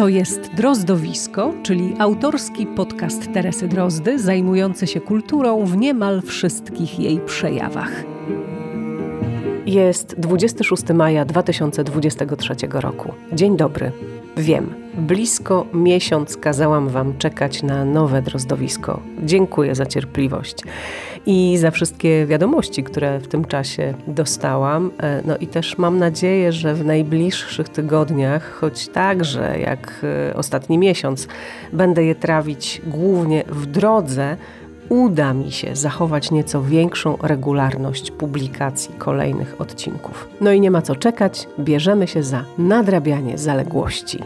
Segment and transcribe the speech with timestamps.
[0.00, 7.20] To jest Drozdowisko, czyli autorski podcast Teresy Drozdy, zajmujący się kulturą w niemal wszystkich jej
[7.20, 8.04] przejawach.
[9.66, 13.12] Jest 26 maja 2023 roku.
[13.32, 13.92] Dzień dobry.
[14.36, 19.00] Wiem, blisko miesiąc kazałam Wam czekać na nowe drozdowisko.
[19.24, 20.56] Dziękuję za cierpliwość
[21.26, 24.90] i za wszystkie wiadomości, które w tym czasie dostałam.
[25.02, 30.78] E, no i też mam nadzieję, że w najbliższych tygodniach, choć także jak e, ostatni
[30.78, 31.28] miesiąc,
[31.72, 34.36] będę je trawić głównie w drodze,
[34.88, 40.28] uda mi się zachować nieco większą regularność publikacji kolejnych odcinków.
[40.40, 44.18] No i nie ma co czekać, bierzemy się za nadrabianie zaległości.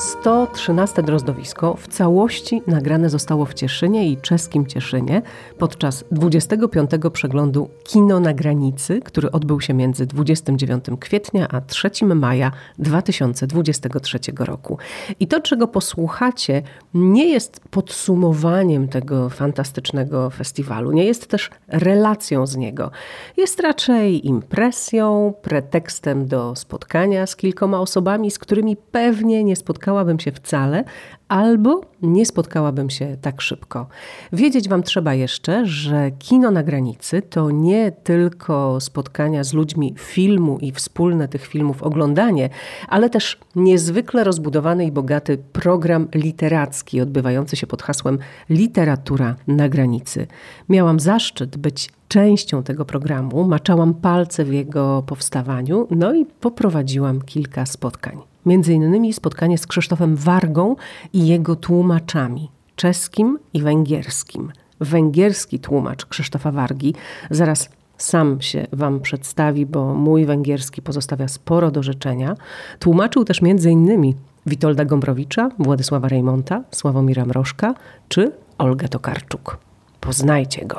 [0.00, 5.22] 113 drozdowisko w całości nagrane zostało w Cieszynie i czeskim Cieszynie
[5.58, 6.90] podczas 25.
[7.12, 14.78] przeglądu Kino na granicy, który odbył się między 29 kwietnia a 3 maja 2023 roku.
[15.20, 16.62] I to, czego posłuchacie,
[16.94, 22.90] nie jest podsumowaniem tego fantastycznego festiwalu, nie jest też relacją z niego.
[23.36, 30.20] Jest raczej impresją, pretekstem do spotkania z kilkoma osobami, z którymi pewnie nie spotkałem spotkałabym
[30.20, 30.84] się wcale,
[31.28, 33.86] albo nie spotkałabym się tak szybko.
[34.32, 40.58] Wiedzieć Wam trzeba jeszcze, że kino na granicy to nie tylko spotkania z ludźmi filmu
[40.58, 42.48] i wspólne tych filmów oglądanie,
[42.88, 48.18] ale też niezwykle rozbudowany i bogaty program literacki odbywający się pod hasłem
[48.50, 50.26] Literatura na granicy.
[50.68, 57.66] Miałam zaszczyt być częścią tego programu, maczałam palce w jego powstawaniu, no i poprowadziłam kilka
[57.66, 58.29] spotkań.
[58.46, 60.76] Między innymi spotkanie z Krzysztofem Wargą
[61.12, 64.52] i jego tłumaczami czeskim i węgierskim.
[64.80, 66.94] Węgierski tłumacz Krzysztofa Wargi
[67.30, 67.68] zaraz
[67.98, 72.34] sam się Wam przedstawi, bo mój węgierski pozostawia sporo do życzenia.
[72.78, 74.14] Tłumaczył też między innymi
[74.46, 77.74] Witolda Gombrowicza, Władysława Rejmonta, Sławomira Mrożka
[78.08, 79.58] czy Olgę Tokarczuk.
[80.00, 80.78] Poznajcie go.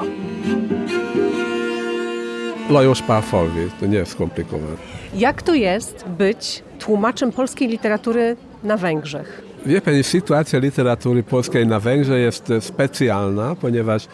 [2.69, 4.75] Lajos Pafalwi, to nie jest skomplikowane.
[5.13, 9.41] Jak to jest być tłumaczem polskiej literatury na Węgrzech?
[9.65, 14.07] Wie pani, sytuacja literatury polskiej na Węgrzech jest specjalna, ponieważ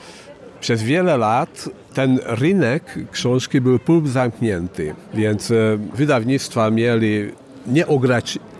[0.60, 5.56] przez wiele lat ten rynek książki był półzamknięty, więc e,
[5.94, 7.32] wydawnictwa mieli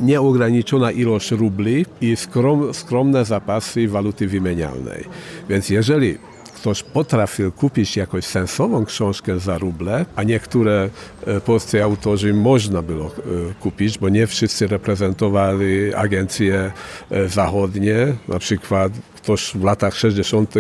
[0.02, 5.04] nieograniczona ilość rubli i skrom, skromne zapasy waluty wymienialnej.
[5.50, 6.18] Więc jeżeli
[6.58, 10.90] ktoś potrafił kupić jakąś sensowną książkę za ruble, a niektóre
[11.28, 13.12] e, polscy autorzy można było e,
[13.60, 16.72] kupić, bo nie wszyscy reprezentowali agencje
[17.12, 18.14] e, zachodnie.
[18.28, 20.54] Na przykład ktoś w latach 60.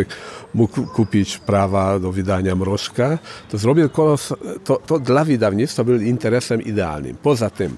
[0.53, 3.17] mógł kupić prawa do wydania mrożka,
[3.49, 7.17] to zrobił kolos, to, to dla wydawnictwa był interesem idealnym.
[7.23, 7.77] Poza tym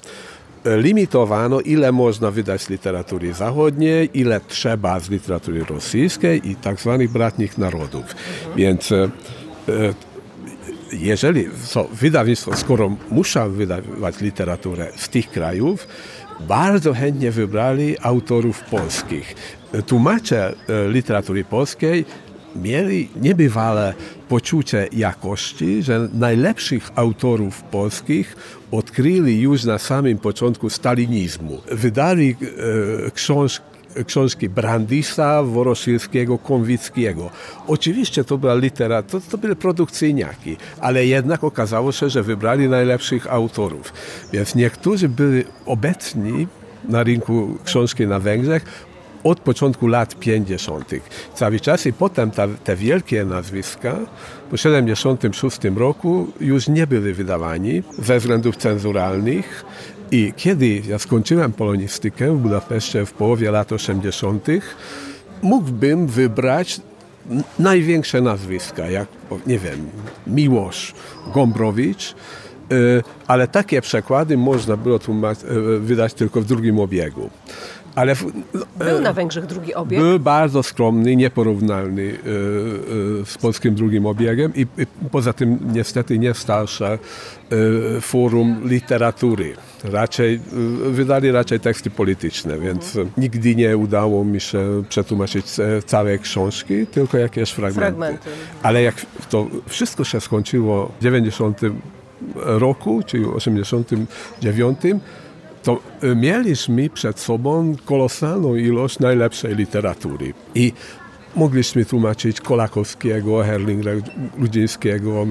[0.65, 7.11] limitowano, ile można wydać z literatury zachodniej, ile trzeba z literatury rosyjskiej i tak zwanych
[7.11, 8.03] bratnich narodów.
[8.55, 8.95] Więc e,
[9.69, 9.93] e,
[10.93, 15.87] jeżeli so, wydawnictwo, skoro muszą wydawać literaturę z tych krajów,
[16.39, 19.35] bardzo chętnie wybrali autorów polskich.
[19.87, 22.05] Tłumacze e, literatury polskiej
[22.55, 23.93] mieli niebywale
[24.29, 28.35] poczucie jakości, że najlepszych autorów polskich
[28.71, 31.61] odkryli już na samym początku stalinizmu.
[31.71, 32.35] Wydali
[33.07, 33.69] e, książki
[34.07, 37.29] książki Brandisa, Woroszylskiego, Konwickiego.
[37.67, 43.33] Oczywiście to była literatura, to, to były produkcyjniaki, ale jednak okazało się, że wybrali najlepszych
[43.33, 43.93] autorów.
[44.33, 46.47] Więc niektórzy byli obecni
[46.89, 48.65] na rynku książki na Węgrzech,
[49.23, 50.91] od początku lat 50.
[51.35, 53.97] cały czas i potem ta, te wielkie nazwiska
[54.51, 59.65] po 76 roku już nie były wydawani ze względów cenzuralnych
[60.11, 64.47] i kiedy ja skończyłem polonistykę w Budapeszcie w połowie lat 80.,
[65.41, 66.81] mógłbym wybrać
[67.59, 69.07] największe nazwiska, jak,
[69.47, 69.89] nie wiem,
[70.27, 70.93] Miłosz
[71.33, 72.15] Gombrowicz,
[72.71, 77.29] y, ale takie przekłady można było y, wydać tylko w drugim obiegu.
[77.95, 78.25] Ale w,
[78.77, 79.99] był e, na Węgrzech drugi obieg?
[79.99, 86.19] Był bardzo skromny, nieporównalny e, e, z polskim drugim obiegiem i, i poza tym niestety
[86.19, 86.99] nie starsze
[88.01, 89.53] forum literatury.
[89.83, 90.39] Raczej,
[90.85, 95.45] wydali raczej teksty polityczne, więc nigdy nie udało mi się przetłumaczyć
[95.85, 97.79] całej książki, tylko jakieś fragmenty.
[97.79, 98.29] fragmenty.
[98.63, 98.95] Ale jak
[99.29, 101.61] to wszystko się skończyło w 90
[102.35, 104.79] roku, czyli 89,
[105.63, 110.33] to y, mieliśmy przed sobą kolosalną ilość najlepszej literatury.
[110.55, 110.73] I
[111.35, 113.91] mogliśmy tłumaczyć Kolakowskiego, Herlinga
[114.37, 115.27] Ludzińskiego,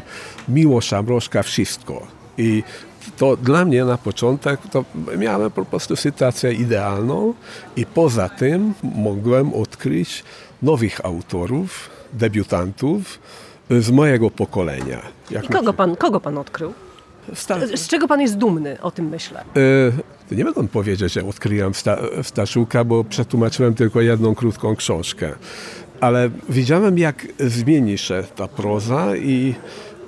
[0.48, 2.06] Miłosza Mrożka, wszystko.
[2.38, 2.62] I
[3.16, 4.84] to dla mnie na początek to
[5.18, 7.34] miałem po prostu sytuację idealną
[7.76, 10.24] i poza tym mogłem odkryć
[10.62, 13.18] nowych autorów, debiutantów
[13.70, 15.02] z mojego pokolenia.
[15.30, 16.72] I kogo pan, kogo pan odkrył?
[17.74, 19.44] Z czego pan jest dumny, o tym myślę?
[20.30, 25.32] E, nie mogę powiedzieć, że odkryłem sta, Staszuka, bo przetłumaczyłem tylko jedną krótką książkę.
[26.00, 29.54] Ale widziałem, jak zmieni się ta proza i,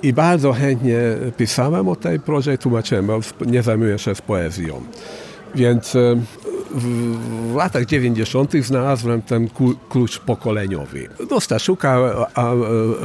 [0.03, 0.99] i bardzo chętnie
[1.37, 4.81] pisałem o tej prozie i tłumaczyłem, bo nie zajmuję się z poezją.
[5.55, 6.15] Więc e,
[6.75, 8.53] w, w latach 90.
[8.53, 9.49] znalazłem ten
[9.89, 11.09] klucz pokoleniowy.
[11.29, 12.53] Do Staszuka, a, a,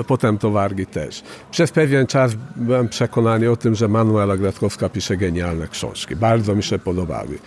[0.00, 0.50] a potem to
[0.86, 1.22] też.
[1.50, 6.16] Przez pewien czas byłem przekonany o tym, że Manuela Gratkowska pisze genialne książki.
[6.16, 7.38] Bardzo mi się podobały.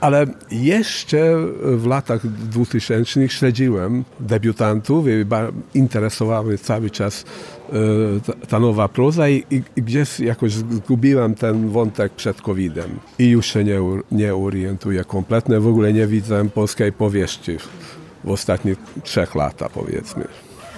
[0.00, 5.24] Ale jeszcze w latach 2000 śledziłem debiutantów i
[6.58, 7.24] cały czas
[7.72, 13.46] e, ta nowa proza i, i gdzieś jakoś zgubiłem ten wątek przed COVID-em i już
[13.46, 13.80] się nie,
[14.12, 15.60] nie orientuję kompletnie.
[15.60, 17.56] W ogóle nie widzę polskiej powieści
[18.24, 20.24] w ostatnich trzech latach powiedzmy.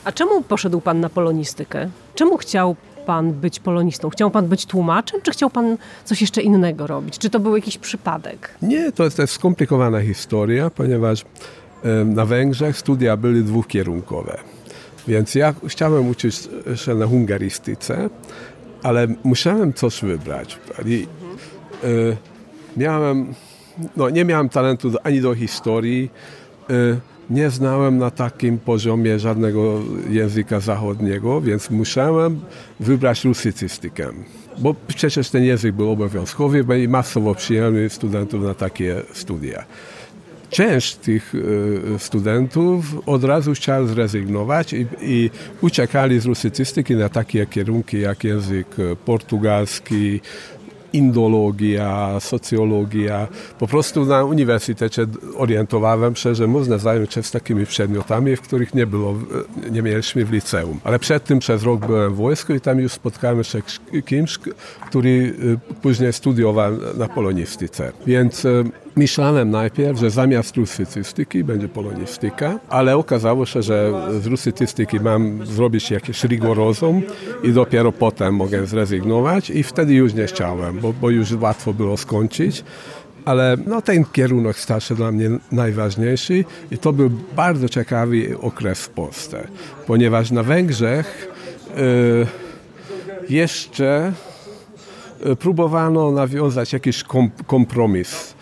[0.05, 1.91] A czemu poszedł pan na polonistykę?
[2.15, 2.77] Czemu chciał
[3.07, 4.11] pan być polonistą?
[4.11, 7.19] Chciał pan być tłumaczem, czy chciał pan coś jeszcze innego robić?
[7.19, 8.55] Czy to był jakiś przypadek?
[8.63, 11.25] Nie, to jest, to jest skomplikowana historia, ponieważ
[12.05, 14.39] na Węgrzech studia były dwukierunkowe.
[15.09, 18.11] Więc ja chciałem uczyć się na hungarystyce,
[18.83, 20.59] ale musiałem coś wybrać.
[20.87, 21.07] I,
[21.85, 22.17] y,
[22.77, 23.35] miałem,
[23.97, 26.11] no, nie miałem talentu ani do historii,
[26.71, 27.01] y,
[27.33, 29.81] nie znałem na takim poziomie żadnego
[30.11, 32.41] języka zachodniego, więc musiałem
[32.81, 34.09] wybrać rusycystykę.
[34.59, 39.65] Bo przecież ten język był obowiązkowy i masowo przyjęli studentów na takie studia.
[40.51, 41.33] Część tych
[41.95, 45.31] e, studentów od razu chciała zrezygnować i, i
[45.61, 48.67] uciekali z rusycystyki na takie kierunki jak język
[49.05, 50.21] portugalski,
[50.93, 53.29] indologia, socjologia.
[53.59, 55.07] Po prostu na uniwersytecie
[55.37, 59.15] orientowałem się, że można zająć się z takimi przedmiotami, w których nie było,
[59.71, 60.81] nie mieliśmy w liceum.
[60.85, 64.39] Ale przed tym przez rok byłem w wojsku i tam już spotkałem się z kimś,
[64.87, 67.93] który y, później studiował na polonistyce.
[68.07, 68.65] Więc y,
[68.97, 75.91] Myślałem najpierw, że zamiast rusycystyki będzie polonistyka, ale okazało się, że z rusycystyki mam zrobić
[75.91, 77.03] jakieś rigorozum
[77.43, 81.97] i dopiero potem mogę zrezygnować i wtedy już nie chciałem, bo, bo już łatwo było
[81.97, 82.65] skończyć.
[83.25, 88.83] Ale no, ten kierunek stał się dla mnie najważniejszy i to był bardzo ciekawy okres
[88.83, 89.49] w Polsce,
[89.87, 91.29] ponieważ na Węgrzech
[91.79, 94.13] y, jeszcze
[95.27, 97.05] y, próbowano nawiązać jakiś
[97.47, 98.42] kompromis E,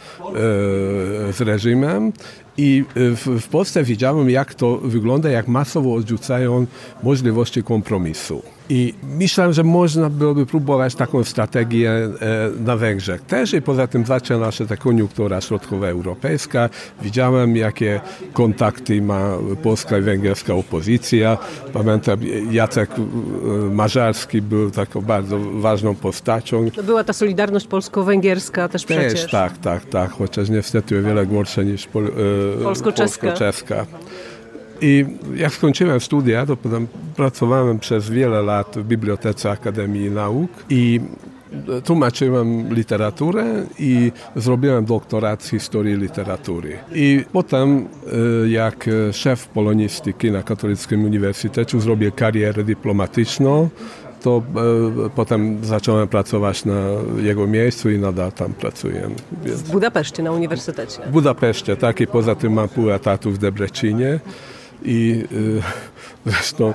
[1.32, 2.12] z reżimem
[2.56, 6.66] i w, w Polsce widziałem, jak to wygląda, jak masowo odrzucają
[7.02, 8.42] możliwości kompromisu.
[8.70, 12.10] I myślałem, że można byłoby próbować taką strategię e,
[12.64, 16.68] na Węgrzech też i poza tym zaczęła się ta koniunktura środkowoeuropejska.
[17.02, 18.00] Widziałem, jakie
[18.32, 21.38] kontakty ma polska i węgierska opozycja.
[21.72, 22.20] Pamiętam,
[22.50, 26.70] Jacek e, Mażarski był taką bardzo ważną postacią.
[26.70, 29.30] To była ta solidarność polsko-węgierska też, też przecież.
[29.30, 33.26] tak, tak, tak, chociaż niestety o wiele gorsza niż pol, e, polsko-czeska.
[33.26, 33.86] polsko-czeska.
[34.80, 36.86] I jak skończyłem studia, to potem
[37.16, 41.00] pracowałem przez wiele lat w Bibliotece Akademii Nauk i
[41.84, 43.44] tłumaczyłem literaturę
[43.78, 46.78] i zrobiłem doktorat z historii literatury.
[46.94, 47.88] I potem,
[48.44, 53.68] e, jak szef polonistyki na Katolickim Uniwersytecie, zrobię karierę dyplomatyczną,
[54.22, 54.42] to
[55.06, 56.80] e, potem zacząłem pracować na
[57.22, 59.10] jego miejscu i nadal tam pracuję.
[59.44, 59.62] Więc...
[59.62, 61.02] W Budapeszcie, na uniwersytecie?
[61.06, 62.00] W Budapeszcie, tak.
[62.00, 64.20] I poza tym mam pół etatu w Debrecinie
[64.84, 65.62] i y,
[66.26, 66.74] zresztą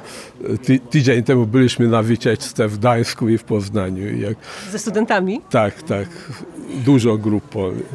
[0.66, 4.18] ty, tydzień temu byliśmy na wycieczce w Gdańsku i w Poznaniu.
[4.18, 4.38] Jak...
[4.72, 5.42] Ze studentami?
[5.50, 6.08] Tak, tak.
[6.86, 7.44] Dużo grup.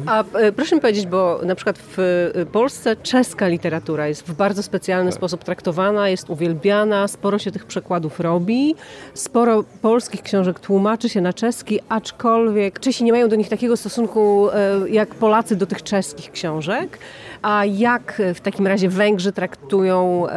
[0.05, 1.99] A e, proszę mi powiedzieć, bo na przykład w
[2.35, 5.17] e, Polsce czeska literatura jest w bardzo specjalny tak.
[5.17, 8.75] sposób traktowana, jest uwielbiana, sporo się tych przekładów robi,
[9.13, 14.49] sporo polskich książek tłumaczy się na czeski, aczkolwiek Czesi nie mają do nich takiego stosunku
[14.49, 16.97] e, jak Polacy do tych czeskich książek.
[17.41, 20.27] A jak w takim razie Węgrzy traktują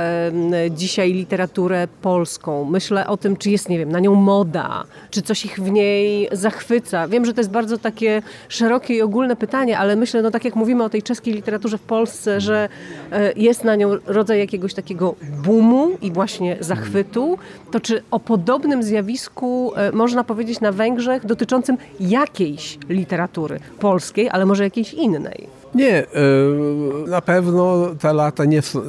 [0.71, 2.65] dzisiaj literaturę polską?
[2.65, 6.29] Myślę o tym, czy jest, nie wiem, na nią moda, czy coś ich w niej
[6.33, 7.09] zachwyca.
[7.09, 10.57] Wiem, że to jest bardzo takie szerokie i ogólne pytanie, ale myślę, no tak jak
[10.57, 12.69] mówimy o tej czeskiej literaturze w Polsce, że
[13.13, 17.39] e, jest na nią rodzaj jakiegoś takiego boomu i właśnie zachwytu,
[17.71, 24.47] to czy o podobnym zjawisku e, można powiedzieć na Węgrzech dotyczącym jakiejś literatury polskiej, ale
[24.47, 25.64] może jakiejś innej?
[25.75, 26.07] Nie, e,
[27.07, 28.85] na pewno te lata nie są, e,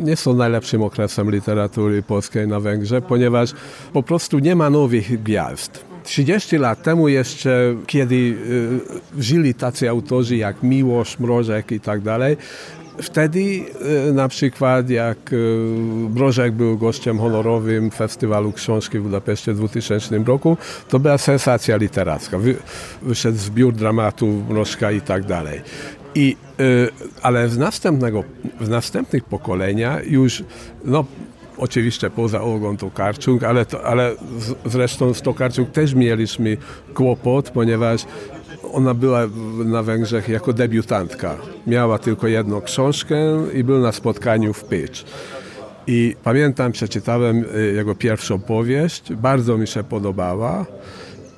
[0.00, 3.52] nie są najlepszym okresem literatury polskiej na Węgrzech, ponieważ
[3.92, 5.88] po prostu nie ma nowych gwiazd.
[6.04, 12.36] 30 lat temu jeszcze, kiedy y, żyli tacy autorzy jak Miłosz, Mrożek i tak dalej,
[13.02, 13.64] Wtedy
[14.12, 15.18] na przykład jak
[16.08, 20.56] Brożek był gościem honorowym Festiwalu Książki w Budapeszcie w 2000 roku,
[20.88, 22.38] to była sensacja literacka.
[23.02, 25.60] Wyszedł zbiór dramatu Mrożka i tak dalej.
[26.14, 26.36] I,
[27.22, 28.24] ale z, następnego,
[28.60, 30.44] z następnych pokolenia już
[30.84, 31.04] no,
[31.58, 34.14] Oczywiście poza Olgą Tokarczuk, ale, to, ale
[34.66, 36.56] zresztą z Tokarczuk też mieliśmy
[36.94, 38.04] kłopot, ponieważ
[38.72, 39.20] ona była
[39.64, 41.36] na Węgrzech jako debiutantka.
[41.66, 43.16] Miała tylko jedną książkę
[43.54, 45.04] i był na spotkaniu w Pitch.
[45.86, 50.66] I pamiętam, przeczytałem y, jego pierwszą powieść, bardzo mi się podobała.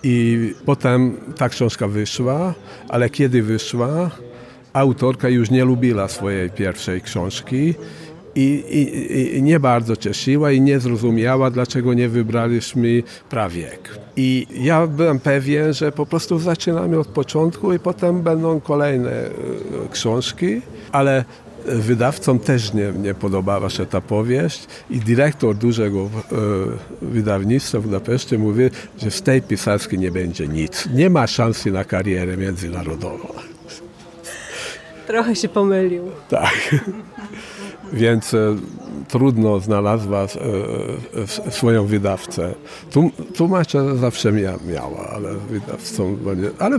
[0.02, 2.54] I potem ta książka wyszła,
[2.88, 4.10] ale kiedy wyszła,
[4.72, 7.74] autorka już nie lubiła swojej pierwszej książki
[8.34, 13.98] i, i, i, nie bardzo cieszyła i nie zrozumiała, dlaczego nie wybraliśmy prawiek.
[14.16, 19.30] I ja byłem pewien, że po prostu zaczynamy od początku i potem będą kolejne e,
[19.90, 20.62] książki,
[20.92, 21.24] ale
[21.66, 26.08] wydawcom też nie, nie podobała się ta powieść i dyrektor dużego e,
[27.02, 30.88] wydawnictwa w Budapeszcie mówi, że z tej pisarskiej nie będzie nic.
[30.94, 33.28] Nie ma szansy na karierę międzynarodową.
[35.10, 36.02] Trochę się pomylił.
[36.28, 36.74] Tak
[37.92, 38.56] więc e,
[39.08, 40.26] trudno znalazła e,
[41.46, 42.54] e, swoją wydawcę.
[43.34, 44.32] Tłumacza zawsze
[44.72, 46.16] miała, ale wydawcą,
[46.58, 46.78] ale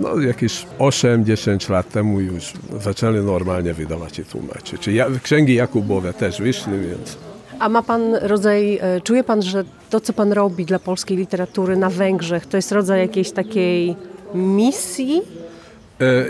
[0.00, 4.80] no, jakieś 8-10 lat temu już zaczęli normalnie wydawać i tłumaczyć.
[4.80, 7.18] Czy ja, księgi Jakubowe też wyszły, więc...
[7.58, 11.90] A ma pan rodzaj, czuje pan, że to, co pan robi dla polskiej literatury na
[11.90, 13.96] Węgrzech, to jest rodzaj jakiejś takiej
[14.34, 15.22] misji?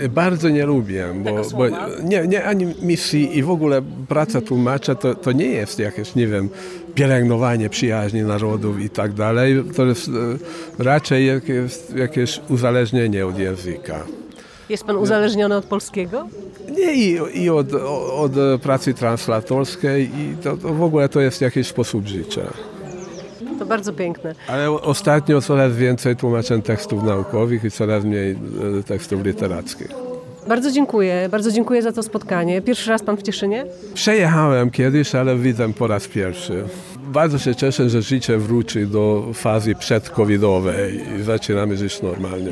[0.05, 1.65] E, bardzo nie lubię, bo, bo,
[2.03, 6.27] nie, nie ani misji i w ogóle praca tłumacza to, to nie jest jakieś, nie
[6.27, 6.49] wiem,
[6.95, 9.65] pielęgnowanie przyjaźni narodów i tak dalej.
[9.77, 10.13] To jest e,
[10.85, 14.05] raczej jakieś, jakieś uzależnienie od języka.
[14.69, 16.29] Jest pan uzależniony od polskiego?
[16.79, 17.75] Nie, i, i od,
[18.13, 22.43] od, pracy translatorskiej i to, to w ogóle to jest jakiś sposób życia.
[23.63, 24.35] To bardzo piękne.
[24.49, 29.89] Ale ostatnio coraz więcej tłumaczę tekstów naukowych i coraz mniej e, tekstów literackich.
[30.49, 32.63] Bardzo dziękuję, bardzo dziękuję za to spotkanie.
[32.63, 33.67] Pierwszy raz pan w Cieszynie?
[33.95, 36.65] Przejechałem kiedyś, ale widzę po raz pierwszy.
[37.07, 42.51] Bardzo się cieszę, że życie wróci do fazy przedcovidowej i zaczynamy żyć normalnie.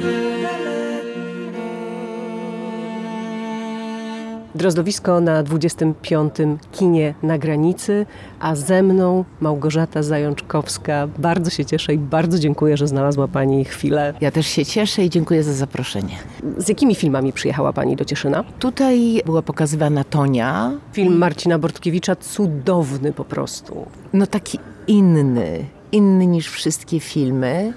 [4.55, 6.35] Drozdowisko na 25.
[6.73, 8.07] kinie na granicy,
[8.41, 11.09] a ze mną Małgorzata Zajączkowska.
[11.19, 14.15] Bardzo się cieszę i bardzo dziękuję, że znalazła Pani chwilę.
[14.21, 16.17] Ja też się cieszę i dziękuję za zaproszenie.
[16.59, 18.45] Z jakimi filmami przyjechała Pani do Cieszyna?
[18.59, 20.73] Tutaj była pokazywana Tonia.
[20.93, 23.87] Film Marcina Bortkiewicza, cudowny po prostu.
[24.13, 27.73] No taki inny, inny niż wszystkie filmy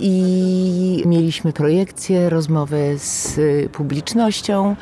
[0.00, 3.38] i mieliśmy projekcję, rozmowę z
[3.72, 4.76] publicznością.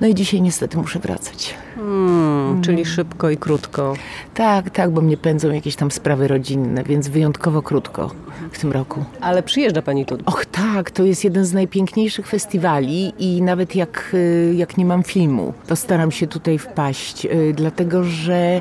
[0.00, 1.54] No i dzisiaj niestety muszę wracać.
[1.74, 3.94] Hmm, czyli szybko i krótko.
[4.34, 8.10] Tak, tak, bo mnie pędzą jakieś tam sprawy rodzinne, więc wyjątkowo krótko
[8.52, 9.04] w tym roku.
[9.20, 10.18] Ale przyjeżdża Pani tu?
[10.26, 15.02] Och tak, to jest jeden z najpiękniejszych festiwali i nawet jak, y, jak nie mam
[15.02, 18.60] filmu, to staram się tutaj wpaść, y, dlatego że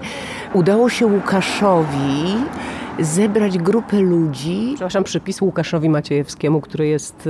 [0.54, 2.36] udało się Łukaszowi
[3.00, 4.72] zebrać grupę ludzi.
[4.74, 7.30] Przepraszam, przypis Łukaszowi Maciejewskiemu, który jest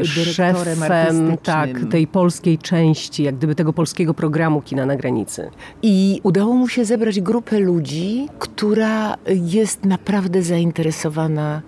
[0.00, 5.50] e, szefem tak, tej polskiej części, jak gdyby tego polskiego programu Kina na granicy.
[5.82, 11.62] I udało mu się zebrać grupę ludzi, która jest naprawdę zainteresowana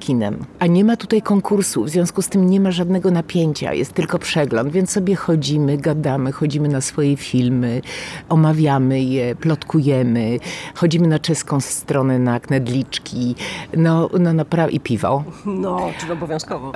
[0.00, 0.44] kinem.
[0.58, 4.18] A nie ma tutaj konkursu, w związku z tym nie ma żadnego napięcia, jest tylko
[4.18, 7.82] przegląd, więc sobie chodzimy, gadamy, chodzimy na swoje filmy,
[8.28, 10.38] omawiamy je, plotkujemy,
[10.74, 13.34] chodzimy na czeską stronę, na knedliczki,
[13.76, 15.24] no, no naprawdę i piwo.
[15.46, 16.72] No, czyli obowiązkowo.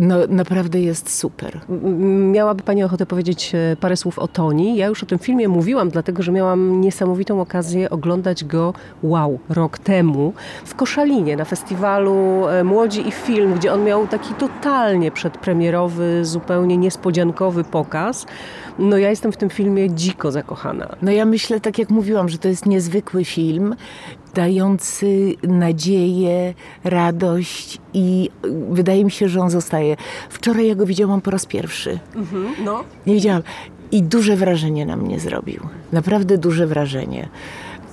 [0.00, 1.60] No, naprawdę jest super.
[2.32, 4.76] Miałaby Pani ochotę powiedzieć e, parę słów o Toni?
[4.76, 9.78] Ja już o tym filmie mówiłam, dlatego, że miałam niesamowitą okazję oglądać go, wow, rok
[9.78, 10.32] temu
[10.64, 16.76] w Koszalinie na festiwalu E, Młodzi i film, gdzie on miał taki totalnie przedpremierowy, zupełnie
[16.76, 18.26] niespodziankowy pokaz.
[18.78, 20.96] No ja jestem w tym filmie dziko zakochana.
[21.02, 23.74] No ja myślę, tak jak mówiłam, że to jest niezwykły film,
[24.34, 28.30] dający nadzieję, radość i
[28.70, 29.96] wydaje mi się, że on zostaje.
[30.28, 31.98] Wczoraj ja go widziałam po raz pierwszy.
[32.14, 32.84] Mhm, no.
[33.06, 33.42] Nie widziałam.
[33.92, 35.60] I duże wrażenie na mnie zrobił.
[35.92, 37.28] Naprawdę duże wrażenie.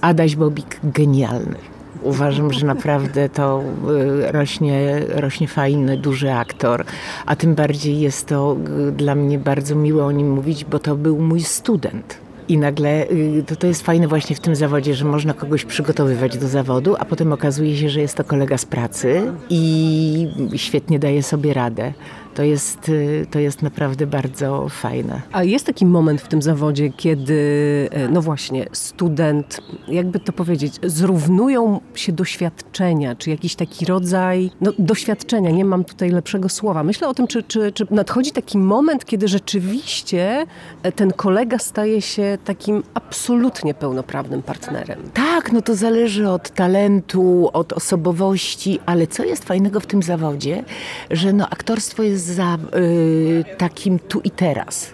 [0.02, 1.56] Adaś Bobik genialny.
[2.04, 6.86] Uważam, że naprawdę to y, rośnie, rośnie fajny, duży aktor,
[7.26, 10.96] a tym bardziej jest to y, dla mnie bardzo miło o nim mówić, bo to
[10.96, 12.18] był mój student.
[12.50, 16.38] I nagle y, to, to jest fajne właśnie w tym zawodzie, że można kogoś przygotowywać
[16.38, 21.24] do zawodu, a potem okazuje się, że jest to kolega z pracy i świetnie daje
[21.24, 21.94] sobie radę
[22.40, 25.22] to jest, y, to jest naprawdę bardzo fajne.
[25.32, 30.74] A jest taki moment w tym zawodzie, kiedy, e, no właśnie, student, jakby to powiedzieć,
[30.84, 36.84] zrównują się doświadczenia, czy jakiś taki rodzaj no, doświadczenia, nie mam tutaj lepszego słowa.
[36.84, 40.46] Myślę o tym, czy, czy, czy nadchodzi taki moment, kiedy rzeczywiście
[40.84, 45.00] e, ten kolega staje się takim absolutnie pełnoprawnym partnerem.
[45.14, 50.64] Tak, no to zależy od talentu, od osobowości, ale co jest fajnego w tym zawodzie,
[51.12, 54.94] że no aktorstwo jest za y, takim tu i teraz.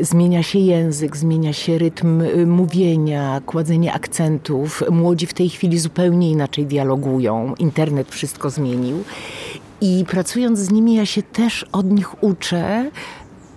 [0.00, 4.84] Zmienia się język, zmienia się rytm y, mówienia, kładzenie akcentów.
[4.90, 7.54] Młodzi w tej chwili zupełnie inaczej dialogują.
[7.58, 9.04] Internet wszystko zmienił.
[9.80, 12.90] I pracując z nimi, ja się też od nich uczę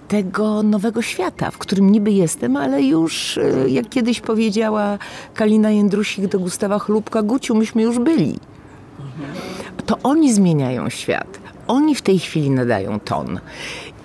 [0.07, 4.97] tego nowego świata, w którym niby jestem, ale już, y, jak kiedyś powiedziała
[5.33, 8.39] Kalina Jędrusik do Gustawa Chlubka, Guciu, myśmy już byli.
[9.85, 13.39] To oni zmieniają świat oni w tej chwili nadają ton.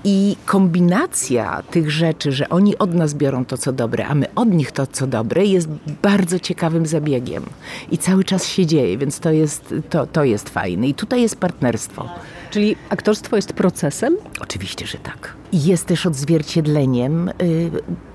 [0.04, 4.48] I kombinacja tych rzeczy, że oni od nas biorą to, co dobre, a my od
[4.48, 5.68] nich to, co dobre, jest
[6.02, 7.42] bardzo ciekawym zabiegiem.
[7.90, 10.88] I cały czas się dzieje, więc to jest, to, to jest fajne.
[10.88, 12.08] I tutaj jest partnerstwo.
[12.50, 14.16] Czyli aktorstwo jest procesem?
[14.40, 15.34] Oczywiście, że tak.
[15.52, 17.70] Jest też odzwierciedleniem y,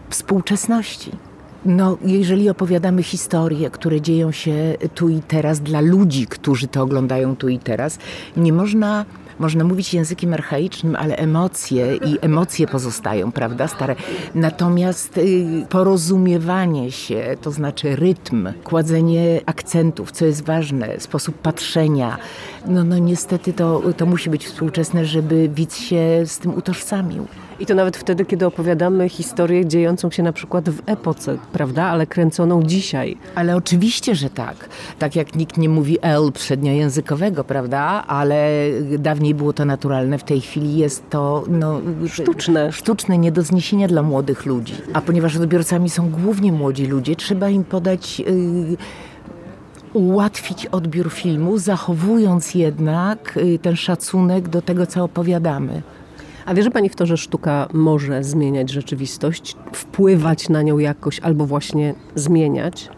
[0.09, 1.11] współczesności.
[1.65, 7.35] No, jeżeli opowiadamy historie, które dzieją się tu i teraz dla ludzi, którzy to oglądają
[7.35, 7.99] tu i teraz,
[8.37, 9.05] nie można
[9.41, 13.95] można mówić językiem archaicznym, ale emocje i emocje pozostają, prawda, stare.
[14.35, 22.17] Natomiast y, porozumiewanie się, to znaczy rytm, kładzenie akcentów, co jest ważne, sposób patrzenia,
[22.65, 27.27] no, no niestety to, to musi być współczesne, żeby widz się z tym utożsamił.
[27.61, 32.07] I to nawet wtedy, kiedy opowiadamy historię dziejącą się na przykład w epoce, prawda, ale
[32.07, 33.17] kręconą dzisiaj.
[33.35, 34.69] Ale oczywiście, że tak.
[34.99, 38.49] Tak jak nikt nie mówi L przedniojęzykowego, prawda, ale
[38.99, 42.71] dawniej było to naturalne, w tej chwili jest to no, sztuczne.
[42.71, 44.73] Sztuczne, nie do zniesienia dla młodych ludzi.
[44.93, 48.19] A ponieważ odbiorcami są głównie młodzi ludzie, trzeba im podać...
[48.19, 48.77] Yy,
[49.93, 55.81] ułatwić odbiór filmu, zachowując jednak y, ten szacunek do tego, co opowiadamy.
[56.45, 61.45] A wierzy Pani w to, że sztuka może zmieniać rzeczywistość, wpływać na nią jakoś albo
[61.45, 62.89] właśnie zmieniać?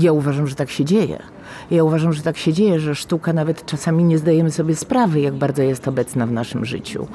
[0.00, 1.22] Ja uważam, że tak się dzieje.
[1.70, 5.34] Ja uważam, że tak się dzieje, że sztuka nawet czasami nie zdajemy sobie sprawy, jak
[5.34, 7.06] bardzo jest obecna w naszym życiu.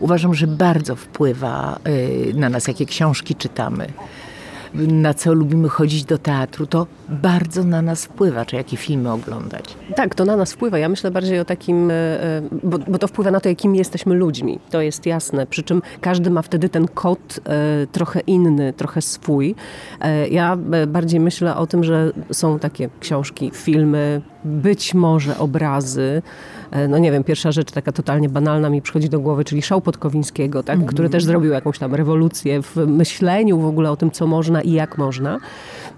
[0.00, 3.86] Uważam, że bardzo wpływa y, na nas, jakie książki czytamy
[4.74, 9.64] na co lubimy chodzić do teatru, to bardzo na nas wpływa, czy jakie filmy oglądać.
[9.96, 10.78] Tak, to na nas wpływa.
[10.78, 14.14] Ja myślę bardziej o takim, e, e, bo, bo to wpływa na to, jakimi jesteśmy
[14.14, 14.58] ludźmi.
[14.70, 15.46] To jest jasne.
[15.46, 19.54] Przy czym każdy ma wtedy ten kod e, trochę inny, trochę swój.
[20.30, 26.22] Ja bardziej myślę o tym, że są takie książki, filmy, być może obrazy.
[26.88, 30.62] No nie wiem, pierwsza rzecz taka totalnie banalna mi przychodzi do głowy, czyli Szał Podkowińskiego,
[30.62, 30.78] tak?
[30.78, 30.86] -hmm.
[30.86, 34.72] który też zrobił jakąś tam rewolucję w myśleniu w ogóle o tym, co można i
[34.72, 35.38] jak można.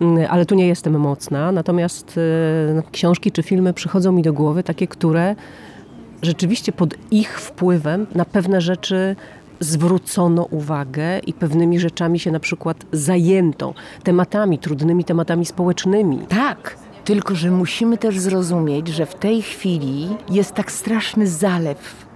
[0.01, 1.53] Mm, ale tu nie jestem mocna.
[1.53, 2.19] Natomiast
[2.79, 5.37] e, książki czy filmy przychodzą mi do głowy takie, które
[6.23, 9.17] rzeczywiście pod ich wpływem na pewne rzeczy
[9.61, 16.19] zwrócono uwagę i pewnymi rzeczami się na przykład zajęto, tematami, trudnymi tematami społecznymi.
[16.19, 16.77] Tak.
[17.05, 22.07] Tylko, że musimy też zrozumieć, że w tej chwili jest tak straszny zalew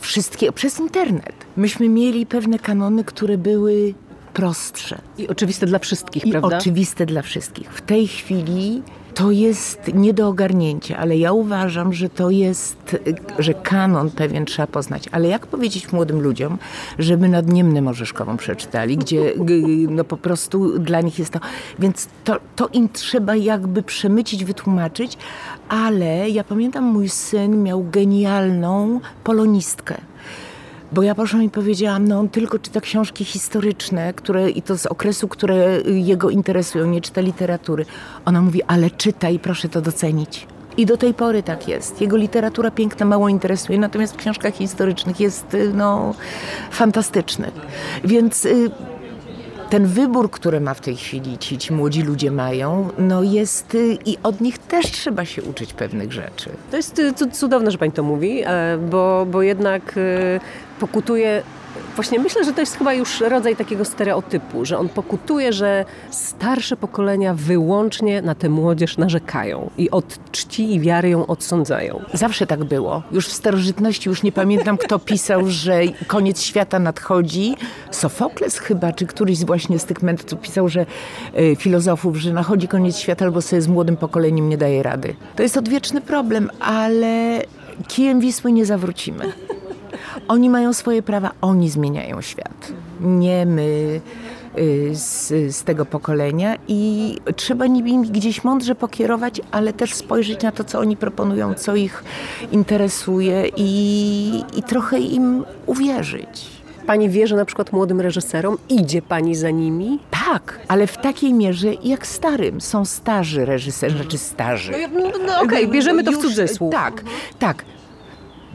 [0.00, 1.34] wszystkiego przez internet.
[1.56, 3.94] Myśmy mieli pewne kanony, które były
[4.32, 4.98] prostsze.
[5.18, 6.58] I oczywiste dla wszystkich, I prawda?
[6.58, 7.72] oczywiste dla wszystkich.
[7.72, 8.82] W tej chwili
[9.16, 12.96] to jest nie do ogarnięcia, ale ja uważam, że to jest,
[13.38, 15.04] że kanon pewien trzeba poznać.
[15.12, 16.58] Ale jak powiedzieć młodym ludziom,
[16.98, 19.32] żeby nadniemne Morzeszkową przeczytali, gdzie
[19.88, 21.40] no po prostu dla nich jest to...
[21.78, 25.18] Więc to, to im trzeba jakby przemycić, wytłumaczyć,
[25.68, 30.00] ale ja pamiętam, mój syn miał genialną polonistkę.
[30.92, 34.86] Bo ja proszę mi powiedziałam, no on tylko czyta książki historyczne, które i to z
[34.86, 37.86] okresu, które jego interesują, nie czyta literatury.
[38.24, 40.46] Ona mówi, ale czyta i proszę to docenić.
[40.76, 42.00] I do tej pory tak jest.
[42.00, 46.14] Jego literatura piękna mało interesuje, natomiast w książkach historycznych jest y, no,
[46.70, 47.50] fantastyczny.
[48.04, 48.70] Więc y,
[49.70, 53.98] ten wybór, który ma w tej chwili ci, ci młodzi ludzie mają, no jest y,
[54.06, 56.50] i od nich też trzeba się uczyć pewnych rzeczy.
[56.70, 57.02] To jest
[57.32, 59.94] cudowne, że pani to mówi, e, bo, bo jednak
[60.80, 61.42] pokutuje
[61.96, 66.76] Właśnie myślę, że to jest chyba już rodzaj takiego stereotypu, że on pokutuje, że starsze
[66.76, 72.00] pokolenia wyłącznie na tę młodzież narzekają i od czci i wiary ją odsądzają.
[72.12, 73.02] Zawsze tak było.
[73.12, 77.56] Już w starożytności, już nie pamiętam kto pisał, że koniec świata nadchodzi.
[77.90, 80.86] Sofokles chyba, czy któryś właśnie z tych mędrców pisał, że
[81.38, 85.14] y, filozofów, że nachodzi koniec świata albo sobie z młodym pokoleniem nie daje rady.
[85.36, 87.42] To jest odwieczny problem, ale
[87.88, 89.32] kijem Wisły nie zawrócimy.
[90.28, 92.72] Oni mają swoje prawa, oni zmieniają świat.
[93.00, 94.00] Nie my
[94.58, 100.52] y, z, z tego pokolenia i trzeba nimi gdzieś mądrze pokierować, ale też spojrzeć na
[100.52, 102.04] to, co oni proponują, co ich
[102.52, 106.56] interesuje i, i trochę im uwierzyć.
[106.86, 108.58] Pani wierzy na przykład młodym reżyserom?
[108.68, 109.98] Idzie pani za nimi?
[110.10, 112.60] Tak, ale w takiej mierze jak starym.
[112.60, 114.72] Są starzy reżyserzy, znaczy starzy.
[114.94, 116.72] No, no okej, okay, bierzemy to w cudzysłów.
[116.72, 117.04] Tak,
[117.38, 117.64] tak.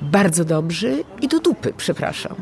[0.01, 2.35] Bardzo dobrzy i do dupy, przepraszam.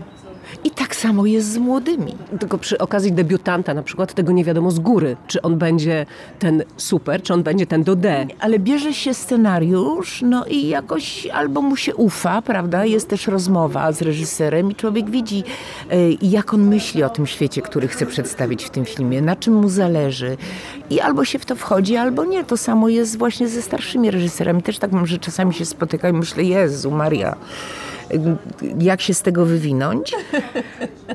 [0.63, 2.15] I tak samo jest z młodymi.
[2.39, 6.05] Tylko przy okazji debiutanta na przykład tego nie wiadomo z góry, czy on będzie
[6.39, 8.27] ten super, czy on będzie ten do D.
[8.39, 12.85] Ale bierze się scenariusz, no i jakoś albo mu się ufa, prawda?
[12.85, 15.43] Jest też rozmowa z reżyserem i człowiek widzi,
[15.89, 19.53] e, jak on myśli o tym świecie, który chce przedstawić w tym filmie, na czym
[19.53, 20.37] mu zależy.
[20.89, 22.43] I albo się w to wchodzi, albo nie.
[22.43, 24.63] To samo jest właśnie ze starszymi reżyserami.
[24.63, 27.35] Też tak mam, że czasami się spotykam i myślę, Jezu Maria,
[28.79, 30.15] jak się z tego wywinąć.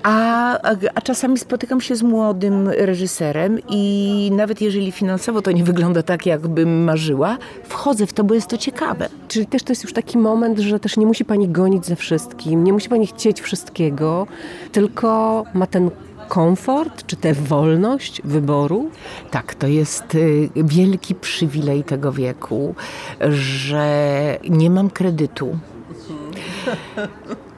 [0.02, 5.64] A, a, a czasami spotykam się z młodym reżyserem i nawet jeżeli finansowo to nie
[5.64, 9.08] wygląda tak, jakbym marzyła, wchodzę w to, bo jest to ciekawe.
[9.28, 12.64] Czyli też to jest już taki moment, że też nie musi pani gonić ze wszystkim,
[12.64, 14.26] nie musi pani chcieć wszystkiego,
[14.72, 15.90] tylko ma ten
[16.28, 18.90] komfort, czy tę wolność wyboru.
[19.30, 22.74] Tak, to jest y, wielki przywilej tego wieku,
[23.30, 25.58] że nie mam kredytu.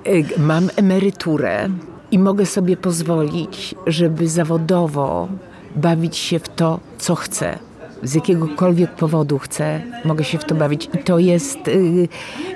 [0.07, 1.69] Y, Mam emeryturę
[2.11, 5.29] i mogę sobie pozwolić, żeby zawodowo
[5.77, 7.59] bawić się w to, co chcę.
[8.07, 10.89] Z jakiegokolwiek powodu chcę, mogę się w to bawić.
[10.95, 12.09] I to jest, y,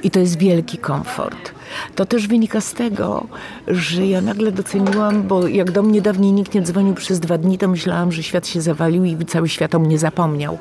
[0.03, 1.53] i to jest wielki komfort.
[1.95, 3.27] To też wynika z tego,
[3.69, 7.59] że ja nagle doceniłam, bo jak do mnie dawniej nikt nie dzwonił przez dwa dni,
[7.59, 10.59] to myślałam, że świat się zawalił i cały świat o mnie zapomniał.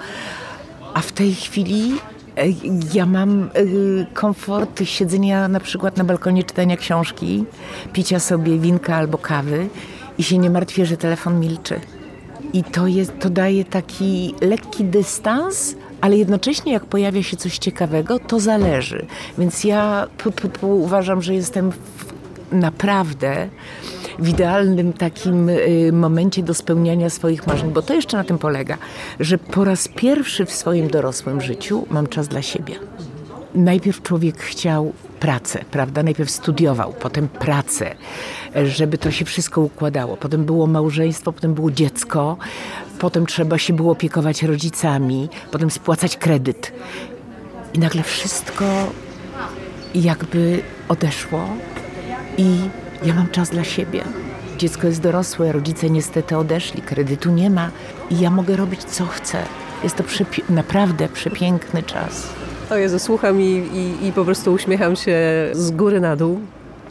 [0.93, 1.91] A w tej chwili
[2.37, 2.43] e,
[2.93, 3.49] ja mam e,
[4.13, 7.45] komfort siedzenia na przykład na balkonie, czytania książki,
[7.93, 9.69] picia sobie winka albo kawy
[10.17, 11.79] i się nie martwię, że telefon milczy.
[12.53, 18.19] I to, jest, to daje taki lekki dystans, ale jednocześnie jak pojawia się coś ciekawego,
[18.19, 19.05] to zależy.
[19.37, 21.77] Więc ja pu, pu, uważam, że jestem w,
[22.51, 23.49] naprawdę
[24.19, 28.77] w idealnym takim y, momencie do spełniania swoich marzeń, bo to jeszcze na tym polega,
[29.19, 32.75] że po raz pierwszy w swoim dorosłym życiu mam czas dla siebie.
[33.55, 36.03] Najpierw człowiek chciał pracę, prawda?
[36.03, 37.95] Najpierw studiował, potem pracę,
[38.65, 40.17] żeby to się wszystko układało.
[40.17, 42.37] Potem było małżeństwo, potem było dziecko,
[42.99, 46.71] potem trzeba się było opiekować rodzicami, potem spłacać kredyt.
[47.73, 48.65] I nagle wszystko
[49.95, 51.49] jakby odeszło
[52.37, 52.57] i
[53.03, 54.03] ja mam czas dla siebie.
[54.57, 57.71] Dziecko jest dorosłe, rodzice niestety odeszli, kredytu nie ma
[58.09, 59.43] i ja mogę robić co chcę.
[59.83, 60.03] Jest to
[60.49, 62.38] naprawdę przepiękny czas.
[62.71, 65.17] O Jezu, słucham i, i, i po prostu uśmiecham się
[65.51, 66.39] z góry na dół.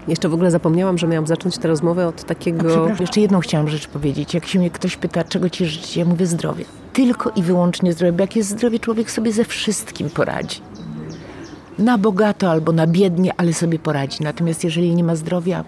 [0.09, 2.89] Jeszcze w ogóle zapomniałam, że miałam zacząć tę rozmowę od takiego...
[3.01, 4.35] Jeszcze jedną chciałam rzecz powiedzieć.
[4.35, 6.65] Jak się mnie ktoś pyta, czego ci życie, ja mówię zdrowie.
[6.93, 10.61] Tylko i wyłącznie zdrowie, bo jak jest zdrowie, człowiek sobie ze wszystkim poradzi.
[11.79, 14.23] Na bogato albo na biednie, ale sobie poradzi.
[14.23, 15.65] Natomiast jeżeli nie ma zdrowia,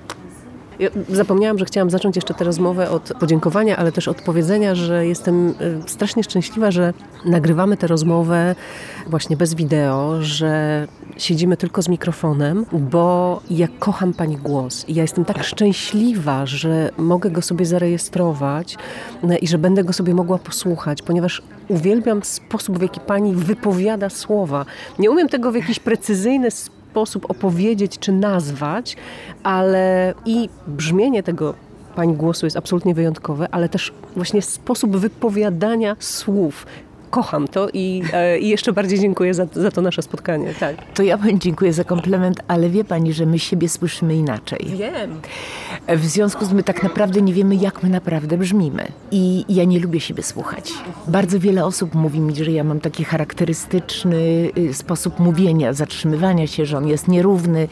[0.80, 5.06] Ja zapomniałam, że chciałam zacząć jeszcze tę rozmowę od podziękowania, ale też od powiedzenia, że
[5.06, 5.54] jestem y,
[5.86, 6.92] strasznie szczęśliwa, że
[7.24, 8.54] nagrywamy tę rozmowę
[9.06, 15.02] właśnie bez wideo, że siedzimy tylko z mikrofonem, bo ja kocham Pani głos i ja
[15.02, 18.76] jestem tak szczęśliwa, że mogę go sobie zarejestrować
[19.24, 24.10] y, i że będę go sobie mogła posłuchać, ponieważ uwielbiam sposób, w jaki Pani wypowiada
[24.10, 24.66] słowa.
[24.98, 28.96] Nie umiem tego w jakiś precyzyjny sposób sposób opowiedzieć czy nazwać,
[29.42, 31.54] ale i brzmienie tego
[31.96, 36.66] pani głosu jest absolutnie wyjątkowe, ale też właśnie sposób wypowiadania słów.
[37.10, 40.54] Kocham to i, e, i jeszcze bardziej dziękuję za, za to nasze spotkanie.
[40.60, 40.76] Tak.
[40.94, 44.66] to ja pani dziękuję za komplement, ale wie pani, że my siebie słyszymy inaczej.
[44.76, 45.20] Wiem.
[45.88, 48.88] W związku z tym my tak naprawdę nie wiemy, jak my naprawdę brzmimy.
[49.10, 50.72] I ja nie lubię siebie słuchać.
[51.08, 56.66] Bardzo wiele osób mówi mi, że ja mam taki charakterystyczny y, sposób mówienia, zatrzymywania się,
[56.66, 57.68] że on jest nierówny.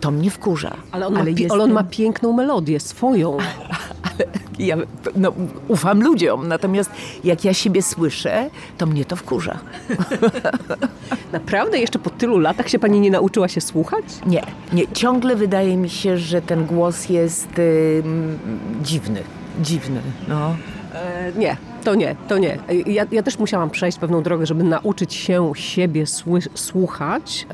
[0.00, 0.76] To mnie wkurza.
[0.92, 3.36] Ale on, ma, ale on ma piękną melodię, swoją.
[4.58, 4.76] Ja
[5.16, 5.32] no,
[5.68, 6.90] ufam ludziom, natomiast
[7.24, 9.58] jak ja siebie słyszę, to mnie to wkurza.
[11.32, 11.78] Naprawdę?
[11.78, 14.04] Jeszcze po tylu latach się pani nie nauczyła się słuchać?
[14.26, 14.88] Nie, nie.
[14.92, 17.48] Ciągle wydaje mi się, że ten głos jest
[18.82, 19.22] dziwny.
[19.62, 20.56] Dziwny, no.
[20.94, 21.56] E, nie,
[21.88, 22.58] to nie, to nie.
[22.86, 26.04] Ja, ja, też musiałam przejść pewną drogę, żeby nauczyć się siebie
[26.54, 27.46] słuchać,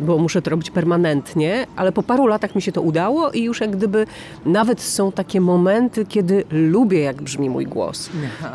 [0.00, 3.60] bo muszę to robić permanentnie, ale po paru latach mi się to udało i już
[3.60, 4.06] jak gdyby
[4.46, 8.10] nawet są takie momenty, kiedy lubię, jak brzmi mój głos.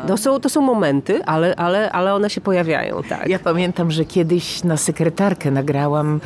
[0.06, 3.28] To są, to są momenty, ale, ale, ale one się pojawiają, tak.
[3.28, 6.20] Ja pamiętam, że kiedyś na sekretarkę nagrałam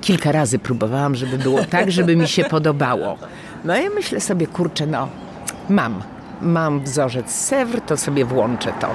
[0.00, 3.18] kilka razy próbowałam, żeby było tak, żeby mi się podobało.
[3.64, 5.08] No i myślę sobie, kurczę, no,
[5.68, 8.88] mam mam wzorzec Sewr, to sobie włączę to.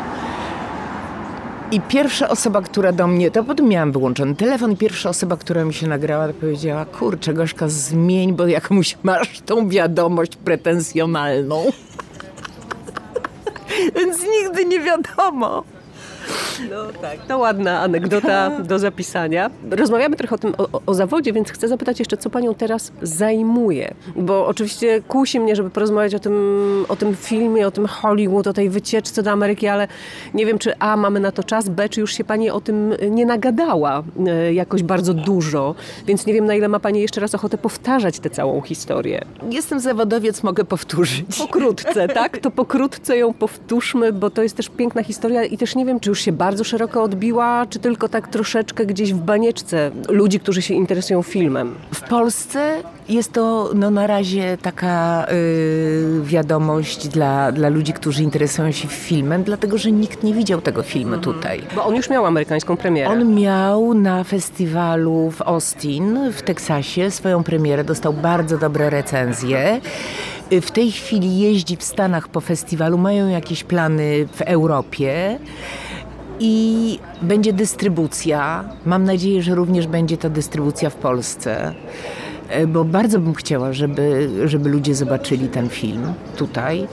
[1.72, 5.74] I pierwsza osoba, która do mnie, to potem miałam wyłączony telefon pierwsza osoba, która mi
[5.74, 11.66] się nagrała, to powiedziała, kurczę Gośka, zmień, bo jakąś masz tą wiadomość pretensjonalną.
[13.96, 15.64] Więc nigdy nie wiadomo.
[16.70, 19.50] No tak, to ładna anegdota do zapisania.
[19.72, 23.94] Rozmawiamy trochę o tym, o, o, zawodzie, więc chcę zapytać jeszcze, co panią teraz zajmuje.
[24.16, 28.54] Bo oczywiście kusi mnie, żeby porozmawiać o tym, o tym filmie, o tym Hollywood, o
[28.54, 29.88] tej wycieczce do Ameryki, ale
[30.34, 32.94] nie wiem, czy A, mamy na to czas, B, czy już się pani o tym
[33.10, 35.76] nie nagadała e, jakoś bardzo dużo.
[36.06, 39.26] Więc nie wiem, na ile ma pani jeszcze raz ochotę powtarzać tę całą historię.
[39.50, 41.38] Jestem zawodowiec, mogę powtórzyć.
[41.38, 42.38] Pokrótce, tak?
[42.38, 46.11] To pokrótce ją powtórzmy, bo to jest też piękna historia i też nie wiem, czy
[46.12, 50.74] już się bardzo szeroko odbiła, czy tylko tak troszeczkę gdzieś w banieczce ludzi, którzy się
[50.74, 51.76] interesują filmem?
[51.94, 58.72] W Polsce jest to no, na razie taka yy, wiadomość dla, dla ludzi, którzy interesują
[58.72, 61.24] się filmem, dlatego że nikt nie widział tego filmu mhm.
[61.24, 61.62] tutaj.
[61.76, 63.10] Bo on już miał amerykańską premierę.
[63.10, 69.82] On miał na festiwalu w Austin w Teksasie swoją premierę, dostał bardzo dobre recenzje.
[70.52, 75.40] W tej chwili jeździ w Stanach po festiwalu, mają jakieś plany w Europie
[76.44, 78.64] i będzie dystrybucja.
[78.86, 81.74] Mam nadzieję, że również będzie ta dystrybucja w Polsce,
[82.50, 86.88] e, bo bardzo bym chciała, żeby, żeby ludzie zobaczyli ten film tutaj.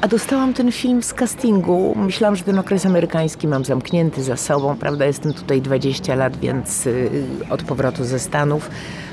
[0.00, 1.94] A dostałam ten film z castingu.
[1.96, 5.06] Myślałam, że ten okres amerykański mam zamknięty za sobą, prawda?
[5.06, 7.10] Jestem tutaj 20 lat, więc y,
[7.50, 8.70] od powrotu ze Stanów.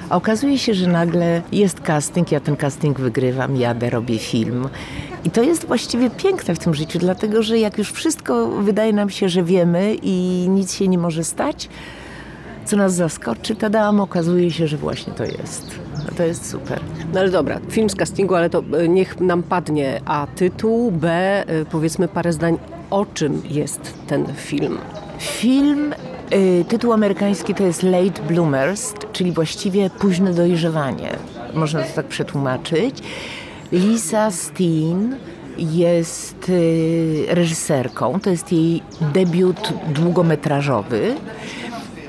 [0.10, 4.68] A okazuje się, że nagle jest casting, ja ten casting wygrywam, jadę, robię film.
[5.26, 9.10] I to jest właściwie piękne w tym życiu, dlatego że jak już wszystko wydaje nam
[9.10, 11.70] się, że wiemy i nic się nie może stać,
[12.66, 15.80] co nas zaskoczy, tadam, okazuje się, że właśnie to jest.
[16.18, 16.80] To jest super.
[17.14, 21.10] No ale dobra, film z castingu, ale to e, niech nam padnie A tytuł, B
[21.12, 22.58] e, powiedzmy parę zdań,
[22.90, 24.78] o czym jest ten film?
[25.20, 25.94] Film
[26.34, 31.10] y, Tytuł amerykański to jest Late Bloomers, czyli właściwie późne dojrzewanie.
[31.54, 33.02] Można to tak przetłumaczyć.
[33.76, 35.16] Lisa Steen
[35.58, 38.82] jest y, reżyserką, to jest jej
[39.14, 41.16] debiut długometrażowy.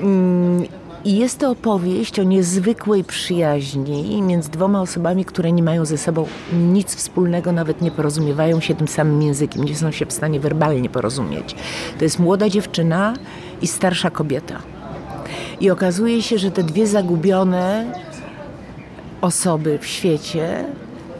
[0.01, 0.65] Mm,
[1.05, 6.25] I jest to opowieść o niezwykłej przyjaźni między dwoma osobami, które nie mają ze sobą
[6.53, 10.89] nic wspólnego, nawet nie porozumiewają się tym samym językiem, nie są się w stanie werbalnie
[10.89, 11.55] porozumieć.
[11.97, 13.13] To jest młoda dziewczyna
[13.61, 14.61] i starsza kobieta.
[15.59, 17.85] I okazuje się, że te dwie zagubione
[19.21, 20.65] osoby w świecie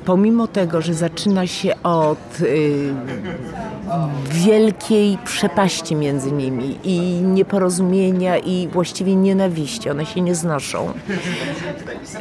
[0.08, 2.94] pomimo tego, że zaczyna się od y,
[4.30, 10.94] wielkiej przepaści między nimi i nieporozumienia i właściwie nienawiści, one się nie znoszą,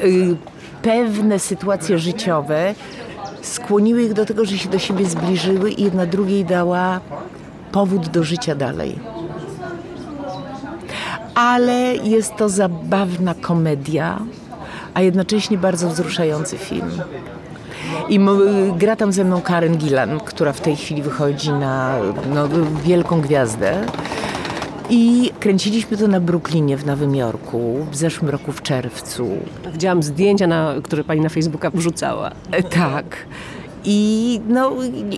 [0.04, 0.36] y,
[0.82, 2.74] pewne sytuacje życiowe
[3.42, 7.00] skłoniły ich do tego, że się do siebie zbliżyły i jedna drugiej dała
[7.72, 8.98] powód do życia dalej.
[11.34, 14.18] Ale jest to zabawna komedia,
[14.94, 16.90] a jednocześnie bardzo wzruszający film.
[18.08, 18.20] I
[18.78, 21.98] gra tam ze mną Karen Gillan, która w tej chwili wychodzi na
[22.34, 22.48] no,
[22.84, 23.86] wielką gwiazdę.
[24.90, 29.28] I kręciliśmy to na Brooklynie w Nowym Jorku w zeszłym roku w czerwcu.
[29.72, 32.30] Widziałam zdjęcia, na, które pani na Facebooka wrzucała.
[32.50, 33.04] E, tak.
[33.88, 34.72] I, no,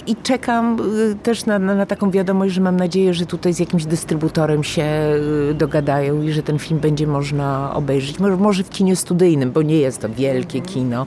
[0.06, 0.76] i czekam
[1.10, 4.64] y, też na, na, na, taką wiadomość, że mam nadzieję, że tutaj z jakimś dystrybutorem
[4.64, 4.84] się
[5.50, 8.18] y, dogadają i że ten film będzie można obejrzeć.
[8.18, 11.06] Może, może w kinie studyjnym, bo nie jest to wielkie kino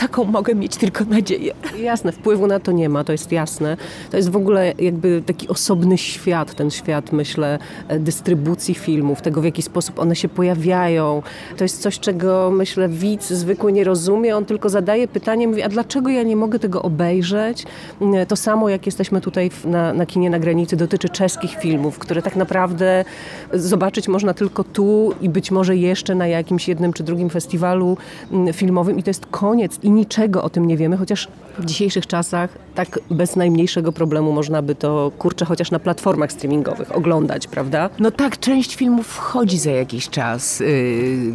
[0.00, 1.54] taką mogę mieć tylko nadzieję.
[1.78, 3.76] Jasne, wpływu na to nie ma, to jest jasne.
[4.10, 7.58] To jest w ogóle jakby taki osobny świat, ten świat, myślę,
[7.88, 11.22] e, dystrybucji filmów, tego w jaki sposób one się pojawiają.
[11.56, 15.68] To jest coś, czego myślę widz zwykły nie rozumie, on tylko zadaje pytanie, mówi, a
[15.68, 17.66] dlaczego ja nie mogę tego obejrzeć?
[18.00, 22.22] Mm, to samo jak jesteśmy tutaj na, na kinie na granicy dotyczy czeskich filmów, które
[22.22, 23.04] tak naprawdę
[23.52, 27.96] zobaczyć można tylko tu i być może jeszcze na jakimś jednym czy drugim festiwalu
[28.32, 29.78] mm, filmowym i to jest koniec.
[29.90, 34.62] I niczego o tym nie wiemy, chociaż w dzisiejszych czasach tak bez najmniejszego problemu można
[34.62, 37.90] by to, kurczę, chociaż na platformach streamingowych oglądać, prawda?
[37.98, 40.66] No tak, część filmów wchodzi za jakiś czas yy,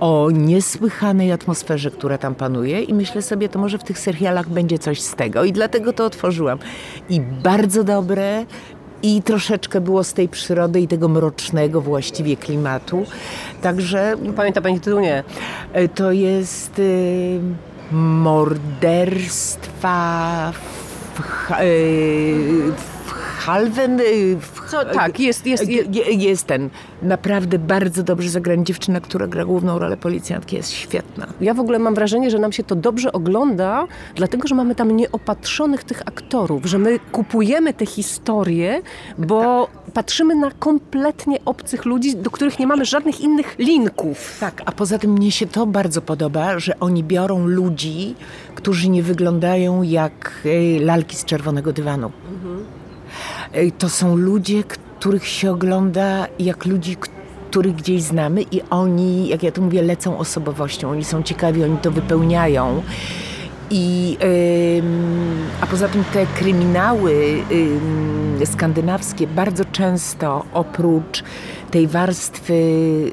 [0.00, 4.78] o niesłychanej atmosferze, która tam panuje i myślę sobie, to może w tych serialach będzie
[4.78, 6.58] coś z tego i dlatego to otworzyłam.
[7.08, 8.46] I bardzo dobre
[9.02, 13.06] i troszeczkę było z tej przyrody i tego mrocznego właściwie klimatu.
[13.62, 15.00] Także Pamięta Pani tytuł?
[15.00, 15.24] Nie.
[15.72, 17.40] e, to jest y,
[17.92, 19.42] morderstwa
[21.14, 22.95] w, y, w
[23.36, 24.36] Halven, y,
[24.70, 26.70] Co, tak, jest, jest, jest, Je- Jest ten
[27.02, 28.64] naprawdę bardzo dobrze zagrany.
[28.64, 31.26] Dziewczyna, która gra główną rolę policjantki jest świetna.
[31.40, 34.96] Ja w ogóle mam wrażenie, że nam się to dobrze ogląda, dlatego że mamy tam
[34.96, 38.82] nieopatrzonych tych aktorów, że my kupujemy te historie,
[39.18, 44.36] bo patrzymy na kompletnie obcych ludzi, do których nie mamy żadnych innych linków.
[44.40, 48.14] Tak, a poza tym mnie się to bardzo podoba, że oni biorą ludzi,
[48.54, 50.42] którzy nie wyglądają jak
[50.80, 52.06] lalki z czerwonego dywanu.
[52.06, 52.10] E,
[53.78, 56.96] To są ludzie, których się ogląda jak ludzi,
[57.50, 60.90] których gdzieś znamy i oni, jak ja to mówię, lecą osobowością.
[60.90, 62.82] Oni są ciekawi, oni to wypełniają.
[63.70, 64.16] I,
[65.60, 71.24] a poza tym te kryminały ym, skandynawskie bardzo często oprócz
[71.70, 72.52] tej warstwy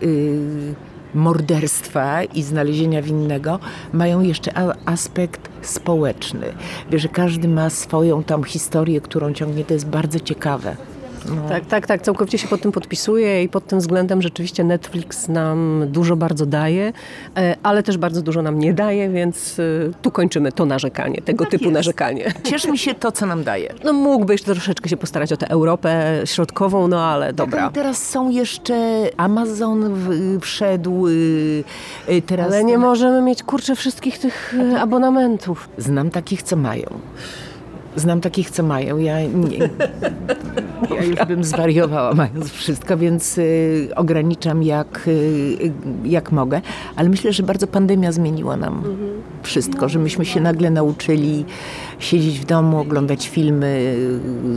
[0.04, 0.76] y,
[1.14, 3.60] morderstwa i znalezienia winnego
[3.94, 4.52] mają jeszcze
[4.86, 6.54] aspekt społeczny.
[6.92, 9.66] Wiesz, że każdy ma swoją tam historię, którą ciągnie.
[9.66, 10.76] To jest bardzo ciekawe.
[11.26, 11.50] No.
[11.50, 15.86] Tak, tak, tak, całkowicie się pod tym podpisuję i pod tym względem rzeczywiście Netflix nam
[15.88, 16.94] dużo bardzo daje,
[17.38, 19.64] e, ale też bardzo dużo nam nie daje, więc e,
[20.02, 21.74] tu kończymy to narzekanie, tego typu jest.
[21.74, 22.34] narzekanie.
[22.44, 23.74] Cieszy mi się to, co nam daje.
[23.84, 27.62] No mógłbyś troszeczkę się postarać o tę Europę środkową, no ale dobra.
[27.62, 31.64] Ale teraz są jeszcze Amazon w, wszedł, y,
[32.10, 35.70] y, teraz Ale nie możemy mieć, kurczę, wszystkich tych e, abonamentów.
[35.78, 36.88] Znam takich, co mają.
[37.96, 38.98] Znam takich, co mają.
[38.98, 39.58] Ja, nie,
[40.96, 45.72] ja już bym zwariowała mając wszystko, więc y, ograniczam jak, y,
[46.06, 46.62] jak mogę.
[46.96, 48.84] Ale myślę, że bardzo pandemia zmieniła nam
[49.44, 51.46] wszystko, że myśmy się nagle nauczyli
[52.00, 53.96] siedzieć w domu, oglądać filmy,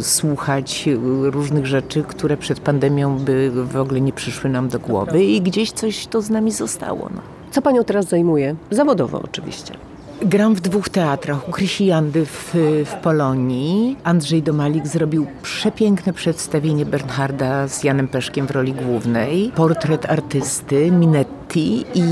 [0.01, 0.89] słuchać
[1.23, 5.73] różnych rzeczy, które przed pandemią by w ogóle nie przyszły nam do głowy i gdzieś
[5.73, 7.09] coś to z nami zostało.
[7.15, 7.21] No.
[7.51, 8.57] Co panią teraz zajmuje?
[8.71, 9.75] Zawodowo oczywiście.
[10.23, 11.49] Gram w dwóch teatrach.
[11.49, 11.91] U Krysi
[12.25, 12.51] w,
[12.87, 13.97] w Polonii.
[14.05, 19.53] Andrzej Domalik zrobił przepiękne przedstawienie Bernharda z Janem Peszkiem w roli głównej.
[19.55, 22.05] Portret artysty Minetti i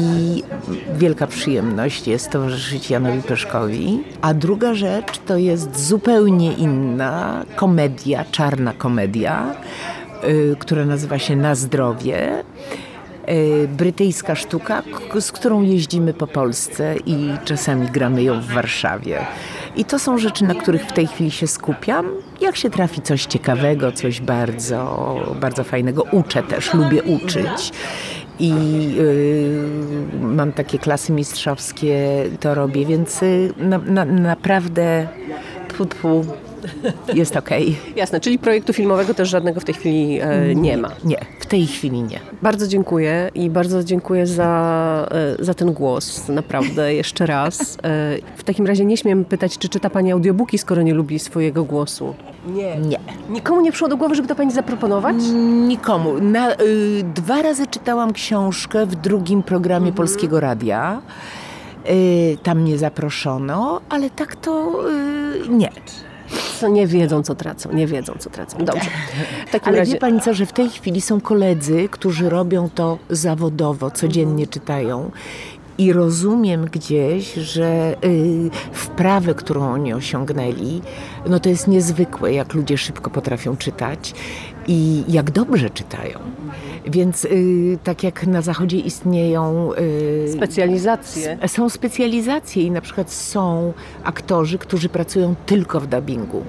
[0.95, 4.03] wielka przyjemność jest towarzyszyć Janowi Peszkowi.
[4.23, 9.55] A druga rzecz to jest zupełnie inna komedia, czarna komedia,
[10.25, 12.45] y, która nazywa się Na zdrowie
[13.69, 14.83] brytyjska sztuka,
[15.21, 19.21] z którą jeździmy po Polsce i czasami gramy ją w Warszawie.
[19.77, 22.07] I to są rzeczy, na których w tej chwili się skupiam.
[22.41, 27.73] Jak się trafi coś ciekawego, coś bardzo, bardzo fajnego, uczę też, lubię uczyć.
[28.39, 28.53] I
[28.99, 29.61] y,
[30.21, 35.09] mam takie klasy mistrzowskie, to robię, więc y, na, na, naprawdę
[35.69, 36.25] tfu, tfu,
[37.15, 37.77] jest okej.
[37.97, 40.91] Jasne, czyli projektu filmowego też żadnego w tej chwili e, nie ma.
[41.05, 42.21] Nie, w tej chwili nie.
[42.43, 45.09] Bardzo dziękuję i bardzo dziękuję za,
[45.41, 47.79] e, za ten głos, naprawdę, jeszcze raz.
[47.83, 51.65] E, W takim razie nie śmiem pytać, czy czyta Pani audiobooki, skoro nie lubi swojego
[51.65, 52.15] głosu.
[52.47, 52.77] Nie.
[52.77, 52.99] Nie.
[53.31, 55.17] Nikomu nie przyszło do głowy, żeby to Pani zaproponować?
[55.69, 56.21] Nikomu.
[56.21, 56.57] Na, y,
[57.15, 61.03] dwa razy czytałam książkę w drugim programie Polskiego Radia.
[61.91, 64.73] Y, tam mnie zaproszono, ale tak to
[65.45, 65.71] y, nie.
[66.63, 68.59] Nie wiedzą, co tracą, nie wiedzą, co tracą.
[68.59, 68.91] Dobrze.
[69.63, 69.93] Ale razie...
[69.93, 75.11] wie pani co, że w tej chwili są koledzy, którzy robią to zawodowo, codziennie czytają
[75.79, 80.83] i rozumiem gdzieś, że y, wprawę, którą oni osiągnęli,
[81.27, 84.15] no to jest niezwykłe, jak ludzie szybko potrafią czytać
[84.67, 86.19] i jak dobrze czytają.
[86.87, 91.39] Więc y, tak jak na zachodzie istnieją y, specjalizacje.
[91.47, 93.73] Są specjalizacje i na przykład są
[94.05, 96.43] aktorzy, którzy pracują tylko w dubbingu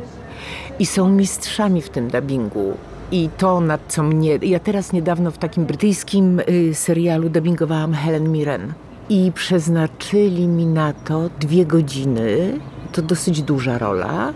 [0.79, 2.77] i są mistrzami w tym dubbingu.
[3.11, 4.39] I to, nad co mnie.
[4.41, 8.73] Ja teraz niedawno w takim brytyjskim y, serialu dubbingowałam Helen Mirren.
[9.09, 12.59] I przeznaczyli mi na to dwie godziny
[12.95, 14.33] to dosyć duża rola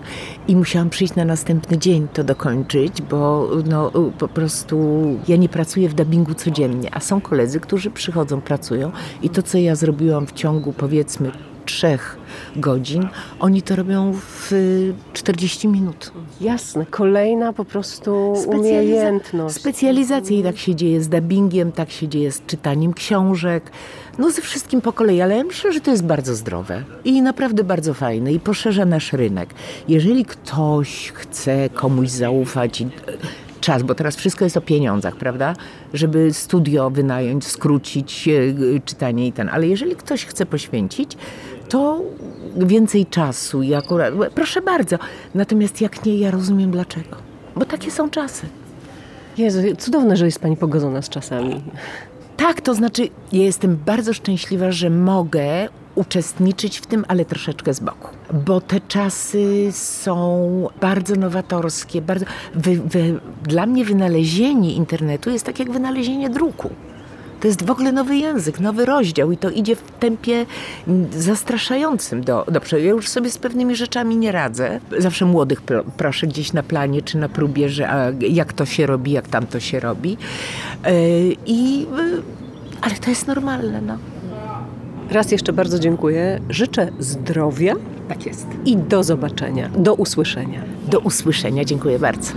[0.47, 5.89] i musiałam przyjść na następny dzień to dokończyć, bo no, po prostu ja nie pracuję
[5.89, 8.91] w dubbingu codziennie, a są koledzy, którzy przychodzą, pracują
[9.21, 11.31] i to, co ja zrobiłam w ciągu powiedzmy
[11.69, 12.17] trzech
[12.55, 13.07] godzin,
[13.39, 14.51] oni to robią w
[15.13, 16.11] 40 minut.
[16.41, 19.55] Jasne, kolejna po prostu umiejętność.
[19.55, 23.71] Specjalizacja i tak się dzieje z dubbingiem, tak się dzieje z czytaniem książek,
[24.17, 27.63] no ze wszystkim po kolei, ale ja myślę, że to jest bardzo zdrowe i naprawdę
[27.63, 29.49] bardzo fajne i poszerza nasz rynek.
[29.87, 32.83] Jeżeli ktoś chce komuś zaufać
[33.61, 35.55] czas, bo teraz wszystko jest o pieniądzach, prawda?
[35.93, 39.49] Żeby studio wynająć, skrócić e, czytanie i ten.
[39.49, 41.17] Ale jeżeli ktoś chce poświęcić,
[41.69, 42.01] to
[42.57, 44.97] więcej czasu i akurat, proszę bardzo.
[45.35, 47.17] Natomiast jak nie, ja rozumiem dlaczego.
[47.55, 48.47] Bo takie są czasy.
[49.37, 51.61] Jezu, cudowne, że jest Pani pogodzona z czasami.
[52.37, 57.79] Tak, to znaczy, ja jestem bardzo szczęśliwa, że mogę uczestniczyć w tym, ale troszeczkę z
[57.79, 58.07] boku.
[58.45, 62.01] Bo te czasy są bardzo nowatorskie.
[62.01, 66.69] Bardzo, wy, wy, dla mnie wynalezienie internetu jest tak jak wynalezienie druku.
[67.39, 70.45] To jest w ogóle nowy język, nowy rozdział i to idzie w tempie
[71.17, 74.79] zastraszającym do, do Ja już sobie z pewnymi rzeczami nie radzę.
[74.97, 75.61] Zawsze młodych
[75.97, 79.47] proszę gdzieś na planie czy na próbie, że a, jak to się robi, jak tam
[79.47, 80.17] to się robi.
[80.85, 80.91] Yy,
[81.45, 81.87] I, yy,
[82.81, 83.97] ale to jest normalne, no.
[85.11, 86.39] Raz jeszcze bardzo dziękuję.
[86.49, 87.75] Życzę zdrowia.
[88.09, 88.47] Tak jest.
[88.65, 90.61] I do zobaczenia, do usłyszenia.
[90.87, 92.31] Do usłyszenia, dziękuję bardzo.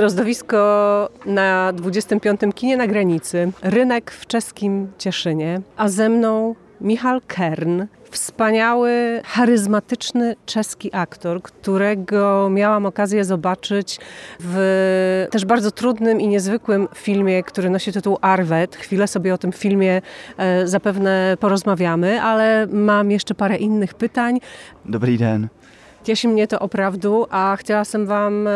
[0.00, 2.40] Drozdowisko na 25.
[2.54, 10.90] kinie na granicy, rynek w czeskim Cieszynie, a ze mną Michal Kern, wspaniały, charyzmatyczny czeski
[10.92, 13.98] aktor, którego miałam okazję zobaczyć
[14.40, 18.76] w też bardzo trudnym i niezwykłym filmie, który nosi tytuł Arwet.
[18.76, 20.02] Chwilę sobie o tym filmie
[20.36, 24.40] e, zapewne porozmawiamy, ale mam jeszcze parę innych pytań.
[24.84, 25.48] Dobry dzień.
[26.04, 28.50] Cieszy mnie to oprawdu, a chciałabym Wam e,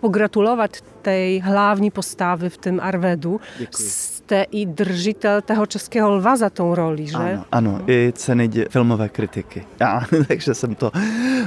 [0.00, 0.72] pogratulować
[1.02, 3.40] tej hlavní postawy w tym Arvedu.
[3.70, 7.18] Jste i držitel tego czeskiego lwa za tą roli, že?
[7.18, 9.64] Ano, ano i ceny filmové kritiky.
[9.80, 10.92] Ja, takže jsem to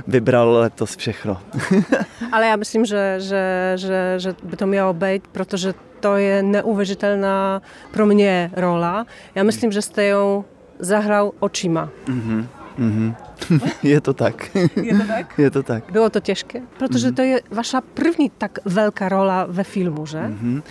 [0.08, 1.38] vybral letos všechno.
[2.36, 3.44] Ale ja myslím, že, že,
[3.76, 7.62] že, že by to miało być, protože to je neuvěřitelná
[7.92, 9.06] pro mě rola.
[9.36, 10.44] Ja myslím, že jste ją
[10.80, 11.90] zahrał očima.
[12.08, 13.14] Mm -hmm.
[13.84, 14.50] Je to tak.
[14.84, 15.40] Je to tak?
[15.40, 15.92] Je to tak.
[15.92, 16.62] Było to ciężkie?
[16.78, 17.16] Protože mm-hmm.
[17.16, 20.18] to je wasza první tak velká rola ve filmu, že?
[20.18, 20.62] Mm-hmm.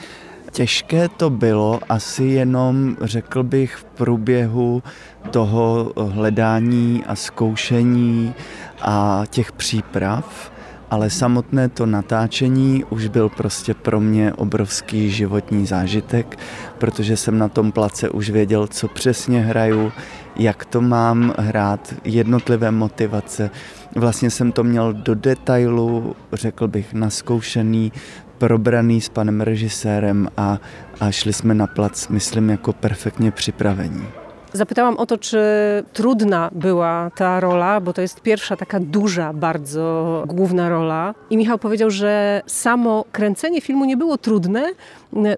[0.53, 4.83] Těžké to bylo asi jenom, řekl bych, v průběhu
[5.31, 8.35] toho hledání a zkoušení
[8.83, 10.53] a těch příprav,
[10.91, 16.38] ale samotné to natáčení už byl prostě pro mě obrovský životní zážitek,
[16.78, 19.93] protože jsem na tom place už věděl, co přesně hraju,
[20.36, 23.51] jak to mám hrát, jednotlivé motivace.
[23.97, 27.93] Vlastně jsem to měl do detailu, řekl bych, naskoušený,
[28.38, 30.59] probraný s panem režisérem a,
[31.01, 34.20] a šli jsme na plac, myslím, jako perfektně připravení.
[34.53, 35.39] Zapytałam o to, czy
[35.93, 41.15] trudna była ta rola, bo to jest pierwsza taka duża, bardzo główna rola.
[41.31, 44.65] I Michał powiedział, że samo kręcenie filmu nie było trudne,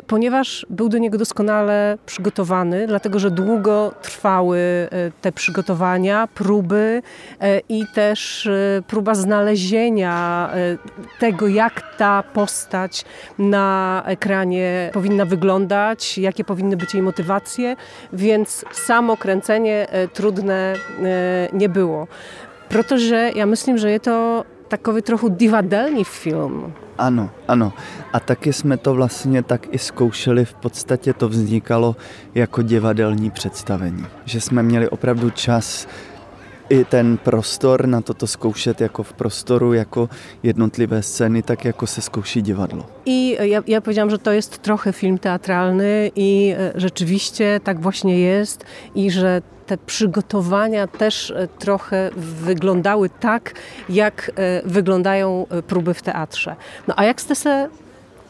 [0.06, 4.88] ponieważ był do niego doskonale przygotowany, dlatego że długo trwały e,
[5.20, 7.02] te przygotowania, próby
[7.40, 10.50] e, i też e, próba znalezienia
[11.18, 13.04] tego, jak ta postać
[13.38, 17.76] na ekranie powinna wyglądać, jakie powinny być jej motywacje,
[18.12, 18.64] więc
[19.02, 20.74] samo kręcenie trudne
[21.52, 22.06] nie było.
[22.68, 26.72] Protože ja myślę, że je to takový trochu divadelní film.
[26.98, 27.72] Ano, ano.
[28.12, 30.44] A taky jsme to vlastně tak i zkoušeli.
[30.44, 31.96] V podstatě to vznikalo
[32.34, 34.06] jako divadelní představení.
[34.24, 35.88] Že jsme měli opravdu čas
[36.70, 40.08] i ten prostor na toto zkoušet jako v prostoru, jako
[40.42, 42.86] jednotlivé scény, tak jako se zkouší divadlo.
[43.06, 48.18] I ja, ja powiedziałam, że to jest trochę film teatralny i e, rzeczywiście tak właśnie
[48.18, 53.54] jest i że te przygotowania też e, trochę wyglądały tak,
[53.88, 56.56] jak e, wyglądają próby w teatrze.
[56.88, 57.68] No a jak ste se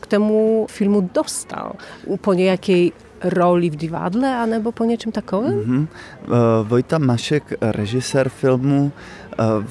[0.01, 1.76] k temu filmu dostal?
[2.22, 2.93] Po niejakiej
[3.24, 5.60] roli v divadle, anebo po něčem takovém?
[5.60, 5.86] Mm-hmm.
[6.62, 8.92] Vojta Mašek, režisér filmu,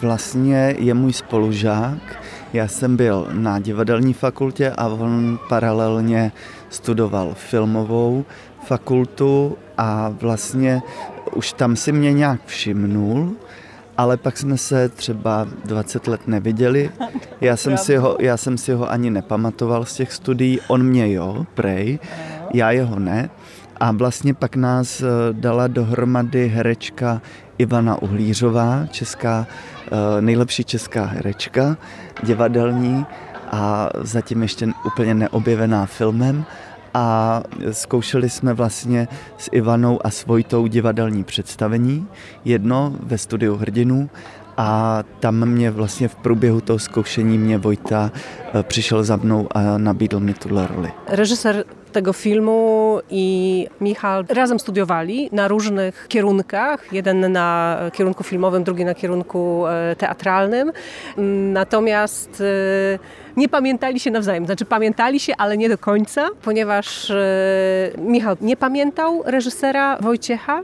[0.01, 2.23] vlastně je můj spolužák.
[2.53, 6.31] Já jsem byl na divadelní fakultě a on paralelně
[6.69, 8.25] studoval filmovou
[8.63, 10.81] fakultu a vlastně
[11.35, 13.31] už tam si mě nějak všimnul,
[13.97, 16.91] ale pak jsme se třeba 20 let neviděli.
[17.41, 21.13] Já jsem, si ho, já jsem si ho ani nepamatoval z těch studií, on mě
[21.13, 21.99] jo, prej,
[22.53, 23.29] já jeho ne.
[23.81, 27.21] A vlastně pak nás eh, dala dohromady herečka
[27.57, 29.47] Ivana Uhlířová, česká,
[29.91, 31.77] eh, nejlepší česká herečka,
[32.23, 33.05] divadelní
[33.51, 36.45] a zatím ještě úplně neobjevená filmem
[36.93, 39.07] a zkoušeli jsme vlastně
[39.37, 40.25] s Ivanou a s
[40.67, 42.07] divadelní představení,
[42.45, 44.09] jedno ve studiu Hrdinů
[44.57, 48.11] a tam mě vlastně v průběhu toho zkoušení mě Vojta
[48.53, 50.91] eh, přišel za mnou a nabídl mi tuhle roli.
[51.07, 56.93] Reżyser tego filmu i Michał razem studiowali na różnych kierunkach.
[56.93, 60.71] Jeden na kierunku filmowym, drugi na kierunku e, teatralnym.
[61.53, 62.99] Natomiast e,
[63.37, 64.45] nie pamiętali się nawzajem.
[64.45, 67.15] Znaczy pamiętali się, ale nie do końca, ponieważ e,
[67.97, 70.61] Michał nie pamiętał reżysera Wojciecha,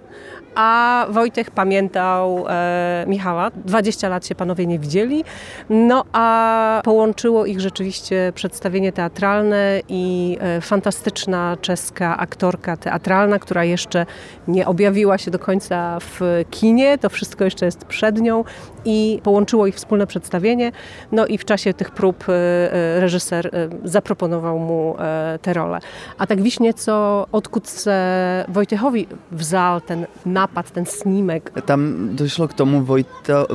[0.58, 3.52] a Wojtek pamiętał e, Michała.
[3.66, 5.24] 20 lat się panowie nie widzieli,
[5.70, 14.06] no a połączyło ich rzeczywiście przedstawienie teatralne i e, fantastyczna czeska aktorka teatralna, która jeszcze
[14.48, 18.44] nie objawiła się do końca w kinie, to wszystko jeszcze jest przed nią
[18.86, 20.72] i połączyło ich wspólne przedstawienie.
[21.12, 24.96] No i w czasie tych prób e, e, reżyser e, zaproponował mu
[25.42, 25.80] tę rolę.
[26.18, 31.52] A tak wiśnie, co odkud se Wojciechowi wzal ten napad, ten snímek?
[31.66, 33.46] Tam došlo k tomu, Vojta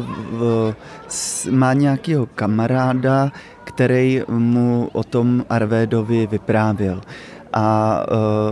[1.51, 3.33] má nějakého kamaráda,
[3.65, 7.01] který mu o tom Arvédovi vyprávěl.
[7.53, 7.99] A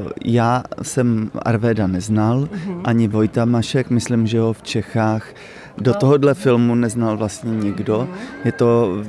[0.00, 2.80] uh, já jsem Arvéda neznal, mm-hmm.
[2.84, 5.26] ani Vojta Mašek, myslím, že ho v Čechách
[5.78, 8.08] do tohohle filmu neznal vlastně nikdo.
[8.44, 9.02] Je to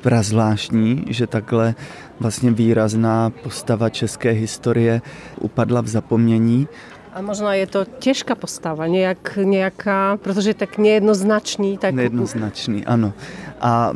[0.00, 1.74] prazvláštní, že takhle
[2.20, 5.02] vlastně výrazná postava české historie
[5.40, 6.68] upadla v zapomnění.
[7.14, 11.78] A možná je to těžká postava, nějak, nějaká, protože tak nejednoznačný.
[11.78, 11.94] Tak...
[11.94, 13.12] Nejednoznačný, ano.
[13.60, 13.92] A,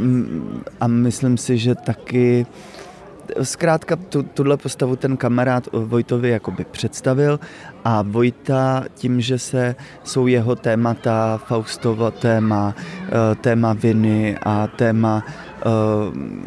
[0.81, 2.47] a myslím si, že taky
[3.43, 7.41] zkrátka tu, tuhle postavu ten kamarád Vojtovi jakoby představil
[7.85, 12.75] a Vojta tím, že se jsou jeho témata, Faustovo téma,
[13.09, 15.65] eh, téma viny a téma eh,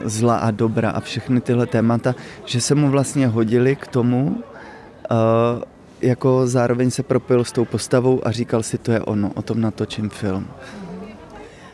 [0.03, 2.15] zla a dobra a všechny tyhle témata,
[2.45, 4.43] že se mu vlastně hodili k tomu,
[5.11, 9.41] eh, jako zároveň se propojil s tou postavou a říkal si, to je ono, o
[9.41, 10.47] tom natočím film.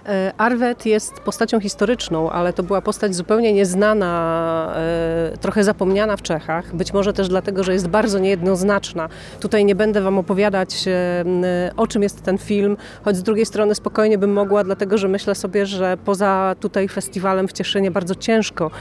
[0.06, 6.22] E, Arwet jest postacią historyczną, ale to była postać zupełnie nieznana, e, trochę zapomniana w
[6.22, 6.76] Czechach.
[6.76, 9.10] Być może też dlatego, że jest bardzo niejednoznaczna.
[9.40, 13.76] Tutaj nie będę Wam opowiadać, e, o czym jest ten film, choć z drugiej strony
[13.76, 18.72] spokojnie bym mogła, dlatego że myślę sobie, że poza tutaj festiwalem w Cieszynie bardzo ciężko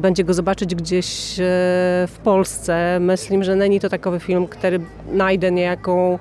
[0.00, 1.34] będzie go zobaczyć gdzieś
[2.08, 2.98] w Polsce.
[3.00, 4.80] Myślę, że Neni to takowy film, który
[5.12, 6.18] najdę niejaką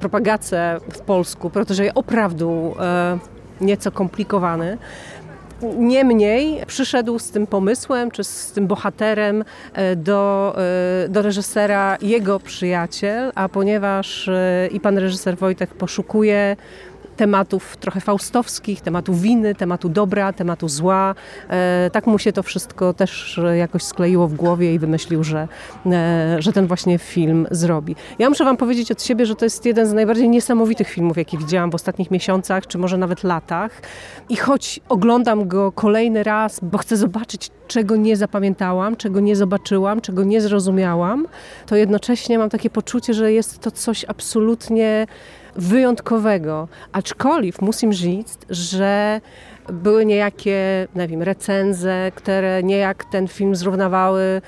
[0.00, 2.74] propagację w Polsku, protože je opravdu
[3.60, 4.78] nieco komplikowany.
[5.78, 10.54] Niemniej przyszedł z tym pomysłem, czy z tym bohaterem e, do,
[11.04, 16.56] e, do reżysera jego przyjaciel, a ponieważ e, i pan reżyser Wojtek poszukuje
[17.18, 21.14] tematów trochę faustowskich, tematu winy, tematu dobra, tematu zła.
[21.50, 25.48] E, tak mu się to wszystko też jakoś skleiło w głowie i wymyślił, że,
[25.86, 27.96] e, że ten właśnie film zrobi.
[28.18, 31.38] Ja muszę Wam powiedzieć od siebie, że to jest jeden z najbardziej niesamowitych filmów, jakie
[31.38, 33.82] widziałam w ostatnich miesiącach, czy może nawet latach.
[34.28, 40.00] I choć oglądam go kolejny raz, bo chcę zobaczyć, czego nie zapamiętałam, czego nie zobaczyłam,
[40.00, 41.26] czego nie zrozumiałam,
[41.66, 45.06] to jednocześnie mam takie poczucie, że jest to coś absolutnie
[45.56, 46.68] wyjątkowego.
[46.92, 49.20] Aczkolwiek musim říct, że
[49.72, 54.42] były niejakie, nie wiem, recenze, które niejak ten film zrównawały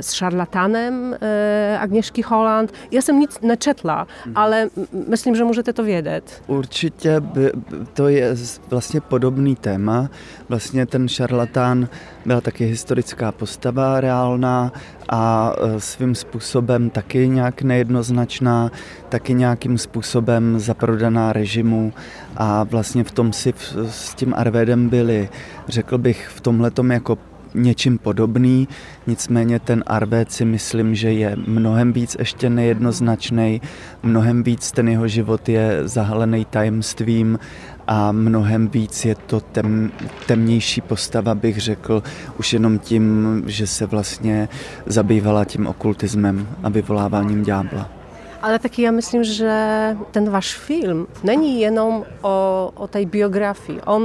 [0.00, 2.72] z szarlatanem e, Agnieszki Holland.
[2.90, 4.32] Ja jsem nic nečetla, mhm.
[4.36, 4.68] ale
[5.08, 6.42] myslím, že můžete to vědět.
[6.46, 7.52] Určitě by,
[7.94, 8.36] to je
[8.70, 10.10] vlastně podobný téma.
[10.48, 11.88] Vlastně ten šarlatán
[12.26, 14.72] byla taky historická postava reálná
[15.08, 18.70] a e, svým způsobem taky nějak nejednoznačná,
[19.08, 21.92] taky nějakým způsobem zaprodaná režimu
[22.36, 23.54] a vlastně v tom si
[23.88, 25.28] s tím Arvédem byli,
[25.68, 27.18] řekl bych, v tomhletom jako
[27.54, 28.68] něčím podobný,
[29.06, 33.60] nicméně ten Arvéd si myslím, že je mnohem víc ještě nejednoznačný,
[34.02, 37.38] mnohem víc ten jeho život je zahalený tajemstvím
[37.86, 39.92] a mnohem víc je to tem,
[40.26, 42.02] temnější postava, bych řekl,
[42.38, 44.48] už jenom tím, že se vlastně
[44.86, 48.02] zabývala tím okultismem a vyvoláváním ďábla.
[48.42, 49.52] Ale taky já myslím, že
[50.10, 53.80] ten váš film není jenom o, o tej biografii.
[53.80, 54.02] On,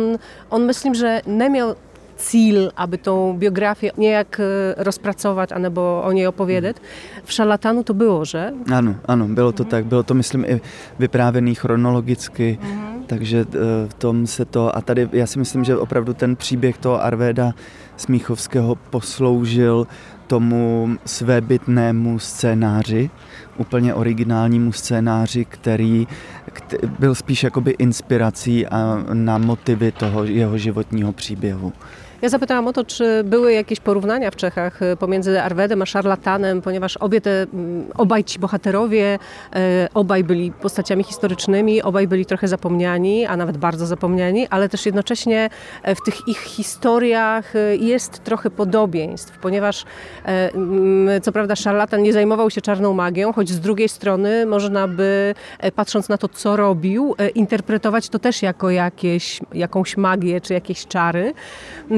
[0.50, 1.76] on myslím, że neměl
[2.18, 4.44] cíl, aby tą biografię niejak e,
[4.84, 6.78] rozpracować, albo o niej opowiedzieć.
[7.24, 8.54] W Szarlatanu to było, że?
[8.74, 9.86] Ano, ano, bylo to tak.
[9.86, 10.60] Bylo to, myslím, i
[11.00, 13.04] vyprávěný chronologicky, mm-hmm.
[13.08, 14.76] takže e, v tom se to...
[14.76, 17.54] A tady já si myslím, že opravdu ten příběh toho Arvéda
[17.98, 19.88] Smíchovského posloužil
[20.28, 23.10] tomu svébytnému scénáři,
[23.58, 26.08] úplně originálnímu scénáři, který,
[26.54, 31.74] který byl spíš jakoby inspirací a na motivy toho jeho životního příběhu.
[32.22, 36.62] Ja zapytałam o to, czy były jakieś porównania w Czechach e, pomiędzy Arwedem a Szarlatanem,
[36.62, 39.20] ponieważ obie te, mm, obaj ci bohaterowie,
[39.56, 44.86] e, obaj byli postaciami historycznymi, obaj byli trochę zapomniani, a nawet bardzo zapomniani, ale też
[44.86, 45.50] jednocześnie
[45.84, 49.86] e, w tych ich historiach jest trochę podobieństw, ponieważ
[50.26, 55.36] mm, co prawda Szarlatan nie zajmował się czarną magią, choć z drugiej strony można by,
[55.76, 61.34] patrząc na to, co robił, interpretować to też jako jakieś, jakąś magię czy jakieś czary.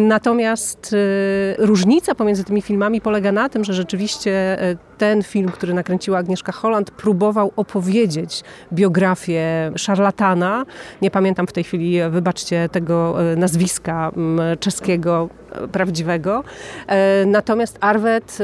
[0.10, 5.74] Natomiast y, różnica pomiędzy tymi filmami polega na tym, że rzeczywiście y, ten film, który
[5.74, 8.44] nakręciła Agnieszka Holland, próbował opowiedzieć
[8.74, 10.66] biografię szarlatana.
[11.02, 15.30] Nie pamiętam w tej chwili, wybaczcie, tego y, nazwiska mm, czeskiego
[15.72, 16.44] prawdziwego.
[17.26, 18.38] Natomiast Arwet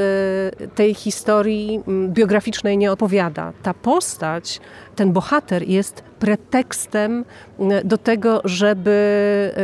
[0.75, 3.53] tej historii mm, biograficznej nie opowiada.
[3.63, 4.59] Ta postać,
[4.95, 7.25] ten bohater jest pretekstem
[7.83, 8.95] do tego, żeby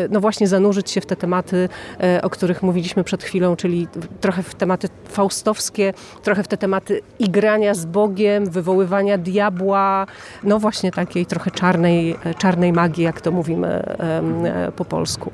[0.09, 1.69] no właśnie zanurzyć się w te tematy
[2.03, 3.87] E, o których mówiliśmy przed chwilą, czyli
[4.21, 10.05] trochę w tematy faustowskie, trochę w te tematy igrania z Bogiem, wywoływania diabła,
[10.43, 15.31] no właśnie takiej trochę czarnej, e, czarnej magii, jak to mówimy e, po polsku.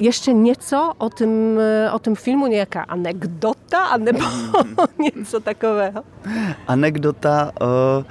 [0.00, 1.58] Jeszcze nieco o tym,
[1.92, 4.18] o tym filmu, niejaka anegdota, anebo
[4.98, 6.02] něco takového.
[6.66, 8.04] Anekdota, uh,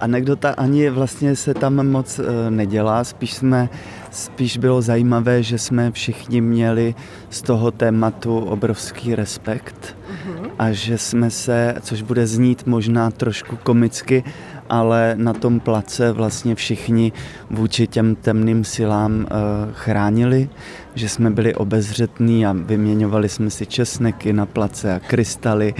[0.00, 3.68] anekdota ani vlastně se tam moc uh, nedělá, spíš jsme
[4.16, 6.94] Spíš bylo zajímavé, že jsme všichni měli
[7.30, 10.50] z toho tématu obrovský respekt uh-huh.
[10.58, 14.24] a že jsme se, což bude znít možná trošku komicky,
[14.68, 17.12] ale na tom place vlastně všichni
[17.50, 19.26] vůči těm temným silám uh,
[19.72, 20.48] chránili,
[20.94, 25.74] že jsme byli obezřetní a vyměňovali jsme si česneky na place a krystaly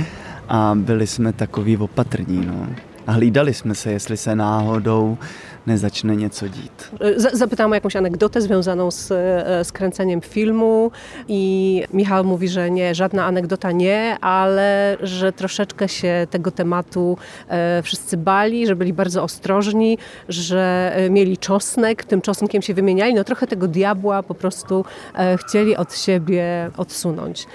[0.49, 2.47] a byli jsme takový opatrní.
[2.47, 2.67] No.
[3.07, 5.19] A hlídali jsme se, jestli se náhodou
[5.67, 6.91] nezačne něco dít.
[7.33, 9.09] Zapytałam o jakąś anegdotę związaną z,
[9.67, 10.91] z kręceniem filmu
[11.29, 17.83] i Michał mówi, że nie, żadna anegdota nie, ale że troszeczkę się tego tematu e,
[17.83, 19.99] wszyscy bali, że byli bardzo ostrożni,
[20.29, 24.85] że e, mieli czosnek, tym czosnkiem się wymieniali, no trochę tego diabła po prostu
[25.15, 27.47] e, chcieli od siebie odsunąć.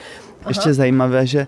[0.47, 1.47] Ještě zajímavé, že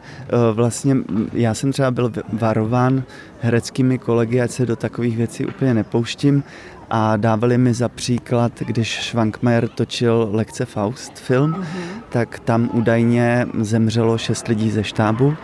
[0.53, 0.95] vlastně
[1.33, 3.03] já jsem třeba byl varován
[3.43, 6.43] hereckými kolegy, ať se do takových věcí úplně nepouštím
[6.89, 11.65] a dávali mi za příklad, když Schwankmajer točil Lekce Faust film, uh-huh.
[12.09, 15.35] tak tam údajně zemřelo šest lidí ze štábu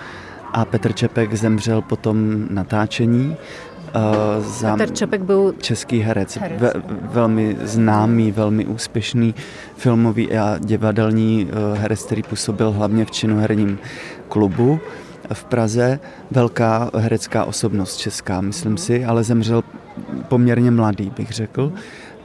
[0.53, 3.37] a Petr Čepek zemřel po tom natáčení.
[3.95, 6.61] Uh, za Petr Čepek byl český herec, herec.
[6.61, 9.35] Ve, velmi známý, velmi úspěšný
[9.77, 13.79] filmový a divadelní uh, herec, který působil hlavně v činoherním
[14.27, 14.79] klubu
[15.33, 15.99] v Praze,
[16.31, 19.63] velká herecká osobnost česká, myslím si, ale zemřel
[20.27, 21.73] poměrně mladý, bych řekl.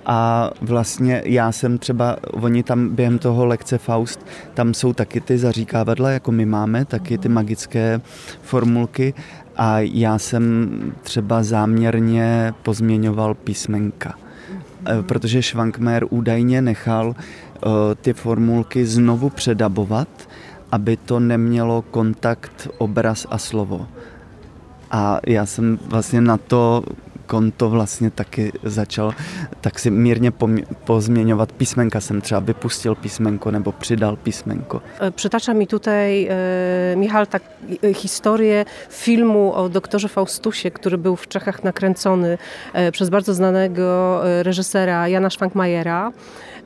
[0.06, 5.38] A vlastně já jsem třeba, oni tam během toho lekce Faust, tam jsou taky ty
[5.38, 8.00] zaříkávadla, jako my máme, taky ty magické
[8.42, 9.14] formulky
[9.56, 10.68] a já jsem
[11.02, 14.14] třeba záměrně pozměňoval písmenka
[14.86, 20.08] eh, protože Schwankmer údajně nechal uh, ty formulky znovu předabovat,
[20.74, 23.86] aby to nemělo kontakt obraz a slovo.
[24.90, 26.82] A já jsem vlastně na to
[27.32, 29.14] on to vlastně taky začal
[29.60, 30.32] tak si mírně
[30.84, 32.00] pozměňovat písmenka.
[32.00, 34.82] Jsem třeba vypustil písmenko nebo přidal písmenko.
[35.00, 37.42] E, przytacza mi tutaj e, Michal tak
[37.82, 42.38] e, historię filmu o doktorze Faustusie, który był w Czechach nakręcony
[42.72, 46.12] e, przez bardzo znanego reżysera Jana Schwankmajera.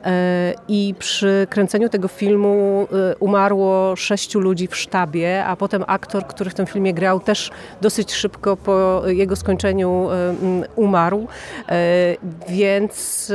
[0.05, 6.27] E, I przy kręceniu tego filmu e, umarło sześciu ludzi w sztabie, a potem aktor,
[6.27, 10.33] który w tym filmie grał, też dosyć szybko po jego skończeniu e,
[10.75, 11.27] umarł.
[12.47, 13.31] Więc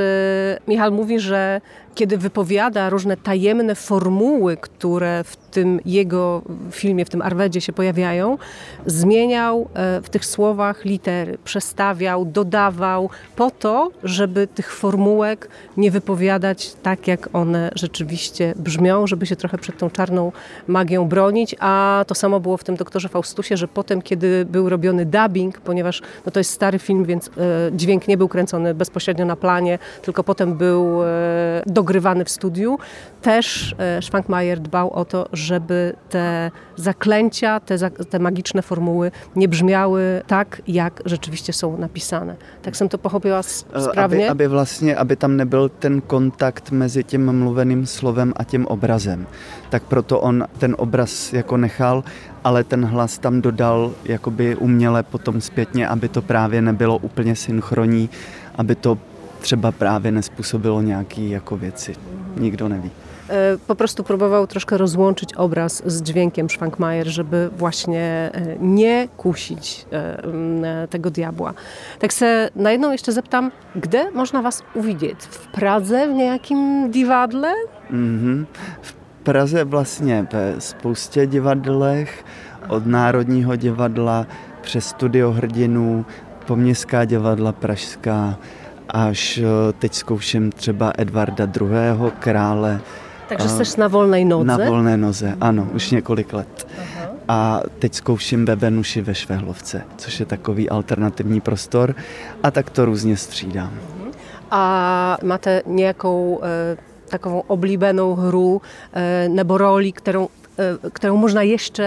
[0.68, 1.60] Michal mówi, że
[1.94, 8.38] kiedy wypowiada różne tajemne formuły, które w tym jego filmie, w tym Arwedzie się pojawiają,
[8.86, 16.74] zmieniał e, w tych słowach litery, przestawiał, dodawał po to, żeby tych formułek nie wypowiadać
[16.82, 20.32] tak, jak one rzeczywiście brzmią, żeby się trochę przed tą czarną
[20.66, 25.06] magią bronić, a to samo było w tym doktorze Faustusie, że potem, kiedy był robiony
[25.06, 27.30] dubbing, ponieważ no to jest stary film, więc e,
[27.72, 31.06] dźwięk nie był kręcony bezpośrednio na planie, tylko potem był e,
[31.66, 32.78] dogrywany w studiu,
[33.22, 40.62] też Schwankmajer dbał o to, żeby te zaklęcia, te, te magiczne formuły nie brzmiały tak,
[40.68, 42.36] jak rzeczywiście są napisane.
[42.62, 44.30] Tak jsem to pochopila správně?
[44.30, 49.26] Aby, aby vlastně, aby tam nebyl ten kontakt mezi tím mluveným slovem a tím obrazem.
[49.70, 52.04] Tak proto on ten obraz jako nechal,
[52.44, 58.10] ale ten hlas tam dodal jakoby uměle potom zpětně, aby to právě nebylo úplně synchronní,
[58.54, 58.98] aby to
[59.40, 61.94] třeba právě nespůsobilo nějaký jako věci.
[62.36, 62.90] Nikdo neví.
[63.34, 69.86] E, po prostu próbował troszkę rozłączyć obraz z dźwiękiem Schwankmajer, żeby właśnie e, nie kusić
[69.92, 71.54] e, tego diabła.
[71.98, 75.16] Tak se na jedną jeszcze zeptam, gdzie można was uwidzieć?
[75.20, 77.52] W Pradze, w niejakim diwadle?
[77.90, 78.44] Mm-hmm.
[78.82, 78.92] V
[79.24, 82.24] Praze vlastně ve spoustě divadlech,
[82.68, 84.26] od Národního divadla
[84.62, 86.04] přes Studio hrdinů,
[86.46, 88.36] po Městská divadla Pražská,
[88.88, 89.40] až
[89.78, 92.10] teď zkouším třeba Edvarda II.
[92.18, 92.80] krále,
[93.28, 94.44] takže jsi na volné noze?
[94.44, 96.66] Na volné noze, ano, už několik let.
[96.78, 97.08] Aha.
[97.28, 101.94] A teď zkouším ve Venuši ve Švehlovce, což je takový alternativní prostor
[102.42, 103.72] a tak to různě střídám.
[104.50, 106.76] A máte nějakou e,
[107.08, 108.62] takovou oblíbenou hru
[108.92, 111.84] e, nebo roli, kterou e, kterou možná ještě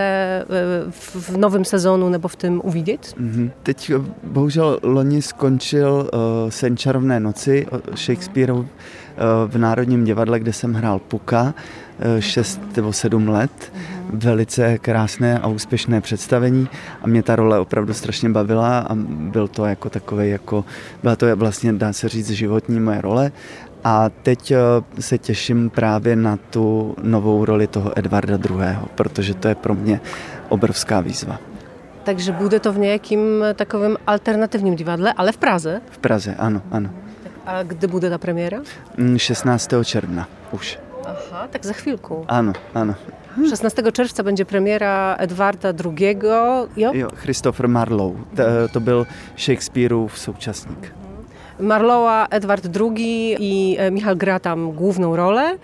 [0.99, 3.01] v novém sezónu nebo v tom uvidět?
[3.01, 3.51] Mm-hmm.
[3.63, 3.91] Teď
[4.23, 8.65] bohužel loni skončil uh, Sen čarovné noci Shakespeareov
[9.47, 11.53] v Národním divadle, kde jsem hrál Puka
[12.19, 13.73] 6 eh, nebo 7 let.
[14.09, 16.67] Velice krásné a úspěšné představení
[17.01, 20.65] a mě ta role opravdu strašně bavila a byl to jako takový, jako,
[21.03, 23.31] byla to vlastně, dá se říct, životní moje role.
[23.83, 24.57] A teď eh,
[24.99, 29.99] se těším právě na tu novou roli toho Edvarda II., protože to je pro mě
[30.49, 31.39] obrovská výzva.
[32.03, 33.19] Takže bude to v nějakým
[33.55, 35.81] takovém alternativním divadle, ale v Praze?
[35.91, 36.89] V Praze, ano, ano.
[37.47, 38.61] A kdy bude ta premiéra?
[39.17, 40.77] 16 mm, czerwca już.
[41.05, 42.15] Aha, tak za chwilkę.
[42.27, 42.93] Ano, ano.
[43.49, 46.17] 16 czerwca będzie premiera Edwarda II.
[46.77, 46.91] Jo?
[46.93, 48.19] jo Christopher Marlowe.
[48.35, 48.43] To,
[48.73, 49.05] to był
[49.37, 50.91] Shakespeare'ów současník.
[51.59, 55.57] Marlowa, Edward II i e, Michał gra tam główną rolę,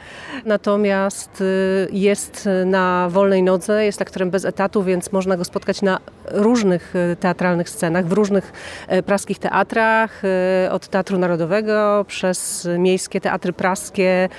[0.46, 1.46] natomiast e,
[1.92, 7.16] jest na wolnej nodze, jest aktorem bez etatu, więc można go spotkać na różnych e,
[7.16, 8.54] teatralnych scenach, w różnych
[9.06, 10.22] praskich teatrach,
[10.72, 14.30] od Teatru Narodowego przez miejskie teatry praskie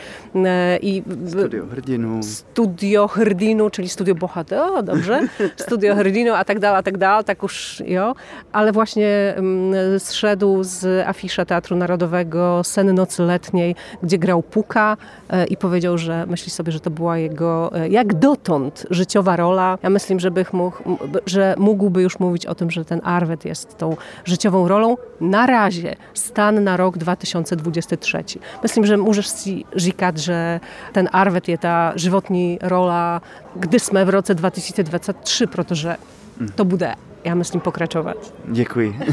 [0.82, 2.22] i Studio Hrdinu.
[2.22, 5.20] Studio Hrdinu, czyli Studio Bohater, o dobrze,
[5.66, 8.14] Studio Hrdinu, a tak dalej, a tak dalej, tak już, jo,
[8.52, 14.96] ale właśnie mm, zszedł z afisza Teatru Narodowego Seny Nocy Letniej, gdzie grał Puka
[15.30, 19.78] e, i powiedział, że myśli sobie, że to była jego e, jak dotąd życiowa rola.
[19.82, 20.82] Ja myślę, że, mógł,
[21.26, 24.96] że mógłby już mówić o tym, że ten Arwet jest tą życiową rolą.
[25.20, 28.24] Na razie stan na rok 2023.
[28.62, 30.60] Myślę, że możesz si říkat, że
[30.92, 33.20] ten Arwet jest ta żywotni rola,
[33.56, 35.96] gdy jsme w roce 2023, protože
[36.56, 36.94] to bude
[37.24, 38.16] já myslím pokračovat.
[38.48, 38.98] Děkuji.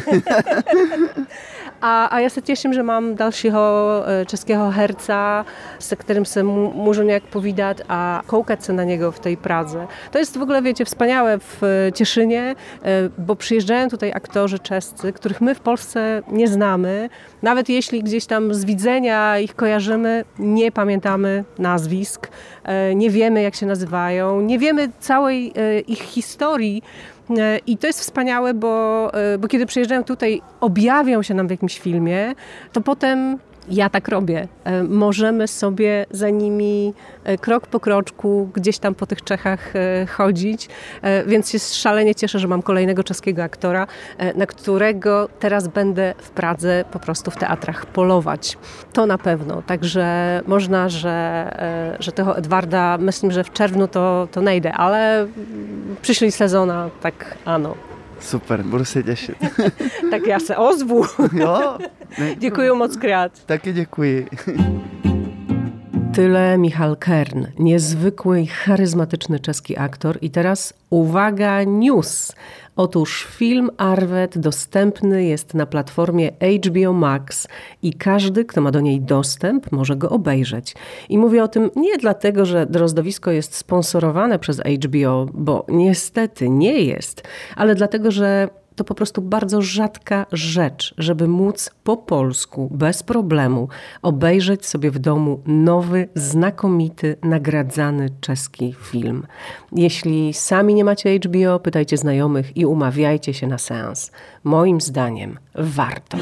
[1.82, 5.46] A, a ja się cieszę, że mam dalszego e, czeskiego herca,
[5.80, 9.88] z którym się muszę jak powidać, a kołkać się na niego w tej Pradze.
[10.12, 15.14] To jest w ogóle, wiecie, wspaniałe w e, Cieszynie, e, bo przyjeżdżają tutaj aktorzy czescy,
[15.14, 17.10] których my w Polsce nie znamy.
[17.42, 22.28] Nawet jeśli gdzieś tam z widzenia ich kojarzymy, nie pamiętamy nazwisk,
[22.96, 25.54] nie wiemy jak się nazywają, nie wiemy całej
[25.88, 27.11] ich historii, E,
[27.68, 31.80] I to jest wspaniałe, bo, e, bo kiedy przyjeżdżają tutaj, objawią się nam w jakimś
[31.80, 32.36] filmie,
[32.72, 33.38] to potem
[33.70, 34.48] Ja tak robię.
[34.64, 36.94] E, możemy sobie za nimi
[37.24, 40.70] e, krok po kroczku gdzieś tam po tych Czechach e, chodzić,
[41.28, 43.88] więc się szalenie cieszę, że mam kolejnego czeskiego aktora,
[44.36, 48.58] na którego teraz będę w Pradze po prostu w teatrach polować.
[48.94, 49.62] To na pewno.
[49.62, 51.52] Także można, że,
[52.00, 55.28] że tego Edwarda, myślę, że w czerwcu to, to nejde, ale
[56.02, 57.91] przyszli sezona, tak ano.
[58.22, 59.36] Super, budu se těšit.
[60.12, 61.06] tak já se ozvu.
[61.34, 61.78] jo.
[62.38, 63.32] Děkuji moc krát.
[63.46, 64.28] Taky děkuji.
[66.16, 70.18] Tyle Michal Kern, niezwykły i charyzmatyczny czeski aktor.
[70.22, 72.32] I teraz uwaga, news.
[72.76, 76.32] Otóż film Arwet dostępny jest na platformie
[76.66, 77.48] HBO Max
[77.84, 80.76] i każdy, kto ma do niej dostęp, może go obejrzeć.
[81.10, 86.82] I mówię o tym nie dlatego, że drozdowisko jest sponsorowane przez HBO, bo niestety nie
[86.82, 87.24] jest,
[87.56, 93.68] ale dlatego, że to po prostu bardzo rzadka rzecz, żeby móc po polsku bez problemu
[94.02, 99.28] obejrzeć sobie w domu nowy, znakomity, nagradzany czeski film.
[99.72, 104.12] Jeśli sami nie macie HBO, pytajcie znajomych i umawiajcie się na seans.
[104.44, 106.18] Moim zdaniem warto.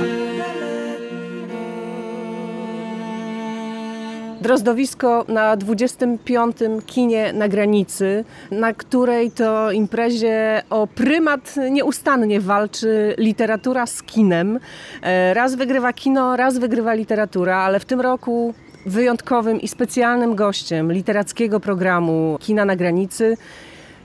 [4.42, 6.58] Drozdowisko na 25.
[6.86, 14.60] kinie na granicy, na której to imprezie o prymat nieustannie walczy literatura z kinem.
[15.04, 18.54] E, raz wygrywa kino, raz wygrywa literatura, ale w tym roku
[18.86, 23.38] wyjątkowym i specjalnym gościem literackiego programu Kina na granicy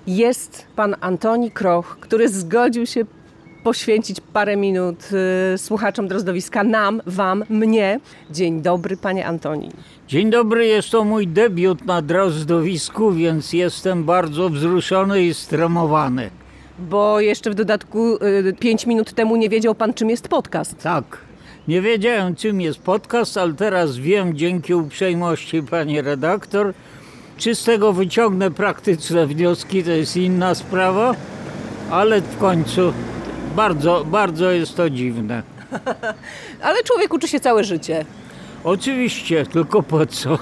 [0.07, 3.05] jest pan Antoni Kroch, który zgodził się
[3.65, 5.09] poświęcić parę minut
[5.55, 8.01] y, słuchaczom Drozdowiska, nam, wam, mnie.
[8.31, 9.71] Dzień dobry, panie Antoni.
[10.09, 16.31] Dzień dobry, jest to mój debiut na Drozdowisku, więc jestem bardzo wzruszony i stremowany.
[16.79, 20.83] Bo jeszcze w dodatku y, 5 minut temu nie wiedział pan, czym jest podcast.
[20.83, 21.05] Tak.
[21.69, 26.75] Nie wiedziałem, czym jest podcast, ale teraz wiem dzięki uprzejmości pani redaktor.
[27.37, 31.15] Czy z tego wyciągnę praktyczne wnioski, to jest inna sprawa,
[31.91, 32.93] ale w końcu
[33.57, 35.43] bardzo, bardzo jest to dziwne.
[36.67, 38.05] Ale człowiek uczy się całe życie.
[38.65, 40.39] Oczywiście, tylko po co?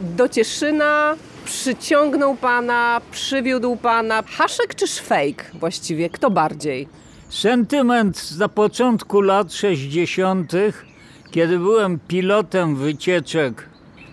[0.00, 6.10] Do Cieszyna przyciągnął pana, przywiódł pana haszek czy szwejk właściwie?
[6.10, 6.88] Kto bardziej?
[7.28, 10.52] Sentyment na początku lat 60.,
[11.30, 13.68] kiedy byłem pilotem wycieczek,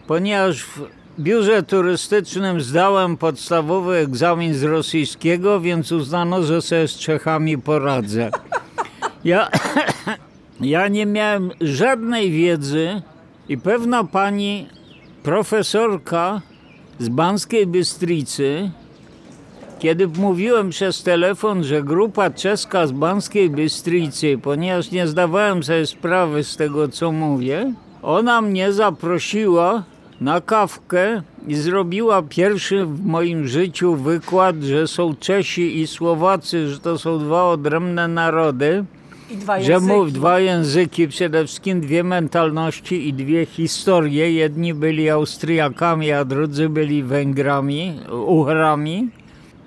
[0.07, 7.57] ponieważ w biurze turystycznym zdałem podstawowy egzamin z rosyjskiego, więc uznano, że sobie z Czechami
[7.57, 8.32] poradzę.
[9.24, 9.49] Ja,
[10.61, 13.01] ja nie miałem żadnej wiedzy
[13.49, 14.67] i pewna pani
[15.24, 16.41] profesorka
[16.99, 18.72] z Banskiej Bystricy,
[19.80, 26.43] kiedy mówiłem przez telefon, że grupa czeska z Banskiej Bystricy, ponieważ nie zdawałem sobie sprawy
[26.43, 29.84] z tego, co mówię, ona mnie zaprosiła
[30.22, 36.80] na kawkę i zrobiła pierwszy w moim życiu wykład, że są Czesi i Słowacy, że
[36.80, 38.86] to są dwa odrębne narody.
[39.32, 44.32] I dwa że mów dwa języki, przede wszystkim dwie mentalności i dwie historie.
[44.32, 49.09] Jedni byli Austriakami, a drudzy byli Węgrami, Uchrami.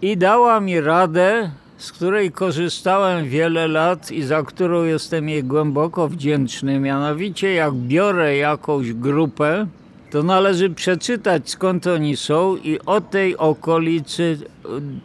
[0.03, 6.09] I dała mi radę, z której korzystałem wiele lat i za którą jestem jej głęboko
[6.09, 6.80] wdzięczny.
[6.80, 9.66] Mianowicie, jak biorę jakąś grupę,
[10.12, 14.38] to należy przeczytać skąd oni są i o tej okolicy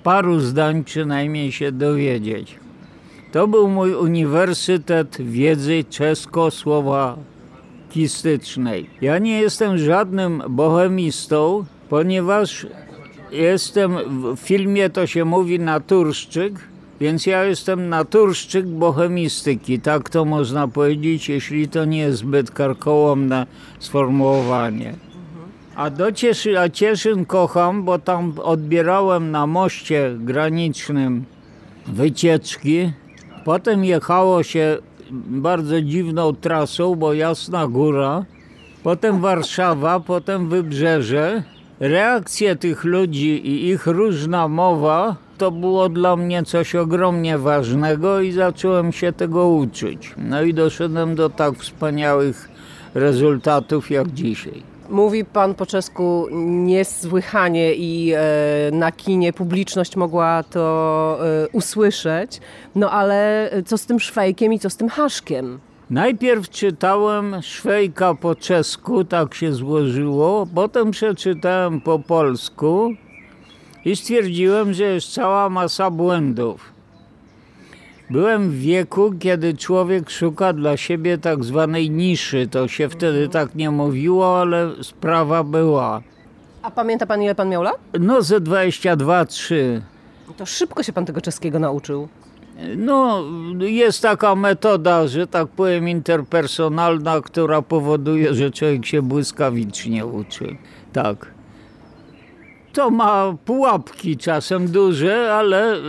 [0.04, 2.60] paru zdań przynajmniej się dowiedzieć.
[3.32, 8.90] To był mój uniwersytet wiedzy czesko-słowakistycznej.
[9.02, 12.68] Ja nie jestem żadnym bohemistą, ponieważ
[13.32, 13.98] jestem,
[14.36, 16.54] w filmie to się mówi naturszczyk,
[17.02, 23.46] więc ja jestem naturszczyk bohemistyki, tak to można powiedzieć, jeśli to nie jest zbyt karkołomne
[23.80, 24.94] sformułowanie.
[25.76, 31.26] A do Cieszy, a Cieszyn kocham, bo tam odbierałem na moście granicznym
[31.88, 32.92] wycieczki.
[33.46, 34.78] Potem jechało się
[35.12, 38.26] bardzo dziwną trasą, bo Jasna Góra,
[38.84, 41.44] potem Warszawa, potem Wybrzeże.
[41.80, 48.32] Reakcje tych ludzi i ich różna mowa to było dla mnie coś ogromnie ważnego i
[48.32, 50.14] zacząłem się tego uczyć.
[50.18, 52.50] No i doszedłem do tak wspaniałych
[52.94, 54.64] rezultatów jak dzisiaj.
[54.90, 58.20] Mówi pan po czesku niesłychanie i e,
[58.72, 62.42] na kinie publiczność mogła to e, usłyszeć.
[62.76, 65.60] No ale co z tym szwejkiem i co z tym haszkiem?
[65.90, 72.94] Najpierw czytałem Szwejka po czesku, tak się złożyło, potem przeczytałem po polsku
[73.88, 76.74] i stwierdziłem, że jest cała masa błędów.
[78.10, 82.48] Byłem w wieku, kiedy człowiek szuka dla siebie tak zwanej niszy.
[82.48, 86.02] To się wtedy tak nie mówiło, ale sprawa była.
[86.62, 87.78] A pamięta pan, ile pan miał lat?
[88.00, 89.56] No ze 22-3.
[90.38, 92.08] To szybko się pan tego czeskiego nauczył.
[92.78, 93.24] No,
[93.60, 100.58] jest taka metoda, że tak powiem, interpersonalna, która powoduje, że człowiek się błyskawicznie uczy.
[100.94, 101.37] Tak.
[102.78, 105.80] To ma pułapki czasem duże, ale y,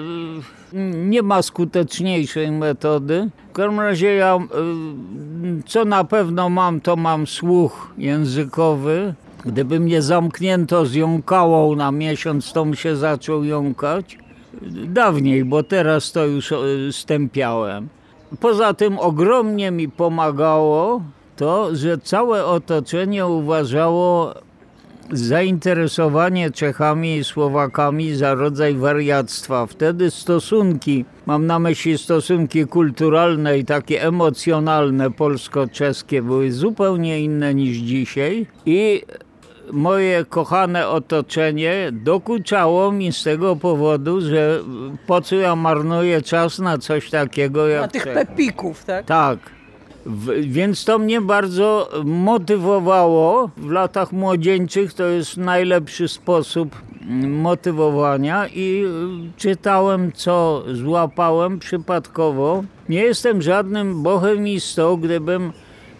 [0.95, 3.30] nie ma skuteczniejszej metody.
[3.51, 9.14] W każdym razie ja, y, co na pewno mam, to mam słuch językowy.
[9.45, 14.18] Gdyby mnie zamknięto z jąkałą na miesiąc, to bym się zaczął jąkać.
[14.86, 17.89] Dawniej, bo teraz to już y, stępiałem.
[18.41, 21.03] Poza tym ogromnie mi pomagało
[21.36, 24.34] to, że całe otoczenie uważało
[25.12, 29.66] zainteresowanie Czechami i Słowakami za rodzaj wariactwa.
[29.66, 37.76] Wtedy stosunki, mam na myśli stosunki kulturalne i takie emocjonalne polsko-czeskie były zupełnie inne niż
[37.76, 39.02] dzisiaj i
[39.72, 44.61] moje kochane otoczenie dokuczało mi z tego powodu, że
[45.06, 48.14] po co ja marnuję czas na coś takiego jak Na tych Czech.
[48.14, 49.06] pepików, tak?
[49.06, 49.38] Tak.
[50.40, 53.50] Więc to mnie bardzo motywowało.
[53.56, 62.64] W latach młodzieńczych to jest najlepszy sposób mm, motywowania i y, czytałem, co złapałem przypadkowo.
[62.88, 65.52] Nie jestem żadnym bohemistą, gdybym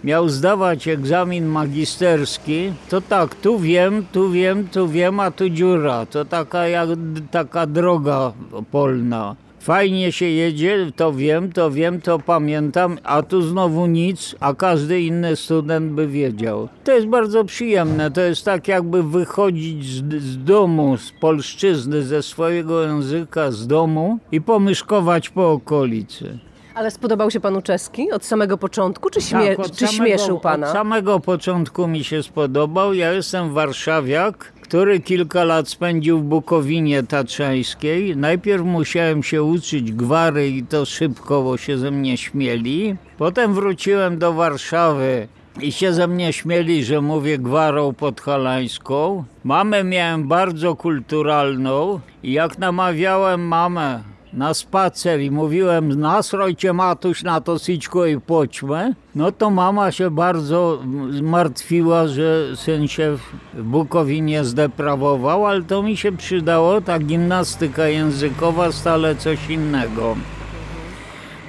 [0.05, 6.07] miał zdawać egzamin magisterski, to tak, tu wiem, tu wiem, tu wiem, a tu dziura.
[6.07, 6.89] To taka, jak,
[7.31, 8.33] taka droga
[8.71, 9.37] polna.
[9.61, 15.01] Fajnie się jedzie, to wiem, to wiem, to pamiętam, a tu znowu nic, a każdy
[15.01, 16.69] inny student by wiedział.
[16.85, 22.23] To jest bardzo przyjemne, to jest tak jakby wychodzić z, z domu, z polszczyzny, ze
[22.23, 26.39] swojego języka, z domu i pomyszkować po okolicy.
[26.75, 30.67] Ale spodobał się panu czeski od samego początku, czy, śmie- Tak, czy śmieszył pana?
[30.67, 32.95] Od samego początku mi się spodobał.
[32.95, 38.17] Ja jestem warszawiak, który kilka lat spędził w Bukowinie Tatrzańskiej.
[38.17, 42.97] Najpierw musiałem się uczyć gwary i to szybko, bo się ze mnie śmieli.
[43.19, 45.29] Potem wróciłem do Warszawy
[45.61, 49.25] i się ze mnie śmieli, że mówię gwarą podhalańską.
[49.45, 54.03] Mamę miałem bardzo kulturalną i jak namawiałem mamę
[54.33, 60.11] na spacer i mówiłem nasrojcie matuś na to syćko i poćmę, no to mama się
[60.11, 63.17] bardzo zmartwiła, że syn się
[63.55, 70.17] w Bukowinie zdeprawował, ale to mi się przydało, ta gimnastyka językowa stale coś innego.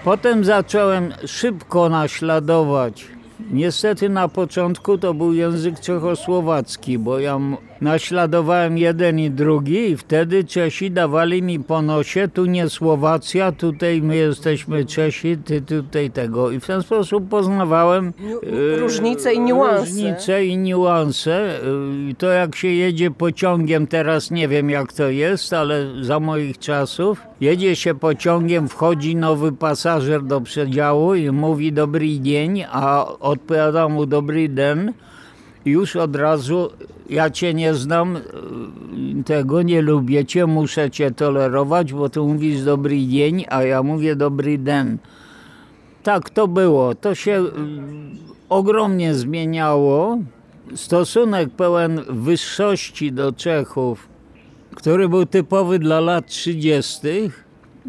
[0.03, 3.07] Potem zacząłem szybko naśladować.
[3.51, 7.39] Niestety na początku to był język czechosłowacki, bo ja
[7.81, 14.01] naśladowałem jeden i drugi i wtedy Czesi dawali mi po nosie, tu nie Słowacja, tutaj
[14.01, 16.51] my jesteśmy Czesi, ty tutaj tego.
[16.51, 18.13] I w ten sposób poznawałem
[18.75, 19.79] e, różnice i niuanse.
[19.79, 21.59] Różnice i niuanse.
[22.11, 26.57] Y, To jak się jedzie pociągiem, teraz nie wiem jak to jest, ale za moich
[26.57, 33.89] czasów, jedzie się pociągiem, wchodzi nowy pasażer do przedziału i mówi dobry dzień, a odpowiada
[33.89, 34.93] mu dobry den.
[35.65, 36.69] Już od razu,
[37.09, 38.21] ja cię nie znam, y,
[39.25, 44.15] tego nie lubię cię, muszę cię tolerować, bo ty mówisz dobry dzień, a ja mówię
[44.15, 44.97] dobry den.
[46.03, 46.95] Tak to było.
[46.95, 47.49] To się y,
[48.49, 50.17] ogromnie zmieniało.
[50.75, 54.07] Stosunek pełen wyższości do Czechów,
[54.75, 57.07] który był typowy dla lat 30.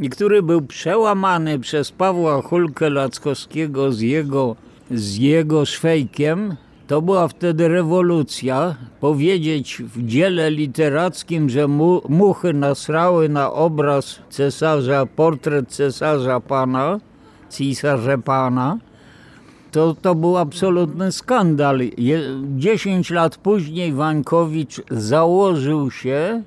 [0.01, 4.57] i który był przełamany przez Pawła Hulkę Lackowskiego z jego,
[4.91, 6.57] z jego szwejkiem.
[6.91, 8.75] To była wtedy rewolucja.
[9.01, 17.01] Powiedzieć w dziele literackim, że mu, muchy nasrały na obraz cesarza, portret cesarza pana,
[17.49, 18.79] cesarza pana,
[19.73, 21.81] to, to był absolutny skandal.
[22.57, 26.43] 10 lat później Wańkowicz założył się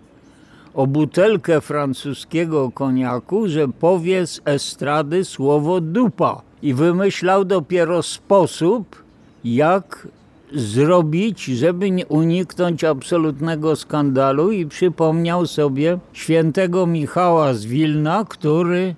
[0.73, 6.41] o butelkę francuskiego koniaku, że powie z estrady słowo dupa.
[6.61, 9.03] I wymyślał dopiero sposób,
[9.43, 10.07] jak
[10.53, 18.95] zrobić, żeby uniknąć absolutnego skandalu i przypomniał sobie świętego Michała z Wilna, który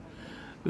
[0.68, 0.70] y,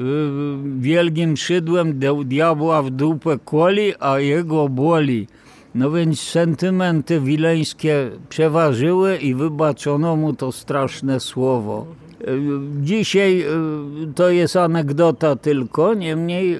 [0.79, 5.27] wielkim szydłem diabła w dupę koli, a jego boli.
[5.75, 11.85] No więc sentymenty wileńskie przeważyły i wybaczono mu to straszne słowo.
[12.21, 12.39] Y,
[12.81, 16.59] Dzisiaj y, to jest anegdota tylko, niemniej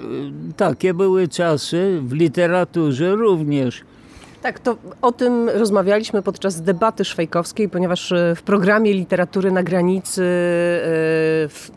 [0.58, 3.84] takie były czasy w literaturze również.
[4.46, 10.24] Tak, to o tym rozmawialiśmy podczas debaty szwajkowskiej, ponieważ e, w programie literatury na granicy,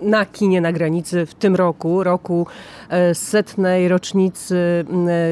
[0.03, 2.47] e, na kinie na granicy w tym roku, roku
[2.89, 4.85] e, setnej rocznicy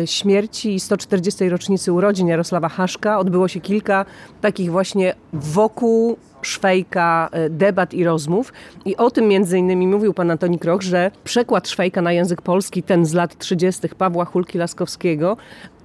[0.05, 1.49] śmierci i 140.
[1.49, 4.05] rocznicy urodzin Jarosława Haszka odbyło się kilka
[4.41, 8.53] takich właśnie wokół Szwejka debat i rozmów.
[8.85, 12.83] I o tym między innymi mówił pan Antoni Kroch, że przekład Szwejka na język polski,
[12.83, 13.89] ten z lat 30.
[13.89, 15.37] Pawła Hulki-Laskowskiego,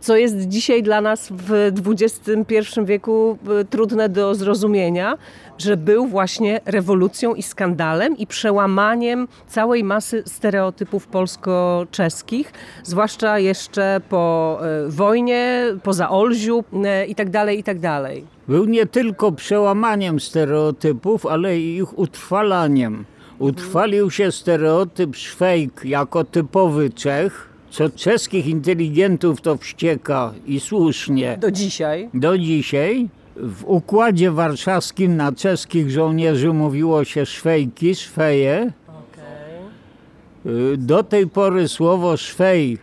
[0.02, 5.18] co jest dzisiaj dla nas w XXI wieku e, trudne do zrozumienia,
[5.58, 14.60] że był właśnie rewolucją i skandalem i przełamaniem całej masy stereotypów polsko-czeskich, zwłaszcza jeszcze po
[14.62, 16.64] e, wojnie, po Zaolziu
[17.08, 17.82] itd., e, itd.
[17.82, 18.14] Tak
[18.48, 23.06] był nie tylko przełamaniem stereotypów, ale i ich utrwalaniem.
[23.40, 31.38] Utrwalił się stereotyp Szwejk jako typowy Czech, co czeskich inteligentów to wścieka i słusznie.
[31.42, 32.10] Do dzisiaj?
[32.14, 33.10] Do dzisiaj.
[33.36, 38.74] W układzie warszawskim na czeskich żołnierzy mówiło się szwejki, szweje.
[38.88, 40.78] Okay.
[40.78, 42.78] Do tej pory słowo szwej,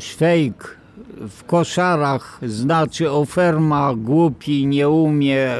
[0.00, 0.76] szwejk
[1.28, 5.50] w koszarach znaczy oferma, głupi, nie umie,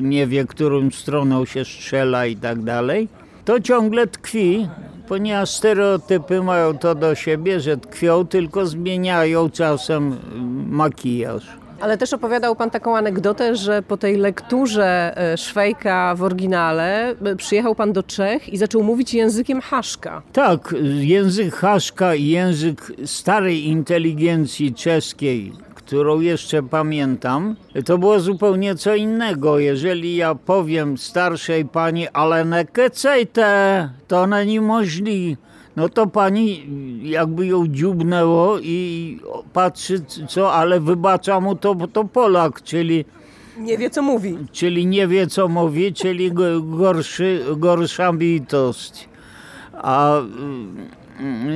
[0.00, 3.08] nie wie, którą stroną się strzela i tak dalej.
[3.44, 4.68] To ciągle tkwi
[5.08, 10.16] ponieważ stereotypy mają to do siebie, że tkwią, tylko zmieniają czasem
[10.70, 11.46] makijaż.
[11.80, 17.36] Ale też opowiadał Pan taką anegdotę, że po tej lekturze e, Szwejka w oryginale e,
[17.36, 20.22] przyjechał Pan do Czech i zaczął mówić językiem Haszka.
[20.32, 28.94] Tak, język Haszka i język starej inteligencji czeskiej którą jeszcze pamiętam, to było zupełnie co
[28.94, 29.58] innego.
[29.58, 35.36] Jeżeli ja powiem starszej pani, ale ne kecejte, to ona nie możli.
[35.76, 36.66] No to pani
[37.02, 39.20] jakby ją dziubnęło i
[39.52, 43.04] patrzy, co, ale wybacza mu to, to Polak, czyli
[43.58, 44.36] nie wie, co mówi.
[44.52, 46.32] Czyli nie wie, co mówi, czyli
[46.62, 49.08] gorszy, gorsza bitość.
[49.72, 50.20] A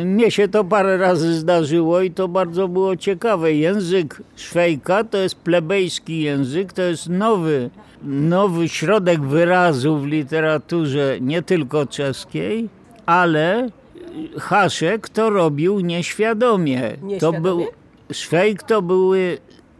[0.04, 3.52] mnie się to parę razy zdarzyło i to bardzo było ciekawe.
[3.54, 7.70] Język Szwejka to jest plebejski język, to jest nowy,
[8.04, 12.68] nowy środek wyrazu w literaturze nie tylko czeskiej,
[13.06, 13.68] ale
[14.38, 16.80] Haszek to robił nieświadomie.
[16.80, 17.18] nieświadomie?
[17.18, 17.66] To był,
[18.12, 19.38] Szwejk to były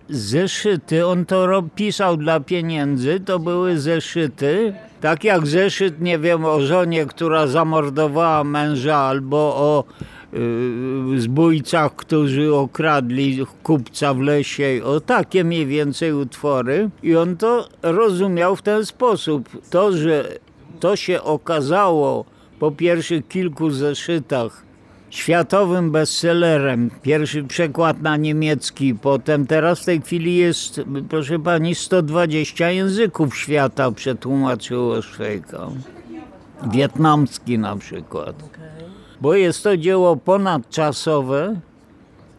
[0.09, 6.61] zeszyty, on to pisał dla pieniędzy, to były zeszyty, tak jak zeszyt, nie wiem, o
[6.61, 9.85] żonie, która zamordowała męża, albo o
[10.33, 16.91] yy, zbójcach, którzy okradli kupca w lesie, o takie mniej więcej utwory.
[17.03, 19.49] I on to rozumiał w ten sposób.
[19.71, 20.29] To, że
[20.81, 22.25] to się okazało
[22.59, 24.70] po pierwszych kilku zeszytach,
[25.11, 26.91] światowym bestsellerem.
[27.03, 33.91] Pierwszy przekład na niemiecki, potem teraz w tej chwili jest, proszę pani, 120 języków świata
[33.91, 35.67] przetłumaczyło Szwejka.
[36.73, 38.37] Wietnamski na przykład.
[39.21, 41.61] Bo jest to dzieło ponadczasowe,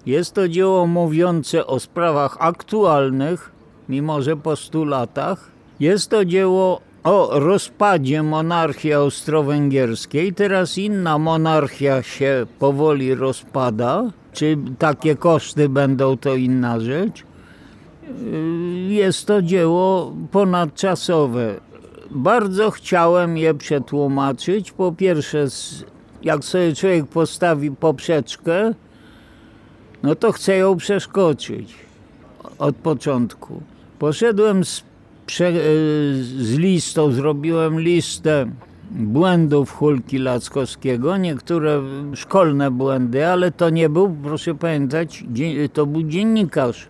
[0.05, 3.51] jest to dzieło mówiące o sprawach aktualnych,
[3.89, 5.51] mimo że po stu latach.
[5.79, 10.33] Jest to dzieło o rozpadzie monarchii austro-węgierskiej.
[10.33, 14.03] Teraz inna monarchia się powoli rozpada.
[14.33, 17.23] Czy takie koszty będą, to inna rzecz.
[18.87, 21.55] Jest to dzieło ponadczasowe.
[22.11, 24.71] Bardzo chciałem je przetłumaczyć.
[24.71, 25.45] Po pierwsze,
[26.23, 28.73] jak sobie człowiek postawi poprzeczkę,
[30.03, 31.75] no to chce ją przeskoczyć
[32.57, 33.61] od początku.
[33.99, 34.83] Poszedłem z
[35.39, 35.53] E,
[36.23, 38.45] z listą, zrobiłem listę
[38.91, 41.81] błędów Hulki Lackowskiego, niektóre
[42.13, 45.23] szkolne błędy, ale to nie był, proszę pamiętać,
[45.73, 46.87] to był dziennikarz.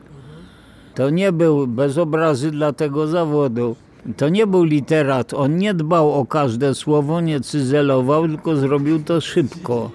[0.95, 3.75] To nie był bez obrazy dla tego zawodu.
[4.17, 5.33] To nie był literat.
[5.33, 9.91] On nie dbał o każde słowo, nie cyzelował, tylko zrobił to szybko.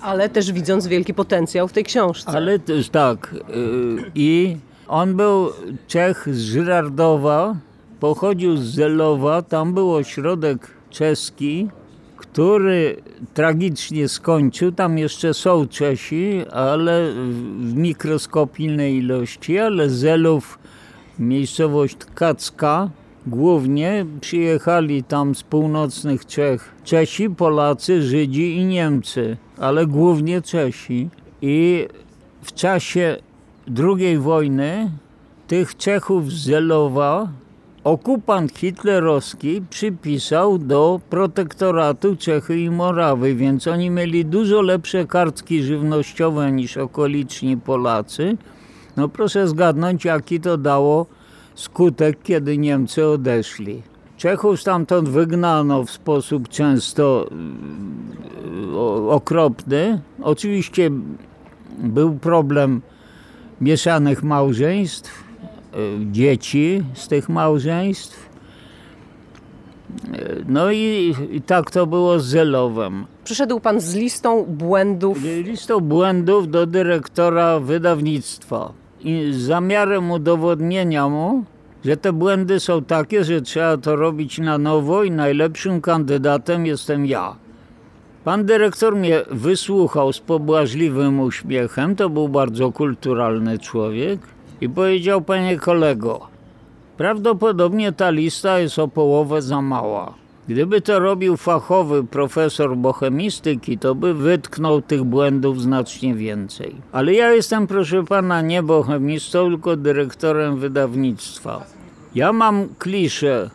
[0.00, 2.30] Ale też widząc wielki potencjał w tej książce.
[2.30, 3.34] Ale też tak.
[3.34, 4.56] Y, I
[4.88, 5.48] on był
[5.88, 7.56] Czech z Żyrardowa,
[8.04, 11.68] pochodził z Zelowa, tam był ośrodek czeski,
[12.16, 12.96] który
[13.34, 14.72] tragicznie skończył.
[14.72, 17.12] Tam jeszcze są Czesi, ale
[17.58, 20.58] w mikroskopijnej ilości, ale Zelów,
[21.18, 22.90] miejscowość Tkacka,
[23.26, 31.08] głównie przyjechali tam z północnych Czech Czesi, Polacy, Żydzi i Niemcy, ale głównie Czesi.
[31.42, 31.88] I
[32.42, 33.16] w czasie
[33.78, 34.90] II wojny
[35.46, 37.28] tych Czechów z Zelowa
[37.84, 46.52] okupant hitlerowski przypisał do protektoratu Czechy i Morawy, więc oni mieli dużo lepsze kartki żywnościowe
[46.52, 48.36] niż okoliczni Polacy
[48.96, 51.06] No proszę zgadnąć, jaki to dało
[51.54, 53.82] skutek, kiedy Niemcy odeszli.
[54.16, 57.26] Czechów stamtąd wygnano w sposób często
[58.74, 60.00] y, okropny.
[60.22, 60.90] Oczywiście
[61.78, 62.80] był problem
[63.60, 65.23] mieszanych małżeństw,
[66.12, 68.28] dzieci z tych małżeństw.
[70.14, 73.06] Y, no i, i tak to było z Zelowem.
[73.24, 75.18] Przyszedł pan z listą błędów.
[75.22, 78.72] Listą błędów do dyrektora wydawnictwa.
[79.00, 81.44] I z zamiarem udowodnienia mu,
[81.84, 87.06] że te błędy są takie, że trzeba to robić na nowo i najlepszym kandydatem jestem
[87.06, 87.36] ja.
[88.24, 95.58] Pan dyrektor mnie wysłuchał z pobłażliwym uśmiechem, to był bardzo kulturalny człowiek i powiedział, panie
[95.58, 96.20] kolego,
[96.96, 100.14] prawdopodobnie ta lista jest o połowę za mała.
[100.48, 106.74] Gdyby to robił fachowy profesor bohemistyki, to by wytknął tych błędów znacznie więcej.
[106.92, 111.64] Ale ja jestem, proszę pana, nie bohemistą, tylko dyrektorem wydawnictwa.
[112.14, 113.50] Ja mam kliszę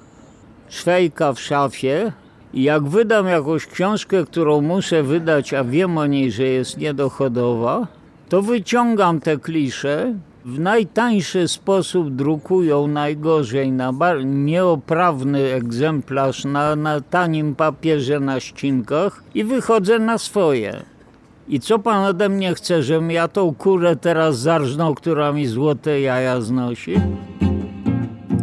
[0.70, 2.12] Szwejka w szafie
[2.54, 7.88] i jak wydam jakąś książkę, którą muszę wydać, a wiem o niej, że jest niedochodowa,
[8.30, 10.14] to wyciągam te klisze,
[10.46, 13.94] w najtańszy sposób drukują najgorzej na
[14.26, 20.84] nieoprawny egzemplarz na, na tanim papierze na ścinkach i wychodzę na swoje.
[21.48, 26.02] I co pan ode mnie chce, żebym ja tą kurę teraz zarżnął, która mi złote
[26.02, 26.94] jaja znosi?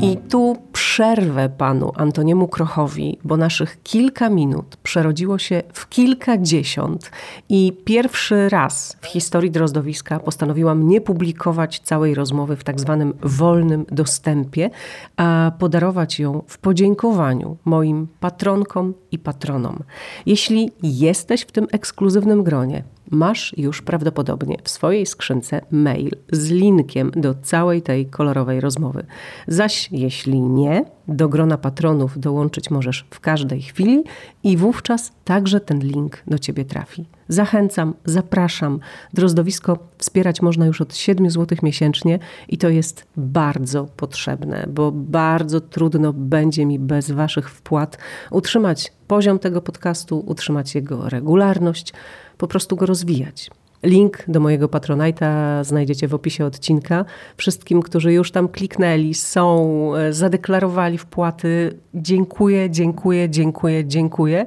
[0.01, 0.56] I tu
[0.97, 7.10] przerwę panu Antoniemu Krochowi, bo naszych kilka minut przerodziło się w kilkadziesiąt
[7.48, 13.86] i pierwszy raz w historii Drozdowiska postanowiłam nie publikować całej rozmowy w tak zwanym wolnym
[13.90, 14.70] dostępie,
[15.16, 19.78] a podarować ją w podziękowaniu moim patronkom i patronom.
[20.27, 27.10] Jeśli jesteś w tym ekskluzywnym gronie, masz już prawdopodobnie w swojej skrzynce mail z linkiem
[27.16, 29.06] do całej tej kolorowej rozmowy.
[29.48, 34.04] Zaś jeśli nie, do grona patronów dołączyć możesz w każdej chwili
[34.44, 37.06] i wówczas także ten link do ciebie trafi.
[37.28, 38.80] Zachęcam, zapraszam.
[39.14, 42.18] Drozdowisko wspierać można już od 7 zł miesięcznie
[42.48, 47.98] i to jest bardzo potrzebne, bo bardzo trudno będzie mi bez waszych wpłat
[48.30, 51.92] utrzymać poziom tego podcastu, utrzymać jego regularność
[52.38, 53.50] po prostu go rozwijać.
[53.82, 57.04] Link do mojego Patronite'a znajdziecie w opisie odcinka.
[57.36, 64.46] Wszystkim, którzy już tam kliknęli, są, e, zadeklarowali wpłaty, dziękuję, dziękuję, dziękuję, dziękuję.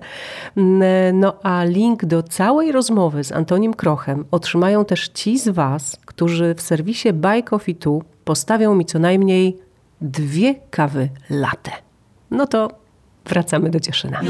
[0.57, 5.49] Mm, e, no a link do całej rozmowy z Antonim Krochem otrzymają też ci z
[5.49, 7.91] Was, którzy w serwisie Buy Coffee 2
[8.23, 9.57] postawią mi co najmniej
[10.01, 11.71] dwie kawy latte.
[12.31, 12.69] No to
[13.25, 14.21] wracamy do Cieszyna.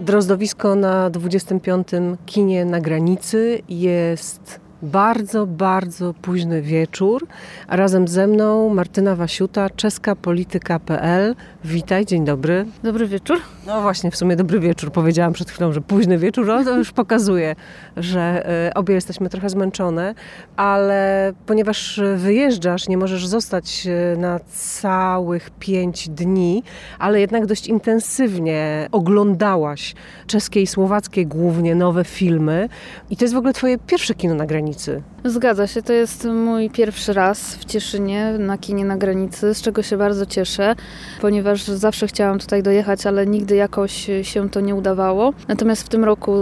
[0.00, 1.88] Drozdowisko na 25.
[2.26, 7.26] kinie na granicy jest bardzo, bardzo późny wieczór,
[7.68, 11.34] a razem ze mną Martyna Wasiuta, czeska polityka.pl.
[11.64, 12.66] Witaj, dzień dobry.
[12.82, 13.38] Dobry wieczór.
[13.66, 14.92] No właśnie, w sumie dobry wieczór.
[14.92, 17.56] Powiedziałam przed chwilą, że późny wieczór, no to już pokazuje,
[17.96, 20.14] że e, obie jesteśmy trochę zmęczone,
[20.56, 24.40] ale ponieważ wyjeżdżasz, nie możesz zostać e, na
[24.80, 26.62] całych pięć dni,
[26.98, 29.94] ale jednak dość intensywnie oglądałaś
[30.26, 32.68] czeskie i słowackie głównie nowe filmy
[33.10, 35.02] i to jest w ogóle twoje pierwsze kino na granicy granicy.
[35.24, 39.82] Zgadza się, to jest mój pierwszy raz w Cieszynie na kinie na granicy, z czego
[39.82, 40.74] się bardzo cieszę,
[41.20, 45.32] ponieważ zawsze chciałam tutaj dojechać, ale nigdy jakoś się to nie udawało.
[45.48, 46.32] Natomiast w tym roku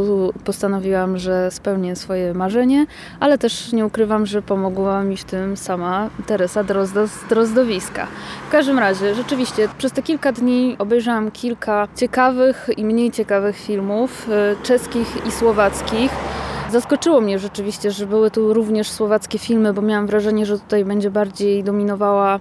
[0.45, 2.87] postanowiłam, że spełnię swoje marzenie,
[3.21, 8.07] ale też nie ukrywam, że pomogła mi w tym sama Teresa Drozda z Drozdowiska.
[8.49, 14.29] W każdym razie, rzeczywiście, przez te kilka dni obejrzałam kilka ciekawych i mniej ciekawych filmów,
[14.29, 16.11] y, czeskich i słowackich.
[16.73, 21.11] Zaskoczyło mnie rzeczywiście, że były tu również słowackie filmy, bo miałam wrażenie, że tutaj będzie
[21.11, 22.41] bardziej dominowała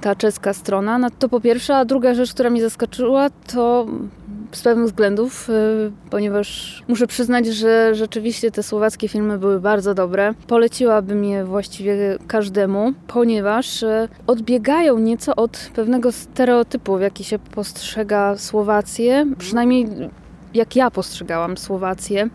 [0.00, 0.98] ta czeska strona.
[0.98, 3.86] No to po pierwsze, a druga rzecz, która mnie zaskoczyła, to
[4.52, 10.34] z pewnych względów, y, ponieważ muszę przyznać, że rzeczywiście te słowackie filmy były bardzo dobre.
[10.46, 18.36] Poleciłabym je właściwie każdemu, ponieważ y, odbiegają nieco od pewnego stereotypu, w jaki się postrzega
[18.36, 19.26] Słowację.
[19.38, 19.86] Przynajmniej
[20.54, 22.28] jak ja postrzegałam Słowację.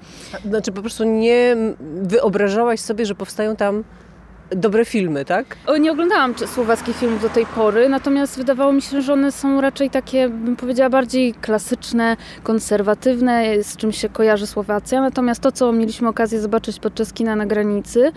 [0.45, 1.55] Znaczy po prostu nie
[2.01, 3.83] wyobrażałaś sobie, że powstają tam
[4.55, 5.57] dobre filmy, tak?
[5.79, 9.89] Nie oglądałam słowackich filmów do tej pory, natomiast wydawało mi się, że one są raczej
[9.89, 15.01] takie, bym powiedziała, bardziej klasyczne, konserwatywne, z czym się kojarzy Słowacja.
[15.01, 18.11] Natomiast to, co mieliśmy okazję zobaczyć podczas kina na granicy,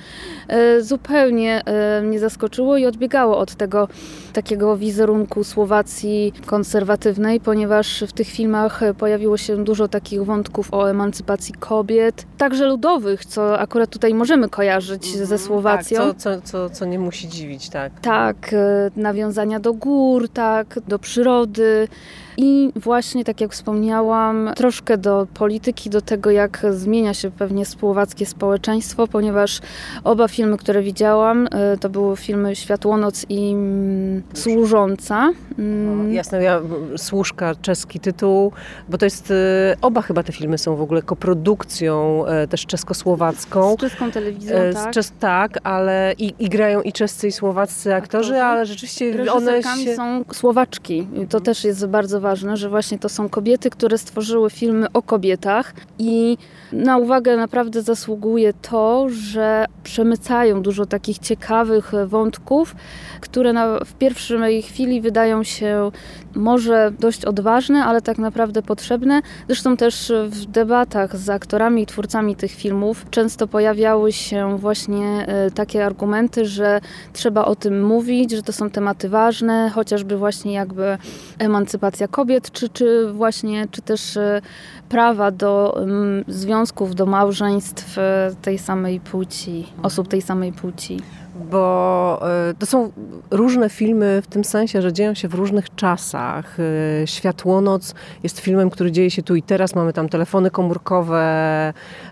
[0.48, 3.88] e, zupełnie e, mnie zaskoczyło i odbiegało od tego
[4.32, 11.54] takiego wizerunku Słowacji konserwatywnej, ponieważ w tych filmach pojawiło się dużo takich wątków o emancypacji
[11.54, 15.98] kobiet, także ludowych, co akurat tutaj możemy kojarzyć ze Słowacją.
[15.98, 18.00] Tak, co, co, co, co nie musi dziwić, tak.
[18.00, 21.88] Tak, e, nawiązania do gór, tak, do przyrody.
[22.36, 28.26] I właśnie, tak jak wspomniałam, troszkę do polityki, do tego, jak zmienia się pewnie słowackie
[28.26, 29.60] społeczeństwo, ponieważ
[30.04, 35.30] oba filmy, które widziałam, e, to były filmy Światłonoc i mm, Służąca.
[35.59, 36.60] Mm, Jasne, ja,
[36.96, 38.52] Służka, czeski tytuł,
[38.88, 39.34] bo to jest, y,
[39.82, 43.74] oba chyba te filmy są w ogóle koprodukcją e, też czeskosłowacką.
[43.74, 44.90] Z czeską telewizją, E, tak.
[44.90, 48.42] Czes, tak, ale i, i grają i czescy i słowaccy aktorzy, Aktorzy.
[48.42, 49.96] ale rzeczywiście one się...
[49.96, 51.06] są Słowaczki.
[51.28, 55.74] To też jest bardzo ważne, że właśnie to są kobiety, które stworzyły filmy o kobietach
[55.99, 56.39] i
[56.73, 62.74] na uwagę naprawdę zasługuje to, że przemycają dużo takich ciekawych wątków,
[63.20, 65.90] które na, w pierwszej chwili wydają się
[66.35, 69.23] może dość odważne, ale tak naprawdę potrzebne.
[69.47, 75.51] Zresztą też w debatach z aktorami i twórcami tych filmów często pojawiały się właśnie e,
[75.51, 76.81] takie argumenty, że
[77.12, 80.99] trzeba o tym mówić, że to są tematy ważne, chociażby właśnie jakby
[81.39, 84.43] emancypacja kobiet, czy, czy właśnie, czy też e,
[84.89, 91.01] prawa do mm, związków, do małżeństw e, tej samej płci, osób tej samej płci.
[91.34, 92.92] Bo e, to są
[93.30, 96.56] różne filmy w tym sensie, że dzieją się w różnych czasach.
[96.60, 99.74] E, Światłonoc jest filmem, który dzieje się tu i teraz.
[99.74, 101.22] Mamy tam telefony komórkowe,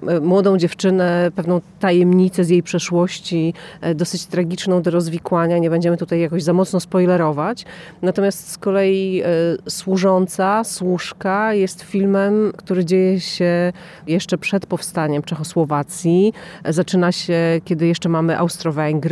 [0.08, 3.54] e, młodą dziewczynę, pewną tajemnicę z jej przeszłości,
[3.94, 5.58] dosyć tragiczną do rozwikłania.
[5.58, 7.64] Nie będziemy tutaj jakoś za mocno spoilerować.
[8.02, 9.22] Natomiast z kolei
[9.68, 13.72] Służąca, Służka jest filmem, który dzieje się
[14.06, 16.32] jeszcze przed powstaniem Czechosłowacji.
[16.68, 19.09] Zaczyna się, kiedy jeszcze mamy Austro-Węgry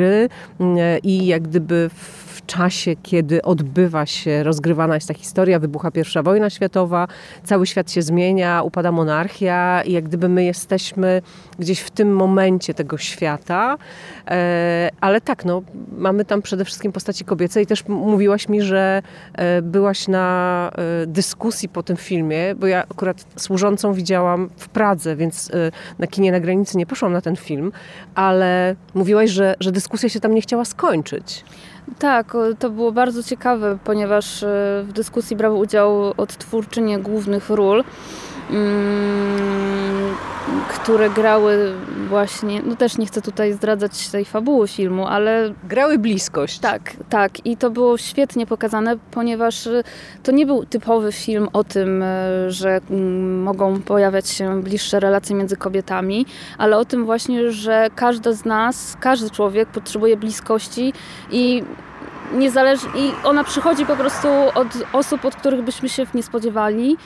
[0.60, 6.22] mm, i jak gdyby w czasie, kiedy odbywa się, rozgrywana jest ta historia, wybucha pierwsza
[6.22, 7.08] wojna światowa,
[7.44, 11.22] cały świat się zmienia, upada monarchia i jak gdyby my jesteśmy
[11.58, 13.76] gdzieś w tym momencie tego świata.
[14.30, 15.62] E, Ale tak, no,
[15.98, 19.02] mamy tam przede wszystkim postaci kobiece i też mówiłaś mi, że
[19.34, 20.70] e, byłaś na
[21.02, 25.50] e, dyskusji po tym filmie, bo ja akurat służącą widziałam w Pradze, więc
[25.98, 27.72] na kinie na granicy nie poszłam na ten film,
[28.14, 31.44] ale mówiłaś, że, że dyskusja się tam nie chciała skończyć.
[31.98, 34.46] Tak, to było bardzo ciekawe, ponieważ e,
[34.88, 37.84] w dyskusji brały udział odtwórczynie głównych ról,
[40.68, 41.74] które grały
[42.08, 46.58] właśnie, no też nie chcę tutaj zdradzać tej fabuły filmu, ale Grały bliskość.
[46.58, 47.46] tak, tak.
[47.46, 49.82] I to było świetnie pokazane, ponieważ e,
[50.22, 52.06] to nie był typowy film o tym, e,
[52.50, 56.26] że mm, mogą pojawiać się bliższe relacje między kobietami,
[56.58, 60.92] ale o tym właśnie, że każda z nas, każdy człowiek potrzebuje bliskości
[61.30, 61.62] i
[62.34, 66.96] niezależnie, i ona przychodzi po prostu od osób, od których byśmy się nie spodziewali.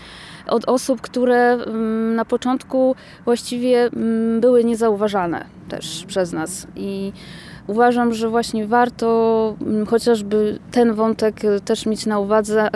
[0.46, 2.94] Od osób, które mm, na początku
[3.24, 6.66] właściwie mm, były niezauważane też przez nas.
[6.76, 7.12] I
[7.66, 12.68] uważam, że właśnie warto mm, chociażby ten wątek y, też mieć na uwadze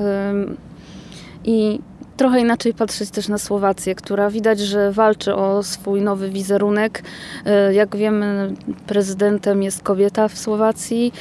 [1.45, 1.81] i
[2.17, 7.03] trochę inaczej patrzeć też na Słowację, która widać, że walczy o swój nowy wizerunek.
[7.71, 8.55] Y, Jak wiemy,
[8.87, 11.13] prezydentem jest kobieta w Słowacji,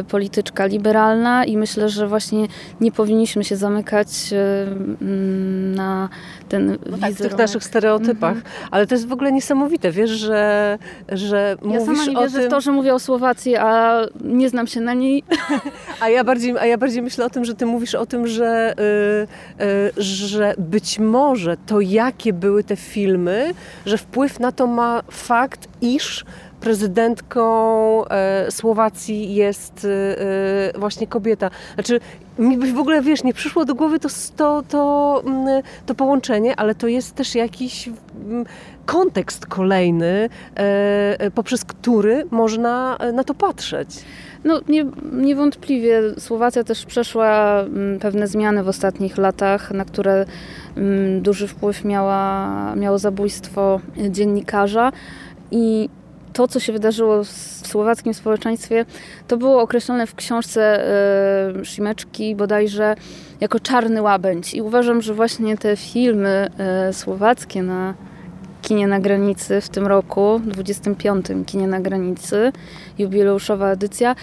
[0.00, 2.46] y, polityczka liberalna i myślę, że właśnie
[2.80, 6.08] nie powinniśmy się zamykać mm, na
[6.50, 8.36] ten No tak, w tych naszych stereotypach.
[8.70, 10.78] Ale to jest w ogóle niesamowite, wiesz, że,
[11.08, 12.48] że Ja mówisz sama nie o wierzę tym...
[12.48, 15.22] w to, że mówię o Słowacji, a nie znam się na niej.
[16.00, 18.74] A ja bardziej, a ja bardziej myślę o tym, że ty mówisz o tym, że,
[19.58, 23.54] y, y, że być może to, jakie były te filmy,
[23.86, 26.24] że wpływ na to ma fakt, iż
[26.60, 29.86] prezydentką e, Słowacji jest
[30.74, 31.50] e, właśnie kobieta.
[31.74, 32.00] Znaczy,
[32.38, 36.56] mi by w ogóle, wiesz, nie przyszło do głowy to, to, to, mm, to połączenie,
[36.56, 38.44] ale to jest też jakiś mm,
[38.86, 43.88] kontekst kolejny, e, poprzez który można na to patrzeć.
[44.44, 50.24] No nie, niewątpliwie Słowacja też przeszła mm, pewne zmiany w ostatnich latach, na które
[51.20, 53.80] duży wpływ miała, miało zabójstwo
[54.10, 54.92] dziennikarza
[55.50, 55.88] i
[56.40, 57.28] to, co się wydarzyło w
[57.66, 58.84] słowackim społeczeństwie,
[59.28, 60.84] to było określone w książce
[61.60, 62.94] e, Szymeczki bodajże
[63.40, 64.54] jako czarny łabędź.
[64.54, 67.94] I uważam, że właśnie te filmy e, słowackie na
[68.62, 71.26] kinie na granicy w tym roku, 25.
[71.46, 72.52] kinie na granicy,
[72.98, 74.14] jubileuszowa edycja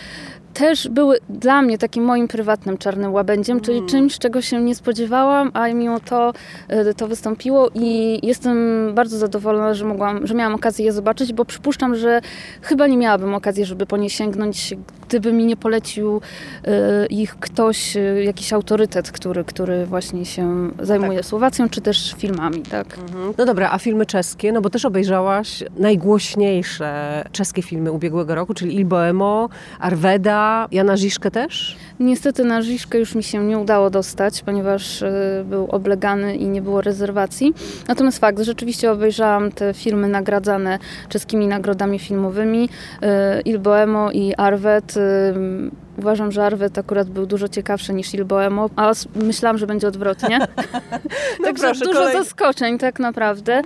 [0.57, 3.89] też były dla mnie takim moim prywatnym czarnym łabędziem, czyli Mm.
[3.89, 6.33] czymś, czego się nie spodziewałam, a mimo to
[6.67, 8.57] e, to wystąpiło i jestem
[8.93, 12.21] bardzo zadowolona, że mogłam, że miałam okazję je zobaczyć, bo przypuszczam, że
[12.61, 14.73] chyba nie miałabym okazji, żeby po nie sięgnąć,
[15.07, 16.21] gdyby mi nie polecił
[16.63, 22.61] e, ich ktoś, e, jakiś autorytet, który, który właśnie się zajmuje Słowacją, czy też filmami,
[22.61, 22.97] tak.
[23.37, 28.75] No dobra, a filmy czeskie, no bo też obejrzałaś najgłośniejsze czeskie filmy ubiegłego roku, czyli
[28.75, 31.77] Il Boemo, Arveda, Jana Ziszkę też?
[31.99, 36.61] Niestety na Żiszkę już mi się nie udało dostać, ponieważ e, był oblegany i nie
[36.61, 37.53] było rezerwacji.
[37.87, 40.79] Natomiast fakt, rzeczywiście obejrzałam te filmy nagradzane
[41.09, 42.69] czeskimi nagrodami filmowymi.
[43.01, 44.95] e, Il Boemo i Arvet.
[45.97, 50.39] Uważam, że Arvet akurat był dużo ciekawszy niż Il Boemo, a myślałam, że będzie odwrotnie.
[51.43, 53.61] Także proszę, dużo kolej- zaskoczeń tak naprawdę.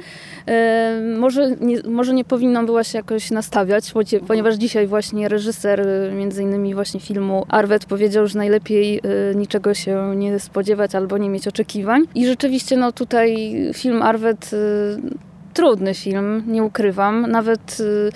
[0.48, 3.94] E, może, nie, może nie powinnam była się jakoś nastawiać,
[4.28, 9.74] ponieważ dzisiaj właśnie reżyser e, między innymi właśnie filmu Arvet powiedział, że najlepiej e, niczego
[9.74, 12.04] się nie spodziewać albo nie mieć oczekiwań.
[12.16, 17.32] I rzeczywiście no tutaj film Arvet e, trudny film, nie ukrywam.
[17.32, 18.12] Nawet y,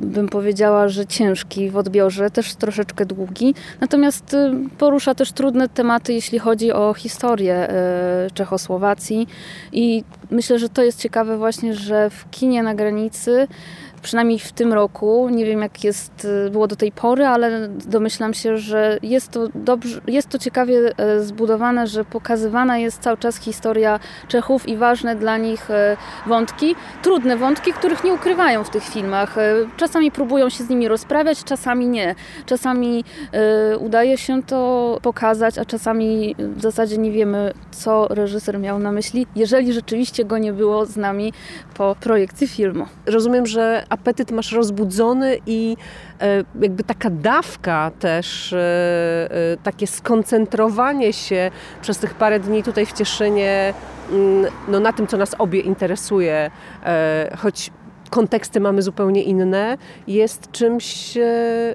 [0.00, 3.54] bym powiedziała, że ciężki w odbiorze, też troszeczkę długi.
[3.80, 9.28] Natomiast y, porusza też trudne tematy, jeśli chodzi o historię y, Czechosłowacji.
[9.72, 13.48] I myślę, że to jest ciekawe właśnie, że w kinie na granicy
[14.04, 18.34] przynajmniej w tym roku, nie wiem jak jest, y, było do tej pory, ale domyślam
[18.34, 23.36] się, że jest to dobrze, jest to ciekawie e, zbudowane, że pokazywana jest cały czas
[23.36, 28.84] historia Czechów i ważne dla nich e, wątki, trudne wątki, których nie ukrywają w tych
[28.84, 29.36] filmach.
[29.76, 32.14] Czasami próbują się z nimi rozprawiać, czasami nie.
[32.46, 33.04] Czasami
[33.80, 39.26] udaje się to pokazać, a czasami w zasadzie nie wiemy, co reżyser miał na myśli,
[39.36, 41.32] jeżeli rzeczywiście go nie było z nami
[41.74, 42.86] po projekcji filmu.
[43.06, 45.76] Rozumiem, że apetyt masz rozbudzony i
[46.20, 48.58] e, jakby taka dawka też, e,
[49.30, 51.50] e, takie skoncentrowanie się
[51.82, 53.74] przez tych parę dni tutaj w Cieszynie
[54.10, 56.50] mm, no, na tym, co nas obie interesuje,
[57.38, 57.70] choć
[58.10, 61.18] konteksty mamy zupełnie inne, jest czymś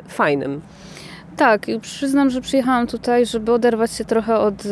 [0.08, 0.62] fajnym.
[1.38, 4.64] Tak, i przyznam, że przyjechałam tutaj, żeby oderwać się trochę od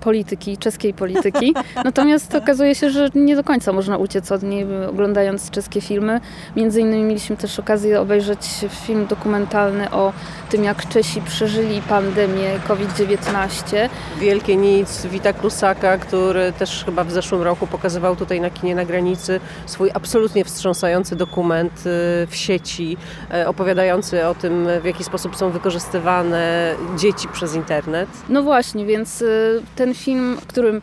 [0.00, 1.54] polityki, czeskiej polityki.
[1.84, 6.20] Natomiast okazuje się, że nie do końca można uciec od niej, oglądając czeskie filmy.
[6.56, 8.40] Między innymi mieliśmy też okazję obejrzeć
[8.86, 10.12] film dokumentalny o
[10.50, 13.88] tym, jak Czesi przeżyli pandemię COVID-19.
[14.20, 18.84] Wielkie nic Wita Krusaka, który też chyba w zeszłym roku pokazywał tutaj na kinie na
[18.84, 21.82] granicy swój absolutnie wstrząsający dokument y,
[22.26, 22.96] w sieci,
[23.30, 28.08] e, opowiadający o tym, w jaki sposób są wykorzystywane dzieci przez internet.
[28.28, 30.80] No właśnie, więc y, ten film, w którym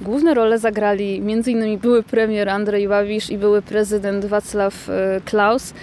[0.00, 1.78] główne role zagrali m.in.
[1.78, 4.92] były premier Andrzej Babisz i były prezydent Wacław y,
[5.24, 5.74] Klaus, y,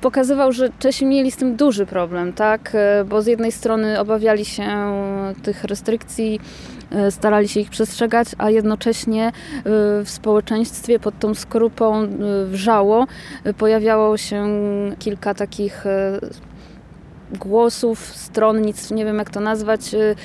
[0.00, 2.76] pokazywał, że Czesi mieli z tym duży problem, tak?
[3.08, 4.66] Bo z jednej strony obawiali się
[5.42, 6.40] tych restrykcji,
[7.10, 9.32] starali się ich przestrzegać, a jednocześnie
[9.64, 12.08] w społeczeństwie pod tą skorupą
[12.46, 13.06] wrzało
[13.58, 14.46] pojawiało się
[14.98, 15.84] kilka takich
[17.38, 20.16] głosów, stronnic, nie wiem jak to nazwać, y,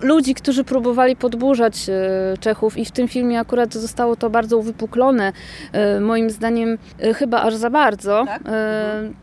[0.00, 5.32] ludzi, którzy próbowali podburzać y, Czechów i w tym filmie akurat zostało to bardzo uwypuklone,
[5.96, 8.24] y, moim zdaniem y, chyba aż za bardzo.
[8.26, 8.42] Tak?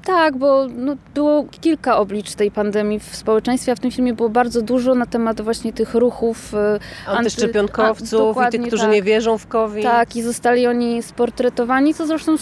[0.05, 4.29] Tak, bo no, było kilka oblicz tej pandemii w społeczeństwie, a w tym filmie było
[4.29, 8.91] bardzo dużo na temat właśnie tych ruchów anty- Antyszczepionkowców a, i tych, którzy tak.
[8.91, 9.83] nie wierzą w COVID.
[9.83, 12.35] Tak, i zostali oni sportretowani, co zresztą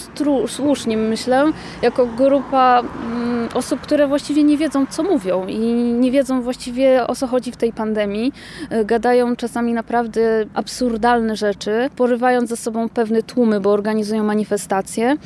[0.47, 1.51] słusznie myślę,
[1.81, 5.59] jako grupa mm, osób, które właściwie nie wiedzą, co mówią i
[5.93, 8.24] nie wiedzą właściwie o co chodzi w tej pandemii.
[8.71, 15.17] Y, Gadają czasami naprawdę absurdalne rzeczy, porywając ze sobą pewne tłumy, bo organizują manifestacje.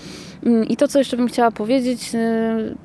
[0.45, 2.75] Mm, I to, co jeszcze bym chciała powiedzieć, y,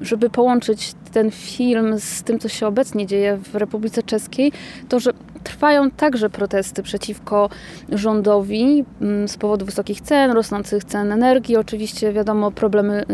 [0.00, 4.52] żeby połączyć ten film z tym, co się obecnie dzieje w Republice Czeskiej,
[4.88, 5.12] to, że
[5.46, 7.50] trwają także protesty przeciwko
[7.88, 13.04] rządowi mm, z powodu wysokich cen, rosnących cen energii, oczywiście wiadomo problemy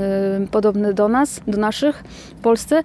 [0.44, 2.05] y, podobne do nas, do naszych
[2.39, 2.82] w Polsce.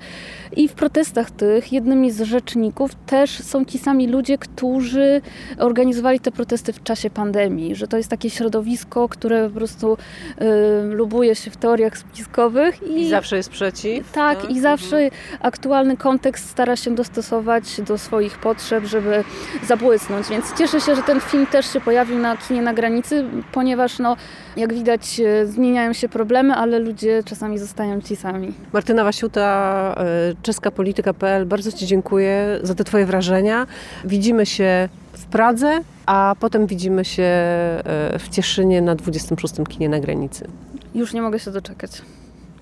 [0.56, 5.22] I w protestach tych jednymi z rzeczników też są ci sami ludzie, którzy
[5.60, 9.98] organizowali te protesty w czasie pandemii, że to jest takie środowisko, które po prostu
[10.42, 14.12] y, lubuje się w teoriach spiskowych I zawsze jest przeciw.
[14.12, 15.07] tak, i zawsze
[15.42, 19.24] aktualny kontekst stara się dostosować do swoich potrzeb, żeby
[19.68, 20.30] zabłysnąć.
[20.30, 24.18] Więc cieszę się, że ten film też się pojawił na kinie na granicy, ponieważ no,
[24.58, 28.54] jak widać e, zmieniają się problemy, ale ludzie czasami zostają ci sami.
[28.74, 30.04] Martyna Wasiuta, e,
[30.42, 33.68] czeska polityka.pl, bardzo Ci dziękuję za te Twoje wrażenia.
[34.06, 37.84] Widzimy się w Pradze, a potem widzimy się e,
[38.20, 39.54] w Cieszynie na 26.
[39.70, 40.48] kinie na granicy.
[40.96, 42.02] Już nie mogę się doczekać.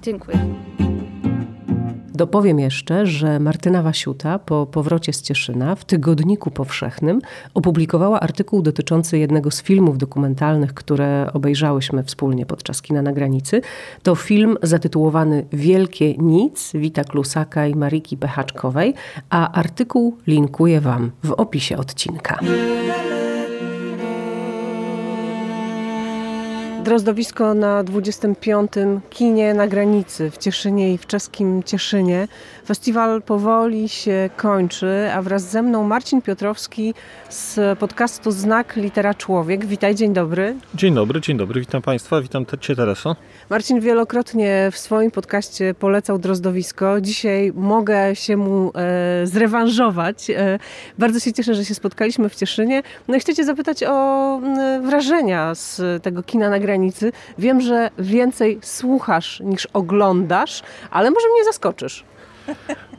[0.02, 0.38] Dziękuję.
[2.16, 7.22] Dopowiem jeszcze, że Martyna Wasiuta po powrocie z Cieszyna w Tygodniku Powszechnym
[7.54, 13.62] opublikowała artykuł dotyczący jednego z filmów dokumentalnych, które obejrzałyśmy wspólnie podczas kina na granicy.
[14.04, 18.94] To film zatytułowany Wielkie Nic Wita Klusaka i Mariki Pechaczkowej,
[19.30, 22.40] a artykuł linkuję Wam w opisie odcinka.
[26.86, 28.72] Drozdowisko na 25.
[29.10, 32.28] kinie na granicy w Cieszynie i w czeskim Cieszynie.
[32.66, 36.94] Festiwal powoli się kończy, a wraz ze mną Marcin Piotrowski
[37.30, 39.66] z podcastu Znak Litera Człowiek.
[39.66, 40.56] Witaj, dzień dobry.
[40.76, 43.16] Dzień dobry, dzień dobry, witam Państwa, witam Cię Tereso.
[43.50, 47.02] Marcin wielokrotnie w swoim podcaście polecał Drozdowisko.
[47.02, 50.30] Dzisiaj mogę się mu e, zrewanżować.
[50.30, 50.60] E,
[51.00, 52.84] bardzo się cieszę, że się spotkaliśmy w Cieszynie.
[53.08, 54.42] No i chcę Cię zapytać o
[54.84, 56.75] wrażenia z tego kina na granicy.
[57.38, 62.04] Wiem, że więcej słuchasz niż oglądasz, ale może mnie zaskoczysz.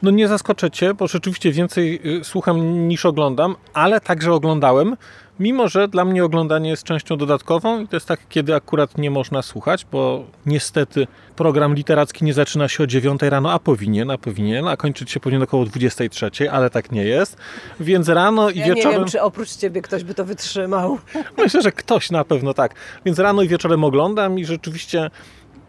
[0.03, 4.97] No nie zaskoczę Cię, bo rzeczywiście więcej y, słucham niż oglądam, ale także oglądałem.
[5.41, 9.11] Mimo, że dla mnie oglądanie jest częścią dodatkową i to jest tak, kiedy akurat nie
[9.11, 11.07] można słuchać, bo niestety
[11.37, 15.21] program literacki nie zaczyna się o 9 rano, a powinien, a powinien, a kończyć się
[15.21, 17.37] powinien około 23, ale tak nie jest.
[17.81, 18.93] Więc rano i ja wieczorem...
[18.93, 20.99] nie wiem, czy oprócz Ciebie ktoś by to wytrzymał.
[21.39, 22.75] Myślę, że ktoś na pewno tak.
[23.05, 25.11] Więc rano i wieczorem oglądam i rzeczywiście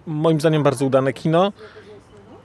[0.08, 1.54] moim zdaniem bardzo udane kino.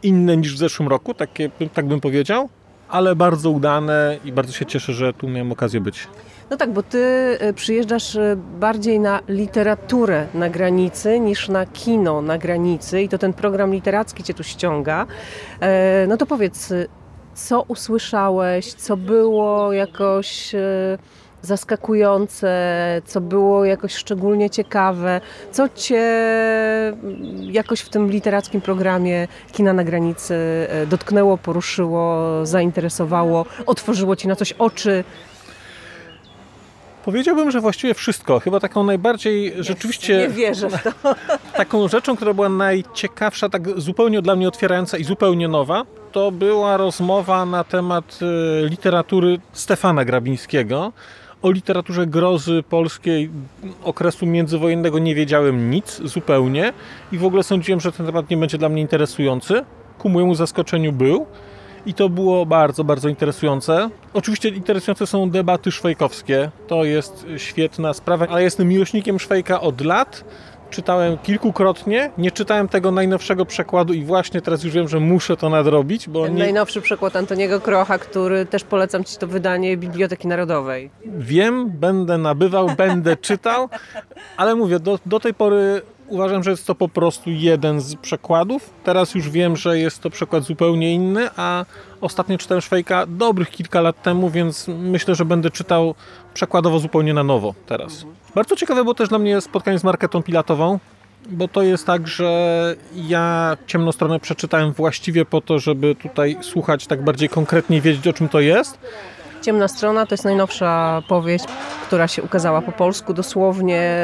[0.02, 2.48] Inne niż w zeszłym roku, takie, tak bym powiedział,
[2.88, 6.08] ale bardzo udane i bardzo się cieszę, że tu miałem okazję być.
[6.52, 6.98] No tak, bo ty
[7.40, 13.18] e, przyjeżdżasz e, bardziej na literaturę na granicy niż na kino na granicy i to
[13.18, 15.06] ten program literacki cię tu ściąga.
[15.60, 16.72] E, no to powiedz,
[17.34, 20.54] co usłyszałeś, co było jakoś
[21.42, 22.52] zaskakujące,
[23.04, 25.20] co było jakoś szczególnie ciekawe,
[25.52, 26.02] co cię
[27.40, 30.36] jakoś w tym literackim programie Kina na granicy
[30.86, 32.16] dotknęło, poruszyło,
[32.46, 35.04] zainteresowało, otworzyło ci na coś oczy,
[37.04, 38.40] Powiedziałbym, że właściwie wszystko.
[38.40, 40.18] Chyba taką najbardziej rzeczywiście.
[40.18, 40.92] Nie wierzę w to.
[41.56, 46.76] Taką rzeczą, która była najciekawsza, tak zupełnie dla mnie otwierająca i zupełnie nowa, to była
[46.76, 50.92] rozmowa na temat e, literatury Stefana Grabińskiego.
[51.42, 53.30] O literaturze grozy polskiej
[53.84, 56.72] okresu międzywojennego nie wiedziałem nic zupełnie
[57.12, 59.64] i w ogóle sądziłem, że ten temat nie będzie dla mnie interesujący.
[59.98, 61.26] Ku mojemu zaskoczeniu był
[61.86, 63.90] i to było bardzo, bardzo interesujące.
[64.14, 70.24] Oczywiście interesujące są debaty szwejkowskie, to jest świetna sprawa, ale jestem miłośnikiem Szwejka od lat.
[70.70, 75.48] Czytałem kilkukrotnie, nie czytałem tego najnowszego przekładu i właśnie teraz już wiem, że muszę to
[75.48, 76.08] nadrobić.
[76.08, 76.42] Bo Ten nie...
[76.42, 80.90] najnowszy przekład Antoniego Krocha, który też polecam Ci to wydanie Biblioteki Narodowej.
[81.04, 83.68] Wiem, będę nabywał, będę czytał,
[84.36, 85.82] ale mówię, do, do tej pory
[86.12, 88.70] uważam, że jest to po prostu jeden z przekładów.
[88.84, 91.64] Teraz już wiem, że jest to przekład zupełnie inny, a
[92.00, 95.94] ostatnio czytałem Szwejka dobrych kilka lat temu, więc myślę, że będę czytał
[96.34, 97.94] przekładowo zupełnie na nowo teraz.
[97.94, 98.14] Mhm.
[98.34, 100.78] Bardzo ciekawe było też dla mnie spotkanie z Marketą Pilatową,
[101.28, 106.86] bo to jest tak, że ja ciemną stronę przeczytałem właściwie po to, żeby tutaj słuchać
[106.86, 108.78] tak bardziej konkretnie wiedzieć o czym to jest.
[109.42, 111.44] Ciemna strona to jest najnowsza powieść,
[111.86, 113.96] która się ukazała po polsku dosłownie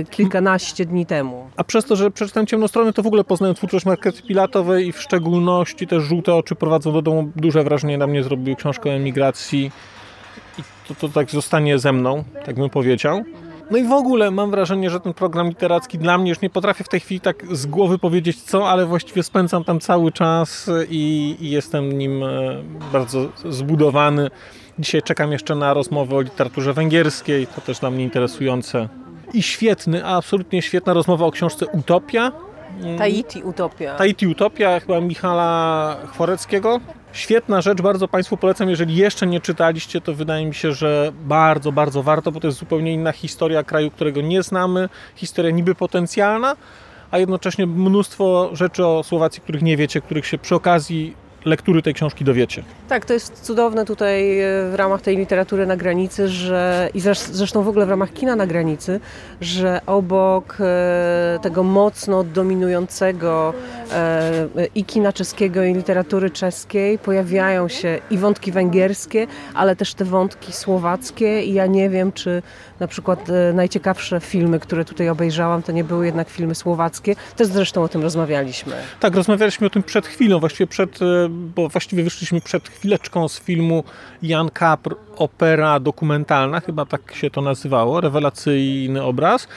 [0.00, 1.50] y, kilkanaście dni temu.
[1.56, 4.92] A przez to, że przeczytałem Ciemną stronę, to w ogóle poznałem twórczość Markety Pilatowej i
[4.92, 7.30] w szczególności te żółte oczy prowadzą do domu.
[7.36, 9.70] Duże wrażenie na mnie zrobił książkę o emigracji
[10.58, 13.24] i to, to tak zostanie ze mną, tak bym powiedział.
[13.70, 16.84] No i w ogóle mam wrażenie, że ten program literacki dla mnie już nie potrafię
[16.84, 21.36] w tej chwili tak z głowy powiedzieć co, ale właściwie spędzam tam cały czas i,
[21.40, 22.62] i jestem nim e,
[22.92, 24.30] bardzo zbudowany.
[24.80, 28.88] Dzisiaj czekam jeszcze na rozmowę o literaturze węgierskiej, to też dla mnie interesujące.
[29.32, 32.32] I świetny, absolutnie świetna rozmowa o książce Utopia.
[32.98, 33.94] Tahiti Utopia.
[33.94, 36.80] Tahiti Utopia, chyba Michala Chworeckiego.
[37.12, 38.70] Świetna rzecz, bardzo Państwu polecam.
[38.70, 42.58] Jeżeli jeszcze nie czytaliście, to wydaje mi się, że bardzo, bardzo warto, bo to jest
[42.58, 44.88] zupełnie inna historia kraju, którego nie znamy.
[45.16, 46.56] Historia niby potencjalna,
[47.10, 51.14] a jednocześnie mnóstwo rzeczy o Słowacji, których nie wiecie, których się przy okazji
[51.44, 52.62] lektury tej książki dowiecie.
[52.88, 57.62] Tak, to jest cudowne tutaj e, w ramach tej literatury na granicy, że i zresztą
[57.62, 59.00] w ogóle w ramach kina na granicy,
[59.40, 63.54] że obok e, tego mocno dominującego
[63.92, 70.04] e, i kina czeskiego, i literatury czeskiej pojawiają się i wątki węgierskie, ale też te
[70.04, 72.42] wątki słowackie i ja nie wiem, czy
[72.80, 77.16] na przykład najciekawsze filmy, które tutaj obejrzałam, to nie były jednak filmy słowackie.
[77.36, 78.72] Też zresztą o tym rozmawialiśmy.
[79.00, 80.98] Tak, rozmawialiśmy o tym przed chwilą, właściwie przed,
[81.30, 83.84] bo właściwie wyszliśmy przed chwileczką z filmu
[84.22, 89.48] Jan Kapr, opera dokumentalna, chyba tak się to nazywało, rewelacyjny obraz.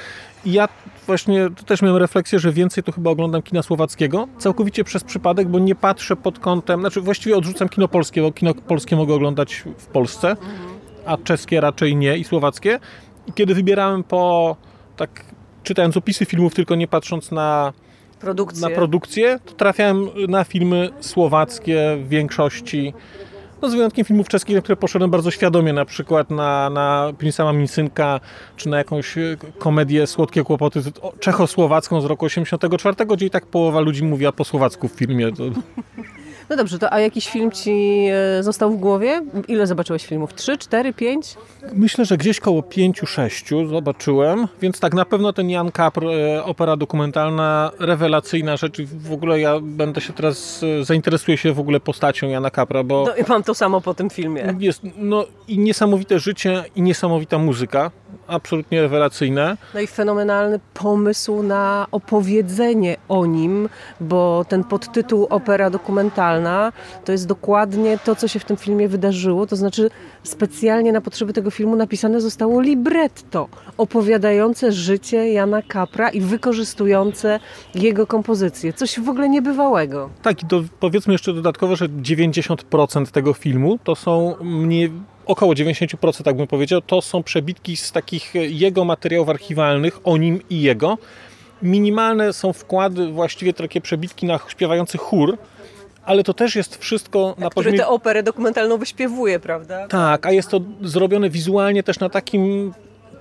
[0.46, 0.70] Ja
[1.08, 5.60] właśnie też miałem refleksję, że więcej to chyba oglądam kina słowackiego, całkowicie przez przypadek, bo
[5.60, 9.86] nie patrzę pod kątem, znaczy właściwie odrzucam kino polskie, bo kino polskie mogę oglądać w
[9.86, 10.36] Polsce,
[11.06, 12.80] a czeskie raczej nie i słowackie.
[13.28, 14.56] I kiedy wybierałem po,
[14.98, 15.26] tak
[15.64, 17.74] czytając opisy filmów, tylko nie patrząc na
[18.20, 18.70] produkcję.
[18.70, 22.94] na produkcję, to trafiałem na filmy słowackie w większości.
[23.62, 27.54] No z wyjątkiem filmów czeskich, na które poszedłem bardzo świadomie, na przykład na, na Pinsama
[27.54, 28.20] Mincynka,
[28.58, 30.82] czy na jakąś e, komedię Słodkie Kłopoty
[31.20, 35.32] czechosłowacką z roku 84, gdzie i tak połowa ludzi mówiła po słowacku w filmie.
[36.50, 39.22] No dobrze, to a jakiś film ci e, został w głowie?
[39.48, 40.34] Ile zobaczyłeś filmów?
[40.34, 41.36] Trzy, cztery, pięć?
[41.74, 46.44] Myślę, że gdzieś koło pięciu, sześciu zobaczyłem, więc tak na pewno ten Jan Kapr, e,
[46.44, 48.82] opera dokumentalna, rewelacyjna rzecz.
[48.82, 53.06] W ogóle ja będę się teraz, e, zainteresuję się w ogóle postacią Jana Kapra, bo...
[53.08, 54.56] No, ja mam to samo po tym filmie.
[54.60, 57.92] Jest, no i niesamowite życie i niesamowita muzyka
[58.28, 59.58] absolutnie rewelacyjne.
[59.74, 66.33] No i fenomenalny pomysł na opowiedzenie o nim, bo ten podtytuł opera dokumentalna
[67.06, 69.48] to jest dokładnie to, co się w tym filmie wydarzyło.
[69.48, 69.90] To znaczy
[70.24, 73.48] specjalnie na potrzeby tego filmu napisane zostało libretto
[73.78, 77.40] opowiadające życie Jana Kapra i wykorzystujące
[77.76, 78.74] jego kompozycję.
[78.74, 80.10] Coś w ogóle niebywałego.
[80.22, 84.90] Tak, i to powiedzmy jeszcze dodatkowo, że 90% tego filmu to są mnie
[85.26, 90.40] około 90%, tak bym powiedział, to są przebitki z takich jego materiałów archiwalnych o nim
[90.50, 90.98] i jego.
[91.62, 95.38] Minimalne są wkłady, właściwie takie przebitki na śpiewający chór,
[96.06, 97.78] ale to też jest wszystko na poziomie...
[97.78, 99.88] Który tę operę dokumentalną wyśpiewuje, prawda?
[99.88, 102.74] Tak, a jest to zrobione wizualnie też na takim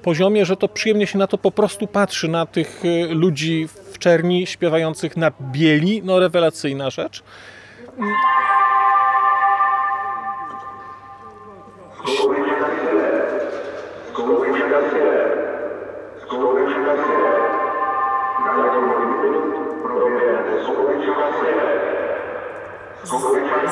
[0.02, 3.98] poziomie, że to przyjemnie się na to po prostu patrzy, na tych y, ludzi w
[3.98, 7.22] czerni śpiewających na bieli, no rewelacyjna rzecz.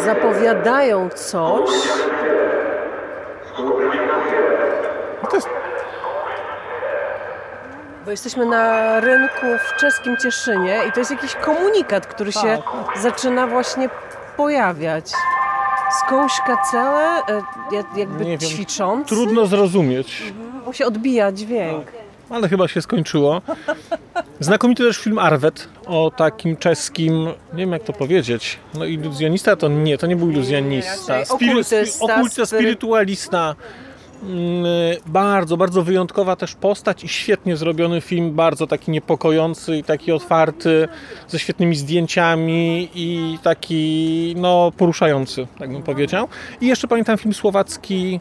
[0.05, 1.71] Zapowiadają coś.
[5.31, 5.49] To jest...
[8.05, 13.03] Bo jesteśmy na rynku w czeskim Cieszynie i to jest jakiś komunikat, który się tak.
[13.03, 13.89] zaczyna właśnie
[14.37, 15.13] pojawiać.
[16.07, 17.43] Skąśka całe, e,
[17.97, 19.09] jakby Nie ćwicząc.
[19.09, 20.23] Trudno zrozumieć.
[20.29, 21.87] Mhm, bo się odbija dźwięk.
[22.31, 23.43] Ale chyba się skończyło.
[24.41, 29.69] Znakomity też film Arwet o takim czeskim, nie wiem jak to powiedzieć, no iluzjonista to
[29.69, 31.25] nie, to nie był iluzjonista.
[31.25, 31.63] Spiry,
[32.01, 33.55] okultysta, spirytualista.
[34.23, 34.65] Mm,
[35.07, 40.89] bardzo, bardzo wyjątkowa też postać i świetnie zrobiony film, bardzo taki niepokojący i taki otwarty,
[41.29, 46.29] ze świetnymi zdjęciami i taki no poruszający, tak bym powiedział.
[46.61, 48.21] I jeszcze pamiętam film słowacki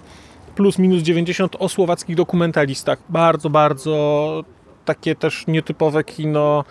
[0.60, 3.00] plus minus 90 o słowackich dokumentalistach.
[3.10, 4.44] Bardzo, bardzo
[4.86, 6.64] takie też nietypowe kino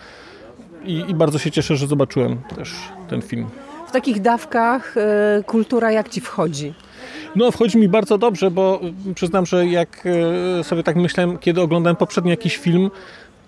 [0.84, 2.74] i, i bardzo się cieszę, że zobaczyłem też
[3.08, 3.46] ten film.
[3.86, 6.74] W takich dawkach y, kultura jak ci wchodzi?
[7.36, 8.80] No, wchodzi mi bardzo dobrze, bo
[9.14, 10.04] przyznam, że jak
[10.60, 12.90] e, sobie tak myślałem, kiedy oglądałem poprzedni jakiś film,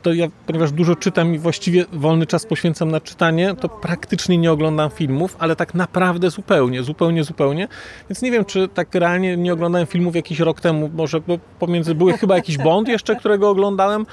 [0.03, 4.53] to ja, ponieważ dużo czytam i właściwie wolny czas poświęcam na czytanie, to praktycznie nie
[4.53, 7.69] oglądam filmów, ale tak naprawdę zupełnie, zupełnie, zupełnie.
[8.11, 11.95] Więc nie wiem, czy tak realnie nie oglądałem filmów jakiś rok temu, może bo pomiędzy
[11.95, 14.07] były chyba jakiś Bond jeszcze, którego oglądałem,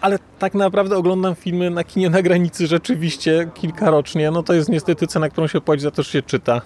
[0.00, 4.30] ale tak naprawdę oglądam filmy na kinie na granicy rzeczywiście kilkarocznie.
[4.30, 6.60] No to jest niestety cena, którą się płaci za to, że się czyta.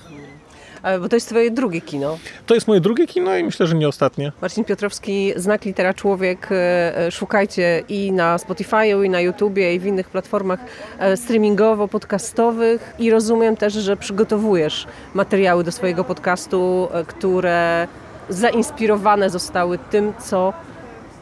[1.00, 2.18] Bo to jest twoje drugie kino.
[2.46, 4.32] To jest moje drugie kino i myślę, że nie ostatnie.
[4.42, 6.48] Marcin Piotrowski, Znak Litera Człowiek.
[6.52, 10.60] E, e, szukajcie i na Spotify'u, i na YouTubie, i w innych platformach
[10.98, 12.78] e, streamingowo-podcastowych.
[12.98, 17.88] I rozumiem też, że przygotowujesz materiały do swojego podcastu, które
[18.28, 20.52] zainspirowane zostały tym, co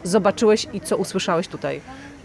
[0.04, 1.80] zobaczyłeś i co usłyszałeś tutaj.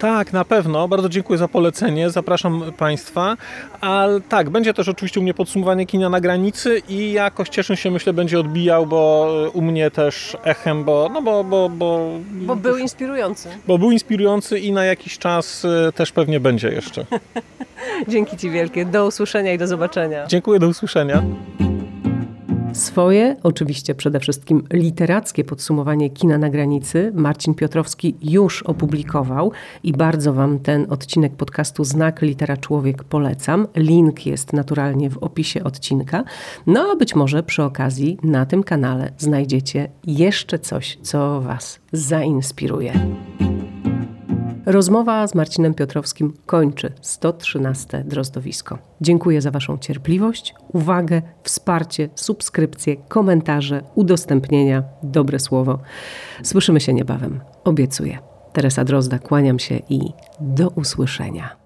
[0.05, 0.87] Tak, na pewno.
[0.87, 2.09] Bardzo dziękuję za polecenie.
[2.09, 3.37] Zapraszam Państwa.
[3.81, 7.91] Ale tak, będzie też oczywiście u mnie podsumowanie kina na granicy i jakoś cieszę się,
[7.91, 12.77] myślę, będzie odbijał, bo u mnie też echem, bo no bo, bo, bo, bo był
[12.77, 13.49] inspirujący.
[13.67, 17.05] Bo był inspirujący i na jakiś czas y, też pewnie będzie jeszcze.
[18.07, 18.85] Dzięki Ci wielkie.
[18.85, 20.27] Do usłyszenia i do zobaczenia.
[20.27, 21.23] Dziękuję, do usłyszenia.
[22.75, 29.51] Swoje, oczywiście przede wszystkim literackie podsumowanie kina na granicy Marcin Piotrowski już opublikował
[29.83, 33.67] i bardzo Wam ten odcinek podcastu Znak Litera Człowiek polecam.
[33.75, 36.23] Link jest naturalnie w opisie odcinka.
[36.67, 42.93] No a być może przy okazji na tym kanale znajdziecie jeszcze coś, co Was zainspiruje.
[44.65, 48.77] Rozmowa z Marcinem Piotrowskim kończy 113 Drozdowisko.
[49.01, 55.79] Dziękuję za Waszą cierpliwość, uwagę, wsparcie, subskrypcje, komentarze, udostępnienia, dobre słowo.
[56.43, 58.17] Słyszymy się niebawem, obiecuję.
[58.53, 59.99] Teresa Drozda, kłaniam się i
[60.39, 61.64] do usłyszenia.